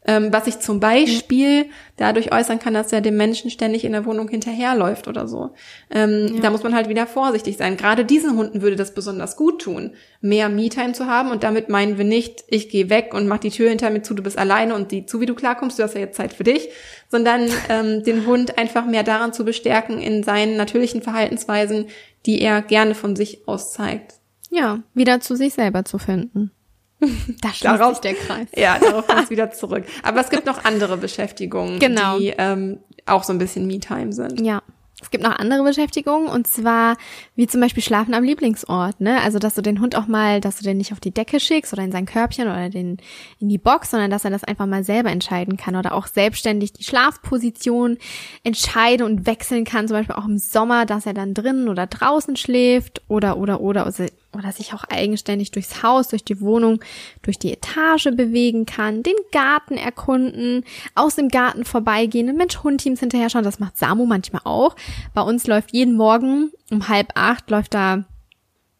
ähm, 0.07 0.31
was 0.31 0.45
sich 0.45 0.59
zum 0.59 0.79
Beispiel 0.79 1.65
dadurch 1.97 2.31
äußern 2.31 2.59
kann, 2.59 2.73
dass 2.73 2.91
er 2.91 3.01
dem 3.01 3.17
Menschen 3.17 3.49
ständig 3.49 3.85
in 3.85 3.93
der 3.93 4.05
Wohnung 4.05 4.27
hinterherläuft 4.27 5.07
oder 5.07 5.27
so. 5.27 5.51
Ähm, 5.89 6.35
ja. 6.35 6.41
Da 6.41 6.49
muss 6.51 6.63
man 6.63 6.75
halt 6.75 6.89
wieder 6.89 7.07
vorsichtig 7.07 7.57
sein. 7.57 7.77
Gerade 7.77 8.05
diesen 8.05 8.37
Hunden 8.37 8.61
würde 8.61 8.75
das 8.75 8.93
besonders 8.93 9.35
gut 9.35 9.61
tun, 9.61 9.93
mehr 10.21 10.49
Me-Time 10.49 10.93
zu 10.93 11.07
haben. 11.07 11.31
Und 11.31 11.43
damit 11.43 11.69
meinen 11.69 11.97
wir 11.97 12.05
nicht, 12.05 12.43
ich 12.47 12.69
gehe 12.69 12.89
weg 12.89 13.13
und 13.13 13.27
mach 13.27 13.39
die 13.39 13.49
Tür 13.49 13.69
hinter 13.69 13.89
mir 13.89 14.03
zu, 14.03 14.13
du 14.13 14.23
bist 14.23 14.37
alleine 14.37 14.75
und 14.75 14.91
sieh 14.91 15.05
zu, 15.05 15.21
wie 15.21 15.25
du 15.25 15.35
klarkommst, 15.35 15.79
du 15.79 15.83
hast 15.83 15.95
ja 15.95 16.01
jetzt 16.01 16.17
Zeit 16.17 16.33
für 16.33 16.43
dich, 16.43 16.69
sondern 17.09 17.49
ähm, 17.69 18.03
den 18.03 18.25
Hund 18.27 18.57
einfach 18.57 18.85
mehr 18.85 19.03
daran 19.03 19.33
zu 19.33 19.43
bestärken 19.43 19.99
in 19.99 20.23
seinen 20.23 20.57
natürlichen 20.57 21.01
Verhaltensweisen, 21.01 21.87
die 22.25 22.41
er 22.41 22.61
gerne 22.61 22.95
von 22.95 23.15
sich 23.15 23.47
aus 23.47 23.73
zeigt. 23.73 24.15
Ja, 24.51 24.79
wieder 24.93 25.19
zu 25.19 25.35
sich 25.35 25.53
selber 25.53 25.83
zu 25.85 25.97
finden. 25.97 26.51
Da 27.41 27.49
schließt 27.49 27.65
darauf, 27.65 27.95
sich 27.95 28.01
der 28.01 28.13
Kreis. 28.13 28.47
Ja, 28.55 28.79
darauf 28.79 29.07
kommt 29.07 29.23
es 29.23 29.29
wieder 29.29 29.51
zurück. 29.51 29.85
Aber 30.03 30.21
es 30.21 30.29
gibt 30.29 30.45
noch 30.45 30.63
andere 30.63 30.97
Beschäftigungen, 30.97 31.79
genau. 31.79 32.17
die 32.17 32.33
ähm, 32.37 32.79
auch 33.05 33.23
so 33.23 33.33
ein 33.33 33.37
bisschen 33.37 33.67
Me-Time 33.67 34.13
sind. 34.13 34.39
Ja. 34.41 34.61
Es 35.01 35.11
gibt 35.11 35.25
noch 35.25 35.37
andere 35.37 35.61
Beschäftigungen 35.61 36.29
und 36.29 36.47
zwar 36.47 36.95
wie 37.35 37.47
zum 37.47 37.59
Beispiel 37.59 37.83
Schlafen 37.83 38.13
am 38.13 38.23
Lieblingsort, 38.23 39.01
ne? 39.01 39.21
Also 39.21 39.39
dass 39.39 39.53
du 39.53 39.61
den 39.61 39.81
Hund 39.81 39.95
auch 39.97 40.07
mal, 40.07 40.39
dass 40.39 40.57
du 40.57 40.63
den 40.63 40.77
nicht 40.77 40.93
auf 40.93 41.01
die 41.01 41.13
Decke 41.13 41.41
schickst 41.41 41.73
oder 41.73 41.83
in 41.83 41.91
sein 41.91 42.05
Körbchen 42.05 42.47
oder 42.47 42.69
den 42.69 42.97
in 43.39 43.49
die 43.49 43.57
Box, 43.57 43.91
sondern 43.91 44.09
dass 44.09 44.23
er 44.23 44.31
das 44.31 44.45
einfach 44.45 44.65
mal 44.65 44.85
selber 44.85 45.11
entscheiden 45.11 45.57
kann 45.57 45.75
oder 45.75 45.93
auch 45.93 46.07
selbstständig 46.07 46.71
die 46.71 46.85
Schlafposition 46.85 47.97
entscheiden 48.43 49.05
und 49.05 49.27
wechseln 49.27 49.65
kann, 49.65 49.89
zum 49.89 49.97
Beispiel 49.97 50.15
auch 50.15 50.25
im 50.25 50.37
Sommer, 50.37 50.85
dass 50.85 51.05
er 51.05 51.13
dann 51.13 51.33
drinnen 51.33 51.67
oder 51.67 51.87
draußen 51.87 52.37
schläft 52.37 53.01
oder 53.09 53.37
oder 53.37 53.59
oder 53.59 53.85
also 53.85 54.05
oder 54.35 54.51
sich 54.51 54.73
auch 54.73 54.83
eigenständig 54.85 55.51
durchs 55.51 55.83
Haus, 55.83 56.09
durch 56.09 56.23
die 56.23 56.41
Wohnung, 56.41 56.83
durch 57.21 57.39
die 57.39 57.53
Etage 57.53 58.09
bewegen 58.15 58.65
kann, 58.65 59.03
den 59.03 59.15
Garten 59.31 59.77
erkunden, 59.77 60.63
aus 60.93 61.15
dem 61.15 61.29
Garten 61.29 61.65
vorbeigehen, 61.65 62.35
Mensch-Hund-Teams 62.35 62.99
hinterher 62.99 63.29
schauen. 63.29 63.43
Das 63.43 63.59
macht 63.59 63.77
Samu 63.77 64.05
manchmal 64.05 64.41
auch. 64.43 64.75
Bei 65.13 65.21
uns 65.21 65.47
läuft 65.47 65.73
jeden 65.73 65.95
Morgen 65.95 66.51
um 66.71 66.87
halb 66.87 67.11
acht 67.15 67.49
läuft 67.49 67.73
da 67.73 68.05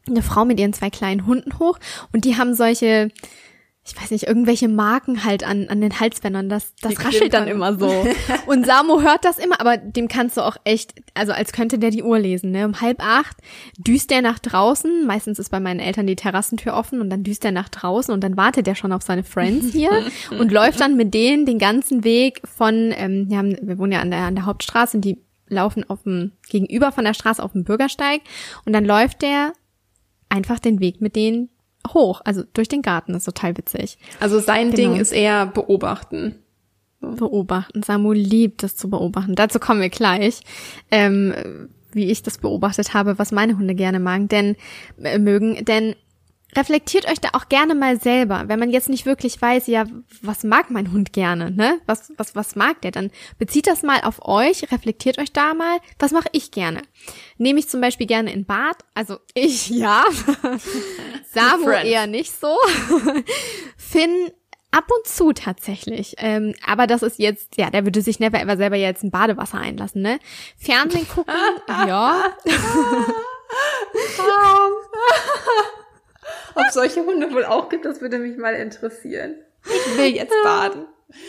eine 0.08 0.22
Frau 0.22 0.46
mit 0.46 0.60
ihren 0.60 0.74
zwei 0.74 0.90
kleinen 0.90 1.26
Hunden 1.26 1.58
hoch 1.60 1.80
und 2.14 2.26
die 2.26 2.38
haben 2.38 2.54
solche 2.54 3.10
ich 3.88 3.96
weiß 4.02 4.10
nicht, 4.10 4.24
irgendwelche 4.24 4.68
Marken 4.68 5.24
halt 5.24 5.44
an, 5.44 5.68
an 5.70 5.80
den 5.80 6.00
Halsbändern. 6.00 6.50
Das, 6.50 6.74
das 6.82 7.06
raschelt 7.06 7.36
dann 7.36 7.48
immer 7.48 7.78
so. 7.78 7.88
Und 8.48 8.66
Samo 8.66 9.02
hört 9.02 9.24
das 9.24 9.38
immer, 9.38 9.62
aber 9.62 9.78
dem 9.78 10.08
kannst 10.08 10.38
du 10.38 10.42
auch 10.42 10.58
echt, 10.64 10.96
also 11.14 11.34
als 11.34 11.52
könnte 11.52 11.78
der 11.78 11.92
die 11.92 12.02
Uhr 12.02 12.18
lesen, 12.18 12.50
ne? 12.50 12.66
Um 12.66 12.82
halb 12.82 13.00
acht 13.00 13.38
düst 13.78 14.10
der 14.10 14.24
nach 14.24 14.40
draußen. 14.40 15.06
Meistens 15.06 15.38
ist 15.38 15.52
bei 15.52 15.60
meinen 15.60 15.80
Eltern 15.80 16.08
die 16.08 16.16
Terrassentür 16.16 16.74
offen 16.74 17.00
und 17.00 17.12
dann 17.12 17.24
düst 17.24 17.46
er 17.46 17.52
nach 17.52 17.70
draußen 17.70 18.12
und 18.12 18.24
dann 18.24 18.38
wartet 18.38 18.68
er 18.68 18.74
schon 18.74 18.92
auf 18.92 19.04
seine 19.04 19.24
Friends 19.24 19.72
hier 19.72 19.92
und 20.40 20.52
läuft 20.52 20.82
dann 20.82 20.98
mit 20.98 21.14
denen 21.14 21.46
den 21.46 21.60
ganzen 21.60 22.04
Weg 22.04 22.42
von, 22.44 22.92
ähm, 22.98 23.30
wir, 23.30 23.38
haben, 23.38 23.56
wir 23.62 23.78
wohnen 23.78 23.92
ja 23.92 24.00
an 24.00 24.10
der, 24.10 24.22
an 24.22 24.36
der 24.36 24.48
Hauptstraße 24.48 24.98
und 24.98 25.06
die 25.06 25.22
laufen 25.48 25.88
auf 25.88 26.02
dem, 26.04 26.32
gegenüber 26.50 26.92
von 26.92 27.06
der 27.06 27.14
Straße 27.14 27.42
auf 27.42 27.52
dem 27.52 27.64
Bürgersteig 27.64 28.22
und 28.66 28.74
dann 28.74 28.84
läuft 28.84 29.22
der 29.22 29.54
einfach 30.28 30.58
den 30.58 30.80
Weg 30.80 31.02
mit 31.02 31.16
denen 31.16 31.50
hoch, 31.94 32.22
also 32.26 32.44
durch 32.54 32.68
den 32.68 32.82
Garten, 32.82 33.14
das 33.14 33.22
ist 33.22 33.34
total 33.34 33.58
witzig. 33.58 33.98
Also 34.20 34.40
sein 34.40 34.72
genau. 34.72 34.76
Ding 34.76 34.96
ist 35.02 35.12
eher 35.12 35.46
beobachten. 35.46 36.36
Beobachten. 37.00 37.84
Samu 37.84 38.14
liebt 38.14 38.64
es 38.64 38.76
zu 38.76 38.90
beobachten. 38.90 39.36
Dazu 39.36 39.60
kommen 39.60 39.82
wir 39.82 39.90
gleich, 39.90 40.42
ähm, 40.90 41.70
wie 41.92 42.12
ich 42.12 42.24
das 42.24 42.38
beobachtet 42.38 42.94
habe, 42.94 43.20
was 43.20 43.32
meine 43.32 43.58
Hunde 43.58 43.76
gerne 43.76 44.00
magen, 44.00 44.28
denn 44.28 44.56
äh, 45.02 45.20
mögen, 45.20 45.64
denn 45.66 45.96
reflektiert 46.56 47.08
euch 47.10 47.20
da 47.20 47.30
auch 47.34 47.50
gerne 47.50 47.76
mal 47.76 48.00
selber. 48.00 48.46
Wenn 48.48 48.60
man 48.60 48.70
jetzt 48.70 48.90
nicht 48.90 49.06
wirklich 49.06 49.42
weiß, 49.42 49.68
ja, 49.68 49.86
was 50.22 50.44
mag 50.44 50.72
mein 50.72 50.92
Hund 50.92 51.14
gerne, 51.14 51.52
ne? 51.52 51.80
Was, 51.86 52.12
was, 52.18 52.36
was 52.36 52.56
mag 52.56 52.82
der? 52.82 52.92
Dann 52.92 53.12
bezieht 53.38 53.68
das 53.68 53.84
mal 53.84 54.02
auf 54.02 54.26
euch, 54.26 54.72
reflektiert 54.72 55.18
euch 55.18 55.34
da 55.34 55.54
mal, 55.54 55.80
was 56.00 56.12
mache 56.12 56.30
ich 56.32 56.52
gerne? 56.52 56.82
Nehme 57.38 57.60
ich 57.60 57.70
zum 57.70 57.82
Beispiel 57.82 58.08
gerne 58.08 58.32
in 58.32 58.46
Bad, 58.46 58.78
also 58.94 59.18
ich 59.34 59.70
ja, 59.70 60.06
Samu 61.34 61.70
eher 61.70 62.08
nicht 62.08 62.32
so. 62.40 62.58
Finn 63.78 64.32
ab 64.76 64.86
und 64.92 65.08
zu 65.08 65.32
tatsächlich. 65.32 66.16
Ähm, 66.18 66.54
aber 66.66 66.86
das 66.86 67.02
ist 67.02 67.18
jetzt, 67.18 67.58
ja, 67.58 67.70
der 67.70 67.86
würde 67.86 68.02
sich 68.02 68.20
never 68.20 68.40
ever 68.40 68.58
selber 68.58 68.76
jetzt 68.76 69.04
ein 69.04 69.12
Badewasser 69.12 69.58
einlassen, 69.58 70.02
ne? 70.02 70.20
Fernsehen 70.58 71.08
gucken, 71.08 71.34
ja. 71.88 72.36
Ob 76.56 76.72
solche 76.72 77.06
Hunde 77.06 77.32
wohl 77.34 77.46
auch 77.46 77.70
gibt, 77.70 77.86
das 77.86 78.02
würde 78.02 78.18
mich 78.18 78.38
mal 78.38 78.56
interessieren. 78.56 79.36
Ich 79.66 79.98
will 79.98 80.16
jetzt 80.16 80.34
baden. 80.44 80.86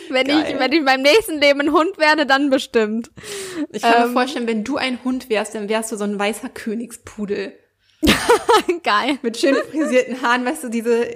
Wenn 0.09 0.27
ich, 0.27 0.59
wenn 0.59 0.71
ich 0.71 0.83
beim 0.83 1.01
nächsten 1.01 1.39
Leben 1.39 1.61
ein 1.61 1.71
Hund 1.71 1.97
werde, 1.97 2.25
dann 2.25 2.49
bestimmt. 2.49 3.11
Ich 3.71 3.83
kann 3.83 3.93
ähm, 3.95 4.07
mir 4.07 4.13
vorstellen, 4.13 4.47
wenn 4.47 4.63
du 4.63 4.77
ein 4.77 5.03
Hund 5.03 5.29
wärst, 5.29 5.55
dann 5.55 5.69
wärst 5.69 5.91
du 5.91 5.97
so 5.97 6.03
ein 6.03 6.17
weißer 6.17 6.49
Königspudel. 6.49 7.53
Geil. 8.83 9.17
Mit 9.21 9.37
schön 9.37 9.55
frisierten 9.55 10.21
Haaren, 10.21 10.45
weißt 10.45 10.65
du, 10.65 10.69
diese, 10.69 11.07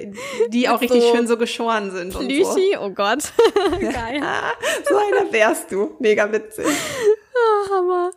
die 0.49 0.69
auch 0.69 0.81
richtig 0.81 1.01
so 1.01 1.15
schön 1.15 1.27
so 1.27 1.37
geschoren 1.37 1.91
sind. 1.91 2.17
Plüschi, 2.17 2.73
so. 2.73 2.81
oh 2.81 2.89
Gott. 2.89 3.19
Geil. 3.79 4.21
so 4.89 4.95
einer 4.95 5.31
wärst 5.31 5.71
du. 5.71 5.95
Mega 5.99 6.31
witzig. 6.31 6.65
Oh, 6.65 7.75
Hammer. 7.75 8.11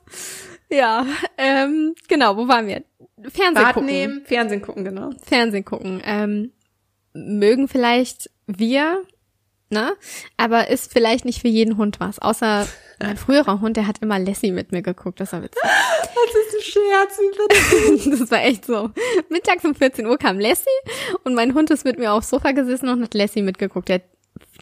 Ja, 0.70 1.06
ähm, 1.36 1.94
genau, 2.08 2.36
wo 2.36 2.48
waren 2.48 2.66
wir? 2.66 2.82
Fernsehen 3.28 3.64
Bad 3.64 3.74
gucken. 3.74 3.86
Nehmen, 3.86 4.22
Fernsehen 4.24 4.62
gucken, 4.62 4.84
genau. 4.84 5.10
Fernsehen 5.22 5.64
gucken. 5.64 6.02
Ähm, 6.04 6.52
mögen 7.12 7.68
vielleicht 7.68 8.30
wir, 8.46 9.02
ne? 9.70 9.94
Aber 10.36 10.68
ist 10.68 10.92
vielleicht 10.92 11.24
nicht 11.24 11.40
für 11.40 11.48
jeden 11.48 11.76
Hund 11.76 12.00
was. 12.00 12.18
Außer 12.18 12.66
mein 13.00 13.16
früherer 13.16 13.60
Hund, 13.60 13.76
der 13.76 13.86
hat 13.86 13.98
immer 14.00 14.18
Lassie 14.18 14.52
mit 14.52 14.72
mir 14.72 14.82
geguckt. 14.82 15.20
Das 15.20 15.32
war 15.32 15.42
witzig. 15.42 15.60
Das 15.62 16.34
ist 16.34 16.54
ein 16.54 16.62
Scherz, 16.62 18.18
Das 18.20 18.30
war 18.30 18.42
echt 18.42 18.64
so. 18.64 18.90
Mittags 19.28 19.64
um 19.64 19.74
14 19.74 20.06
Uhr 20.06 20.18
kam 20.18 20.38
Lassie 20.38 20.64
und 21.24 21.34
mein 21.34 21.54
Hund 21.54 21.70
ist 21.70 21.84
mit 21.84 21.98
mir 21.98 22.12
aufs 22.12 22.30
Sofa 22.30 22.52
gesessen 22.52 22.88
und 22.88 23.02
hat 23.02 23.14
Lassie 23.14 23.42
mitgeguckt. 23.42 23.88
Der 23.88 23.96
hat 23.96 24.04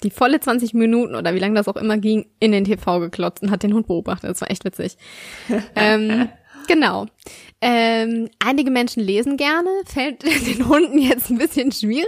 die 0.03 0.11
volle 0.11 0.41
20 0.41 0.75
Minuten 0.75 1.15
oder 1.15 1.35
wie 1.35 1.39
lange 1.39 1.55
das 1.55 1.69
auch 1.69 1.77
immer 1.77 1.99
ging, 1.99 2.27
in 2.41 2.53
den 2.53 2.65
TV 2.65 3.01
geklotzt 3.01 3.43
und 3.43 3.51
hat 3.51 3.63
den 3.63 3.75
Hund 3.75 3.87
beobachtet. 3.87 4.31
Das 4.31 4.41
war 4.41 4.51
echt 4.51 4.65
witzig. 4.65 4.97
ähm, 5.77 6.29
Genau. 6.67 7.07
Ähm, 7.61 8.29
einige 8.41 8.71
Menschen 8.73 9.03
lesen 9.03 9.37
gerne, 9.37 9.71
fällt 9.85 10.23
den 10.47 10.69
Hunden 10.69 10.99
jetzt 10.99 11.31
ein 11.31 11.39
bisschen 11.39 11.71
schwieriger. 11.71 12.07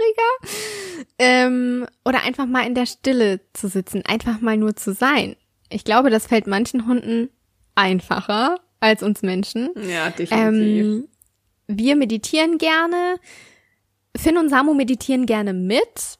Ähm, 1.17 1.85
oder 2.03 2.23
einfach 2.23 2.45
mal 2.45 2.67
in 2.67 2.75
der 2.75 2.85
Stille 2.85 3.39
zu 3.53 3.69
sitzen, 3.69 4.03
einfach 4.05 4.41
mal 4.41 4.57
nur 4.57 4.75
zu 4.75 4.93
sein. 4.93 5.35
Ich 5.69 5.85
glaube, 5.85 6.09
das 6.09 6.27
fällt 6.27 6.45
manchen 6.45 6.87
Hunden 6.87 7.29
einfacher 7.73 8.59
als 8.79 9.01
uns 9.01 9.21
Menschen. 9.21 9.69
Ja, 9.89 10.09
definitiv. 10.09 10.29
Ähm, 10.31 11.07
wir 11.67 11.95
meditieren 11.95 12.57
gerne. 12.57 13.15
Finn 14.15 14.37
und 14.37 14.49
Samu 14.49 14.73
meditieren 14.73 15.25
gerne 15.25 15.53
mit. 15.53 16.17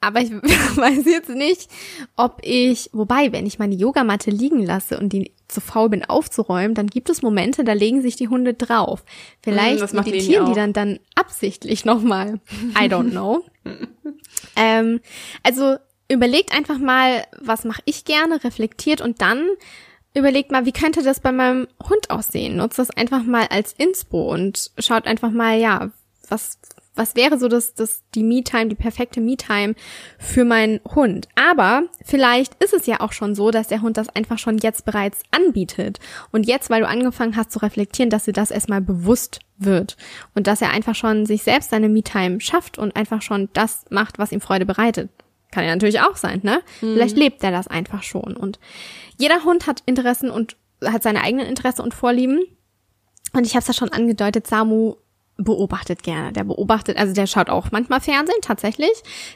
Aber 0.00 0.20
ich 0.20 0.30
weiß 0.32 1.06
jetzt 1.06 1.30
nicht, 1.30 1.70
ob 2.16 2.40
ich, 2.42 2.90
wobei, 2.92 3.32
wenn 3.32 3.46
ich 3.46 3.58
meine 3.58 3.74
Yogamatte 3.74 4.30
liegen 4.30 4.62
lasse 4.62 4.98
und 4.98 5.12
die 5.12 5.33
zu 5.54 5.60
faul 5.60 5.88
bin 5.88 6.04
aufzuräumen, 6.04 6.74
dann 6.74 6.88
gibt 6.88 7.08
es 7.08 7.22
Momente, 7.22 7.64
da 7.64 7.72
legen 7.72 8.02
sich 8.02 8.16
die 8.16 8.28
Hunde 8.28 8.54
drauf. 8.54 9.04
Vielleicht 9.42 9.92
mm, 9.92 9.96
meditieren 9.96 10.46
die, 10.46 10.52
die 10.52 10.56
dann 10.56 10.72
dann 10.72 10.98
absichtlich 11.14 11.84
nochmal. 11.84 12.40
I 12.78 12.86
don't 12.86 13.10
know. 13.10 13.44
ähm, 14.56 15.00
also 15.42 15.76
überlegt 16.10 16.54
einfach 16.54 16.78
mal, 16.78 17.24
was 17.40 17.64
mache 17.64 17.82
ich 17.84 18.04
gerne, 18.04 18.44
reflektiert 18.44 19.00
und 19.00 19.22
dann 19.22 19.46
überlegt 20.14 20.52
mal, 20.52 20.66
wie 20.66 20.72
könnte 20.72 21.02
das 21.02 21.20
bei 21.20 21.32
meinem 21.32 21.66
Hund 21.88 22.10
aussehen? 22.10 22.56
Nutzt 22.56 22.78
das 22.78 22.90
einfach 22.90 23.24
mal 23.24 23.46
als 23.50 23.72
Inspo 23.72 24.32
und 24.32 24.70
schaut 24.78 25.06
einfach 25.06 25.30
mal, 25.30 25.58
ja, 25.58 25.90
was 26.28 26.58
was 26.94 27.16
wäre 27.16 27.38
so 27.38 27.48
das, 27.48 27.74
das, 27.74 28.04
die 28.14 28.22
Me-Time, 28.22 28.68
die 28.68 28.76
perfekte 28.76 29.20
Me-Time 29.20 29.74
für 30.18 30.44
meinen 30.44 30.80
Hund? 30.94 31.28
Aber 31.34 31.84
vielleicht 32.04 32.62
ist 32.62 32.72
es 32.72 32.86
ja 32.86 33.00
auch 33.00 33.12
schon 33.12 33.34
so, 33.34 33.50
dass 33.50 33.68
der 33.68 33.82
Hund 33.82 33.96
das 33.96 34.08
einfach 34.10 34.38
schon 34.38 34.58
jetzt 34.58 34.84
bereits 34.84 35.22
anbietet. 35.30 35.98
Und 36.30 36.46
jetzt, 36.46 36.70
weil 36.70 36.82
du 36.82 36.88
angefangen 36.88 37.36
hast 37.36 37.50
zu 37.50 37.58
reflektieren, 37.60 38.10
dass 38.10 38.24
dir 38.24 38.32
das 38.32 38.50
erstmal 38.50 38.80
bewusst 38.80 39.40
wird. 39.56 39.96
Und 40.34 40.46
dass 40.46 40.62
er 40.62 40.70
einfach 40.70 40.94
schon 40.94 41.26
sich 41.26 41.42
selbst 41.42 41.70
seine 41.70 41.88
Me-Time 41.88 42.40
schafft 42.40 42.78
und 42.78 42.94
einfach 42.94 43.22
schon 43.22 43.48
das 43.52 43.84
macht, 43.90 44.18
was 44.18 44.32
ihm 44.32 44.40
Freude 44.40 44.66
bereitet. 44.66 45.10
Kann 45.50 45.64
ja 45.64 45.74
natürlich 45.74 46.00
auch 46.00 46.16
sein, 46.16 46.40
ne? 46.42 46.60
Mhm. 46.80 46.94
Vielleicht 46.94 47.16
lebt 47.16 47.42
er 47.44 47.50
das 47.50 47.68
einfach 47.68 48.02
schon. 48.02 48.36
Und 48.36 48.58
jeder 49.18 49.44
Hund 49.44 49.66
hat 49.66 49.82
Interessen 49.86 50.30
und 50.30 50.56
hat 50.84 51.02
seine 51.02 51.22
eigenen 51.22 51.46
Interessen 51.46 51.82
und 51.82 51.94
Vorlieben. 51.94 52.40
Und 53.32 53.46
ich 53.46 53.54
habe 53.54 53.60
es 53.60 53.68
ja 53.68 53.74
schon 53.74 53.92
angedeutet, 53.92 54.46
Samu 54.46 54.96
beobachtet 55.36 56.02
gerne. 56.02 56.32
Der 56.32 56.44
beobachtet, 56.44 56.96
also 56.96 57.12
der 57.12 57.26
schaut 57.26 57.50
auch 57.50 57.70
manchmal 57.72 58.00
Fernsehen, 58.00 58.38
tatsächlich. 58.40 58.92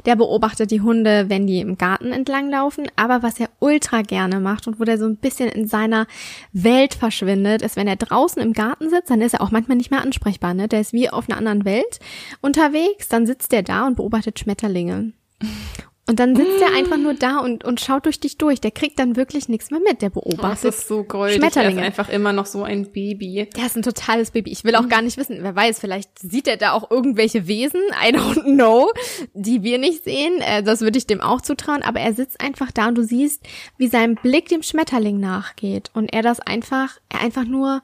Der 0.07 0.17
beobachtet 0.17 0.71
die 0.71 0.81
Hunde, 0.81 1.29
wenn 1.29 1.47
die 1.47 1.61
im 1.61 1.77
Garten 1.77 2.13
entlang 2.13 2.51
laufen. 2.51 2.89
Aber 2.97 3.23
was 3.23 3.41
er 3.41 3.51
ultra 3.59 4.03
gerne 4.03 4.41
macht 4.41 4.67
und 4.67 4.79
wo 4.79 4.85
der 4.85 4.99
so 4.99 5.07
ein 5.07 5.17
bisschen 5.17 5.49
in 5.49 5.67
seiner 5.67 6.07
Welt 6.53 6.95
verschwindet, 6.95 7.63
ist, 7.63 7.77
wenn 7.77 7.89
er 7.89 7.97
draußen 7.97 8.41
im 8.41 8.53
Garten 8.53 8.91
sitzt, 8.91 9.11
dann 9.11 9.21
ist 9.21 9.35
er 9.35 9.41
auch 9.41 9.51
manchmal 9.51 9.77
nicht 9.77 9.91
mehr 9.91 10.03
ansprechbar. 10.03 10.55
Ne? 10.55 10.69
Der 10.69 10.81
ist 10.81 10.93
wie 10.93 11.11
auf 11.11 11.29
einer 11.29 11.39
anderen 11.39 11.65
Welt 11.65 11.99
unterwegs. 12.41 13.09
Dann 13.09 13.27
sitzt 13.27 13.53
er 13.53 13.63
da 13.63 13.87
und 13.87 13.97
beobachtet 13.97 14.39
Schmetterlinge. 14.39 15.13
Und 16.09 16.19
dann 16.21 16.35
sitzt 16.35 16.63
er 16.63 16.75
einfach 16.75 16.97
nur 16.97 17.13
da 17.13 17.41
und, 17.41 17.65
und 17.65 17.83
schaut 17.83 18.07
durch 18.07 18.19
dich 18.19 18.39
durch. 18.39 18.63
Der 18.63 18.71
kriegt 18.71 18.99
dann 18.99 19.15
wirklich 19.15 19.51
nichts 19.51 19.71
mehr 19.71 19.81
mit. 19.81 20.01
Der 20.01 20.09
beobachtet. 20.09 20.39
Oh, 20.43 20.49
das 20.49 20.65
ist 20.65 20.89
so 20.89 21.05
goldig. 21.05 21.37
Schmetterlinge. 21.37 21.83
Er 21.83 21.89
ist 21.89 21.99
einfach 21.99 22.09
immer 22.11 22.33
noch 22.33 22.47
so 22.47 22.63
ein 22.63 22.91
Baby. 22.91 23.47
Der 23.55 23.67
ist 23.67 23.77
ein 23.77 23.83
totales 23.83 24.31
Baby. 24.31 24.51
Ich 24.51 24.65
will 24.65 24.75
auch 24.75 24.89
gar 24.89 25.03
nicht 25.03 25.19
wissen, 25.19 25.37
wer 25.43 25.55
weiß, 25.55 25.79
vielleicht 25.79 26.19
sieht 26.19 26.49
er 26.49 26.57
da 26.57 26.73
auch 26.73 26.91
irgendwelche 26.91 27.47
Wesen, 27.47 27.83
I 28.03 28.15
don't 28.15 28.43
know, 28.55 28.91
die 29.35 29.63
wir 29.63 29.77
nicht 29.77 30.05
sehen. 30.05 30.41
Äh, 30.41 30.63
das 30.63 30.81
würde 30.81 30.97
ich 30.97 31.07
dem 31.07 31.21
auch 31.21 31.43
zutrauen. 31.43 31.83
Aber 31.83 32.01
er 32.01 32.15
sitzt 32.15 32.41
einfach 32.41 32.73
da 32.73 32.89
und 32.89 32.95
du 32.97 33.05
siehst, 33.05 33.43
wie 33.77 33.89
sein 33.89 34.15
Blick 34.15 34.49
dem 34.49 34.63
Schmetterling 34.63 35.21
nachgeht. 35.21 35.91
Und 35.93 36.11
er 36.15 36.23
das 36.23 36.41
einfach, 36.41 36.97
er 37.11 37.21
einfach 37.21 37.45
nur 37.45 37.83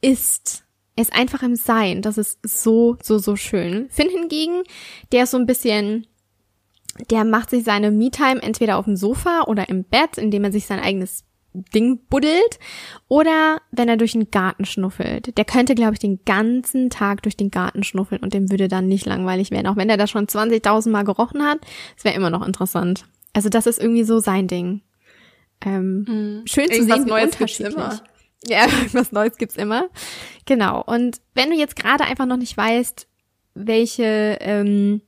ist. 0.00 0.64
Er 0.96 1.02
ist 1.02 1.12
einfach 1.12 1.44
im 1.44 1.54
Sein. 1.54 2.02
Das 2.02 2.18
ist 2.18 2.40
so, 2.42 2.96
so, 3.00 3.18
so 3.18 3.36
schön. 3.36 3.88
Finn 3.88 4.10
hingegen, 4.10 4.64
der 5.12 5.22
ist 5.22 5.30
so 5.30 5.38
ein 5.38 5.46
bisschen 5.46 6.08
der 7.10 7.24
macht 7.24 7.50
sich 7.50 7.64
seine 7.64 7.90
Me-Time 7.90 8.42
entweder 8.42 8.78
auf 8.78 8.84
dem 8.84 8.96
Sofa 8.96 9.44
oder 9.46 9.68
im 9.68 9.84
Bett, 9.84 10.18
indem 10.18 10.44
er 10.44 10.52
sich 10.52 10.66
sein 10.66 10.80
eigenes 10.80 11.24
Ding 11.52 12.00
buddelt 12.08 12.58
oder 13.08 13.60
wenn 13.72 13.88
er 13.88 13.96
durch 13.96 14.12
den 14.12 14.30
Garten 14.30 14.64
schnuffelt. 14.64 15.36
Der 15.36 15.44
könnte, 15.44 15.74
glaube 15.74 15.94
ich, 15.94 15.98
den 15.98 16.24
ganzen 16.24 16.90
Tag 16.90 17.22
durch 17.22 17.36
den 17.36 17.50
Garten 17.50 17.82
schnuffeln 17.82 18.22
und 18.22 18.34
dem 18.34 18.50
würde 18.50 18.68
dann 18.68 18.86
nicht 18.86 19.06
langweilig 19.06 19.50
werden. 19.50 19.66
Auch 19.66 19.76
wenn 19.76 19.90
er 19.90 19.96
das 19.96 20.10
schon 20.10 20.26
20.000 20.26 20.90
Mal 20.90 21.04
gerochen 21.04 21.42
hat, 21.42 21.58
es 21.96 22.04
wäre 22.04 22.14
immer 22.14 22.30
noch 22.30 22.46
interessant. 22.46 23.06
Also 23.32 23.48
das 23.48 23.66
ist 23.66 23.80
irgendwie 23.80 24.04
so 24.04 24.20
sein 24.20 24.46
Ding. 24.46 24.82
Ähm, 25.64 26.04
mhm. 26.06 26.42
Schön 26.46 26.66
zu 26.66 26.74
Irgendwas 26.74 26.96
sehen, 26.98 27.06
wie 27.06 27.10
Neues 27.10 27.32
unterschiedlich. 27.32 27.76
Gibt's 27.76 27.98
immer. 27.98 28.02
Ja, 28.46 28.66
was 28.92 29.12
Neues 29.12 29.36
gibt's 29.36 29.56
immer. 29.56 29.88
Genau. 30.46 30.82
Und 30.82 31.20
wenn 31.34 31.50
du 31.50 31.56
jetzt 31.56 31.76
gerade 31.76 32.04
einfach 32.04 32.26
noch 32.26 32.36
nicht 32.36 32.56
weißt, 32.56 33.08
welche 33.54 34.38
ähm, 34.40 35.02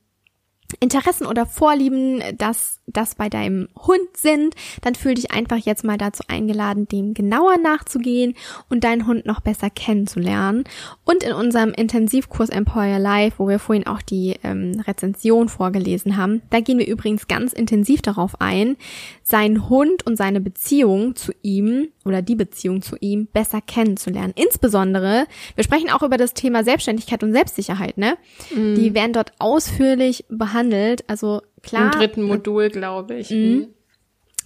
Interessen 0.79 1.25
oder 1.25 1.45
Vorlieben 1.45 2.21
das, 2.37 2.79
das 2.87 3.15
bei 3.15 3.29
deinem 3.29 3.69
Hund 3.75 4.15
sind, 4.15 4.55
dann 4.81 4.95
fühl 4.95 5.13
dich 5.13 5.31
einfach 5.31 5.57
jetzt 5.57 5.83
mal 5.83 5.97
dazu 5.97 6.23
eingeladen, 6.27 6.87
dem 6.87 7.13
genauer 7.13 7.57
nachzugehen 7.57 8.35
und 8.69 8.83
deinen 8.83 9.07
Hund 9.07 9.25
noch 9.25 9.39
besser 9.39 9.69
kennenzulernen. 9.69 10.65
Und 11.05 11.23
in 11.23 11.33
unserem 11.33 11.71
Intensivkurs 11.71 12.49
Empower 12.49 12.99
Life, 12.99 13.39
wo 13.39 13.47
wir 13.47 13.59
vorhin 13.59 13.87
auch 13.87 14.01
die 14.01 14.35
ähm, 14.43 14.81
Rezension 14.85 15.49
vorgelesen 15.49 16.17
haben, 16.17 16.41
da 16.49 16.59
gehen 16.59 16.77
wir 16.77 16.87
übrigens 16.87 17.27
ganz 17.27 17.53
intensiv 17.53 18.01
darauf 18.01 18.41
ein, 18.41 18.75
seinen 19.23 19.69
Hund 19.69 20.05
und 20.05 20.17
seine 20.17 20.41
Beziehung 20.41 21.15
zu 21.15 21.31
ihm 21.41 21.89
oder 22.05 22.21
die 22.21 22.35
Beziehung 22.35 22.81
zu 22.81 22.97
ihm 22.99 23.27
besser 23.27 23.61
kennenzulernen. 23.61 24.33
Insbesondere, 24.35 25.25
wir 25.55 25.63
sprechen 25.63 25.89
auch 25.89 26.03
über 26.03 26.17
das 26.17 26.33
Thema 26.33 26.63
Selbstständigkeit 26.63 27.23
und 27.23 27.31
Selbstsicherheit, 27.31 27.97
ne? 27.97 28.17
Mm. 28.53 28.75
Die 28.75 28.93
werden 28.93 29.13
dort 29.13 29.31
ausführlich 29.39 30.25
behandelt. 30.29 31.09
Also 31.09 31.41
klar. 31.63 31.85
Im 31.85 31.99
dritten 31.99 32.23
Modul, 32.23 32.69
glaube 32.69 33.15
ich. 33.15 33.31
Mm 33.31 33.65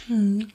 Hm. 0.07 0.47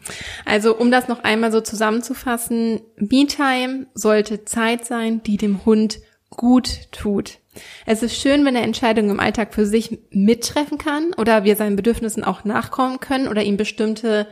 Also, 0.44 0.76
um 0.76 0.90
das 0.90 1.06
noch 1.06 1.22
einmal 1.22 1.52
so 1.52 1.60
zusammenzufassen, 1.60 2.80
Me-Time 2.96 3.86
sollte 3.94 4.44
Zeit 4.44 4.86
sein, 4.86 5.22
die 5.22 5.36
dem 5.36 5.64
Hund 5.64 6.00
gut 6.30 6.90
tut. 6.90 7.38
Es 7.86 8.02
ist 8.02 8.20
schön, 8.20 8.44
wenn 8.44 8.56
er 8.56 8.62
Entscheidungen 8.62 9.10
im 9.10 9.20
Alltag 9.20 9.54
für 9.54 9.66
sich 9.66 9.98
mittreffen 10.10 10.78
kann 10.78 11.14
oder 11.14 11.44
wir 11.44 11.56
seinen 11.56 11.76
Bedürfnissen 11.76 12.24
auch 12.24 12.44
nachkommen 12.44 13.00
können 13.00 13.28
oder 13.28 13.42
ihm 13.42 13.56
bestimmte 13.56 14.26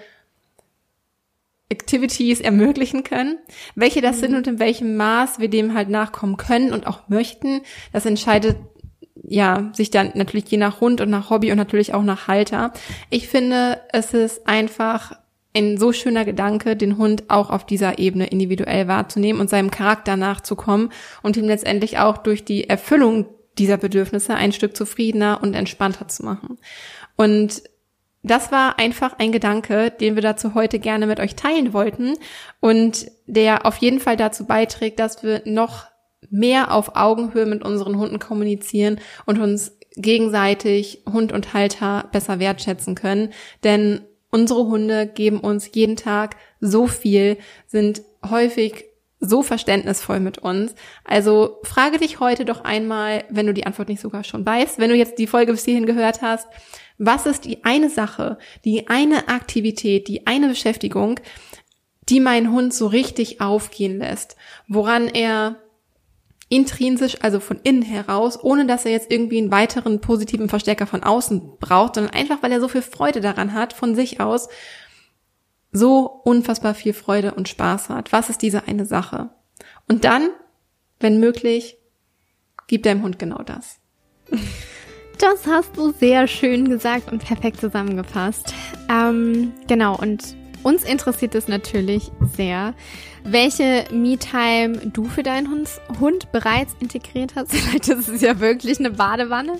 Activities 1.68 2.40
ermöglichen 2.40 3.02
können. 3.02 3.38
Welche 3.74 4.00
das 4.00 4.16
mhm. 4.16 4.20
sind 4.20 4.34
und 4.36 4.46
in 4.46 4.58
welchem 4.58 4.96
Maß 4.96 5.38
wir 5.38 5.48
dem 5.48 5.74
halt 5.74 5.88
nachkommen 5.88 6.36
können 6.36 6.72
und 6.72 6.86
auch 6.86 7.08
möchten, 7.08 7.62
das 7.92 8.06
entscheidet 8.06 8.56
ja 9.28 9.70
sich 9.72 9.90
dann 9.90 10.12
natürlich 10.14 10.48
je 10.48 10.58
nach 10.58 10.80
Hund 10.80 11.00
und 11.00 11.10
nach 11.10 11.30
Hobby 11.30 11.50
und 11.50 11.56
natürlich 11.56 11.94
auch 11.94 12.02
nach 12.02 12.28
Halter. 12.28 12.72
Ich 13.10 13.28
finde, 13.28 13.80
es 13.92 14.14
ist 14.14 14.46
einfach 14.46 15.12
ein 15.56 15.78
so 15.78 15.92
schöner 15.92 16.24
Gedanke, 16.24 16.76
den 16.76 16.98
Hund 16.98 17.24
auch 17.28 17.50
auf 17.50 17.64
dieser 17.64 17.98
Ebene 17.98 18.26
individuell 18.26 18.88
wahrzunehmen 18.88 19.40
und 19.40 19.48
seinem 19.48 19.70
Charakter 19.70 20.16
nachzukommen 20.16 20.90
und 21.22 21.36
ihm 21.36 21.46
letztendlich 21.46 21.98
auch 21.98 22.18
durch 22.18 22.44
die 22.44 22.68
Erfüllung 22.68 23.26
dieser 23.56 23.78
Bedürfnisse 23.78 24.34
ein 24.34 24.52
Stück 24.52 24.76
zufriedener 24.76 25.40
und 25.42 25.54
entspannter 25.54 26.08
zu 26.08 26.24
machen. 26.24 26.58
Und 27.16 27.62
das 28.22 28.52
war 28.52 28.78
einfach 28.78 29.18
ein 29.18 29.32
Gedanke, 29.32 29.90
den 29.90 30.14
wir 30.14 30.22
dazu 30.22 30.54
heute 30.54 30.78
gerne 30.78 31.06
mit 31.06 31.20
euch 31.20 31.36
teilen 31.36 31.72
wollten 31.72 32.14
und 32.60 33.06
der 33.26 33.64
auf 33.64 33.78
jeden 33.78 34.00
Fall 34.00 34.16
dazu 34.16 34.46
beiträgt, 34.46 34.98
dass 34.98 35.22
wir 35.22 35.42
noch 35.46 35.86
mehr 36.28 36.74
auf 36.74 36.96
Augenhöhe 36.96 37.46
mit 37.46 37.64
unseren 37.64 37.96
Hunden 37.96 38.18
kommunizieren 38.18 39.00
und 39.24 39.38
uns 39.38 39.78
gegenseitig 39.94 41.02
Hund 41.10 41.32
und 41.32 41.54
Halter 41.54 42.08
besser 42.12 42.40
wertschätzen 42.40 42.94
können. 42.94 43.32
Denn 43.64 44.02
Unsere 44.30 44.66
Hunde 44.66 45.06
geben 45.06 45.40
uns 45.40 45.70
jeden 45.72 45.96
Tag 45.96 46.36
so 46.60 46.86
viel, 46.86 47.38
sind 47.66 48.02
häufig 48.28 48.84
so 49.20 49.42
verständnisvoll 49.42 50.20
mit 50.20 50.38
uns. 50.38 50.74
Also 51.04 51.58
frage 51.62 51.98
dich 51.98 52.20
heute 52.20 52.44
doch 52.44 52.64
einmal, 52.64 53.24
wenn 53.30 53.46
du 53.46 53.54
die 53.54 53.66
Antwort 53.66 53.88
nicht 53.88 54.00
sogar 54.00 54.24
schon 54.24 54.44
weißt, 54.44 54.78
wenn 54.78 54.90
du 54.90 54.96
jetzt 54.96 55.18
die 55.18 55.26
Folge 55.26 55.52
bis 55.52 55.64
hierhin 55.64 55.86
gehört 55.86 56.22
hast, 56.22 56.46
was 56.98 57.26
ist 57.26 57.44
die 57.44 57.64
eine 57.64 57.90
Sache, 57.90 58.38
die 58.64 58.88
eine 58.88 59.28
Aktivität, 59.28 60.08
die 60.08 60.26
eine 60.26 60.48
Beschäftigung, 60.48 61.20
die 62.08 62.20
meinen 62.20 62.52
Hund 62.52 62.72
so 62.72 62.86
richtig 62.86 63.40
aufgehen 63.40 63.98
lässt, 63.98 64.36
woran 64.68 65.08
er 65.08 65.56
intrinsisch, 66.48 67.18
also 67.22 67.40
von 67.40 67.58
innen 67.62 67.82
heraus, 67.82 68.42
ohne 68.42 68.66
dass 68.66 68.84
er 68.84 68.92
jetzt 68.92 69.10
irgendwie 69.10 69.38
einen 69.38 69.50
weiteren 69.50 70.00
positiven 70.00 70.48
Verstärker 70.48 70.86
von 70.86 71.02
außen 71.02 71.58
braucht, 71.58 71.96
sondern 71.96 72.14
einfach, 72.14 72.42
weil 72.42 72.52
er 72.52 72.60
so 72.60 72.68
viel 72.68 72.82
Freude 72.82 73.20
daran 73.20 73.52
hat, 73.52 73.72
von 73.72 73.94
sich 73.94 74.20
aus, 74.20 74.48
so 75.72 76.20
unfassbar 76.24 76.74
viel 76.74 76.92
Freude 76.92 77.34
und 77.34 77.48
Spaß 77.48 77.88
hat. 77.88 78.12
Was 78.12 78.30
ist 78.30 78.42
diese 78.42 78.66
eine 78.66 78.86
Sache? 78.86 79.30
Und 79.88 80.04
dann, 80.04 80.28
wenn 81.00 81.20
möglich, 81.20 81.78
gib 82.68 82.84
deinem 82.84 83.02
Hund 83.02 83.18
genau 83.18 83.42
das. 83.42 83.78
Das 85.18 85.46
hast 85.46 85.76
du 85.76 85.92
sehr 85.92 86.28
schön 86.28 86.68
gesagt 86.68 87.10
und 87.10 87.24
perfekt 87.24 87.60
zusammengefasst. 87.60 88.52
Ähm, 88.90 89.52
genau, 89.66 89.96
und 89.96 90.36
uns 90.62 90.84
interessiert 90.84 91.34
es 91.34 91.48
natürlich 91.48 92.10
sehr, 92.36 92.74
welche 93.28 93.84
Me-Time 93.90 94.78
du 94.92 95.06
für 95.06 95.22
deinen 95.22 95.50
Hund, 95.50 95.68
Hund 96.00 96.32
bereits 96.32 96.74
integriert 96.80 97.32
hast. 97.34 97.52
Vielleicht 97.54 97.88
ist 97.88 98.08
es 98.08 98.20
ja 98.20 98.38
wirklich 98.40 98.78
eine 98.78 98.90
Badewanne. 98.90 99.58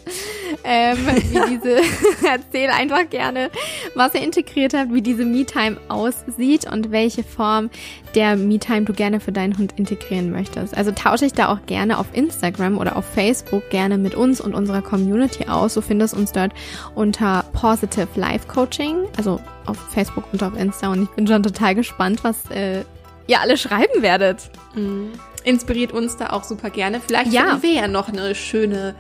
Ähm, 0.65 0.99
wie 1.07 1.41
diese, 1.57 1.77
erzähl 2.27 2.71
einfach 2.71 3.09
gerne, 3.11 3.51
was 3.95 4.15
ihr 4.15 4.23
integriert 4.23 4.75
habt, 4.75 4.93
wie 4.93 5.03
diese 5.03 5.25
Me-Time 5.25 5.79
aussieht 5.89 6.71
und 6.71 6.91
welche 6.91 7.25
Form 7.25 7.71
der 8.15 8.37
Me-Time 8.37 8.83
du 8.83 8.93
gerne 8.93 9.21
für 9.21 9.33
deinen 9.33 9.59
Hund 9.59 9.75
integrieren 9.77 10.31
möchtest. 10.31 10.77
Also 10.77 10.93
tausche 10.93 11.27
ich 11.27 11.33
da 11.33 11.49
auch 11.49 11.67
gerne 11.67 11.99
auf 11.99 12.07
Instagram 12.13 12.79
oder 12.79 12.97
auf 12.97 13.05
Facebook 13.05 13.69
gerne 13.71 13.99
mit 13.99 14.15
uns 14.15 14.41
und 14.41 14.55
unserer 14.55 14.81
Community 14.83 15.49
aus. 15.49 15.75
Du 15.75 15.81
findest 15.81 16.15
uns 16.15 16.33
dort 16.33 16.53
unter 16.95 17.45
Positive 17.53 18.09
Life 18.15 18.47
Coaching, 18.47 19.05
also 19.17 19.41
auf 19.67 19.77
Facebook 19.93 20.25
und 20.33 20.43
auf 20.43 20.57
Insta. 20.57 20.93
Und 20.93 21.03
ich 21.03 21.11
bin 21.11 21.27
schon 21.27 21.43
total 21.43 21.75
gespannt, 21.75 22.23
was 22.23 22.51
äh, 22.51 22.85
ihr 23.27 23.41
alle 23.41 23.57
schreiben 23.57 24.03
werdet. 24.03 24.51
Mhm. 24.75 25.13
Inspiriert 25.45 25.93
uns 25.93 26.17
da 26.17 26.31
auch 26.31 26.45
super 26.45 26.71
gerne. 26.71 27.01
Vielleicht 27.01 27.33
ja. 27.33 27.61
ja 27.63 27.89
noch 27.89 28.09
eine 28.09 28.35
schöne 28.35 28.95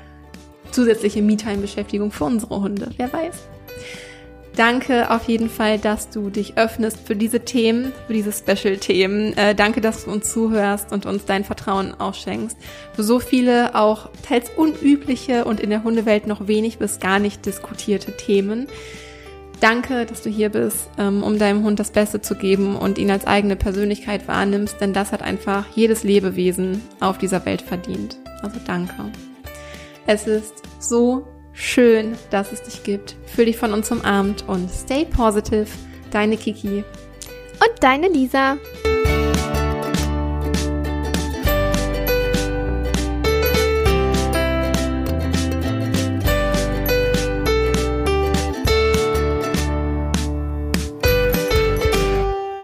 zusätzliche 0.70 1.22
Me-Time-Beschäftigung 1.22 2.10
für 2.10 2.24
unsere 2.24 2.60
Hunde. 2.60 2.90
Wer 2.96 3.12
weiß. 3.12 3.48
Danke 4.56 5.10
auf 5.10 5.28
jeden 5.28 5.50
Fall, 5.50 5.78
dass 5.78 6.08
du 6.08 6.30
dich 6.30 6.56
öffnest 6.56 7.06
für 7.06 7.14
diese 7.14 7.40
Themen, 7.40 7.92
für 8.06 8.14
diese 8.14 8.32
Special-Themen. 8.32 9.36
Äh, 9.36 9.54
danke, 9.54 9.82
dass 9.82 10.04
du 10.04 10.10
uns 10.10 10.32
zuhörst 10.32 10.92
und 10.92 11.04
uns 11.04 11.26
dein 11.26 11.44
Vertrauen 11.44 11.92
auch 11.92 12.14
schenkst. 12.14 12.56
Für 12.94 13.02
so 13.02 13.20
viele 13.20 13.74
auch 13.74 14.08
teils 14.26 14.48
unübliche 14.56 15.44
und 15.44 15.60
in 15.60 15.68
der 15.68 15.84
Hundewelt 15.84 16.26
noch 16.26 16.48
wenig 16.48 16.78
bis 16.78 17.00
gar 17.00 17.18
nicht 17.18 17.44
diskutierte 17.44 18.16
Themen. 18.16 18.66
Danke, 19.60 20.04
dass 20.04 20.22
du 20.22 20.28
hier 20.28 20.50
bist, 20.50 20.90
ähm, 20.98 21.22
um 21.22 21.38
deinem 21.38 21.64
Hund 21.64 21.78
das 21.78 21.90
Beste 21.90 22.20
zu 22.20 22.34
geben 22.34 22.76
und 22.76 22.98
ihn 22.98 23.10
als 23.10 23.26
eigene 23.26 23.56
Persönlichkeit 23.56 24.28
wahrnimmst, 24.28 24.80
denn 24.80 24.92
das 24.92 25.12
hat 25.12 25.22
einfach 25.22 25.64
jedes 25.74 26.04
Lebewesen 26.04 26.82
auf 27.00 27.18
dieser 27.18 27.44
Welt 27.46 27.62
verdient. 27.62 28.18
Also 28.42 28.60
danke. 28.66 28.94
Es 30.06 30.26
ist 30.26 30.62
so 30.78 31.26
schön, 31.52 32.16
dass 32.30 32.52
es 32.52 32.62
dich 32.62 32.84
gibt. 32.84 33.16
Fühl 33.26 33.46
dich 33.46 33.56
von 33.56 33.72
uns 33.72 33.90
umarmt 33.90 34.44
und 34.46 34.70
stay 34.70 35.04
positive. 35.04 35.66
Deine 36.10 36.36
Kiki. 36.36 36.84
Und 37.58 37.82
deine 37.82 38.08
Lisa. 38.08 38.58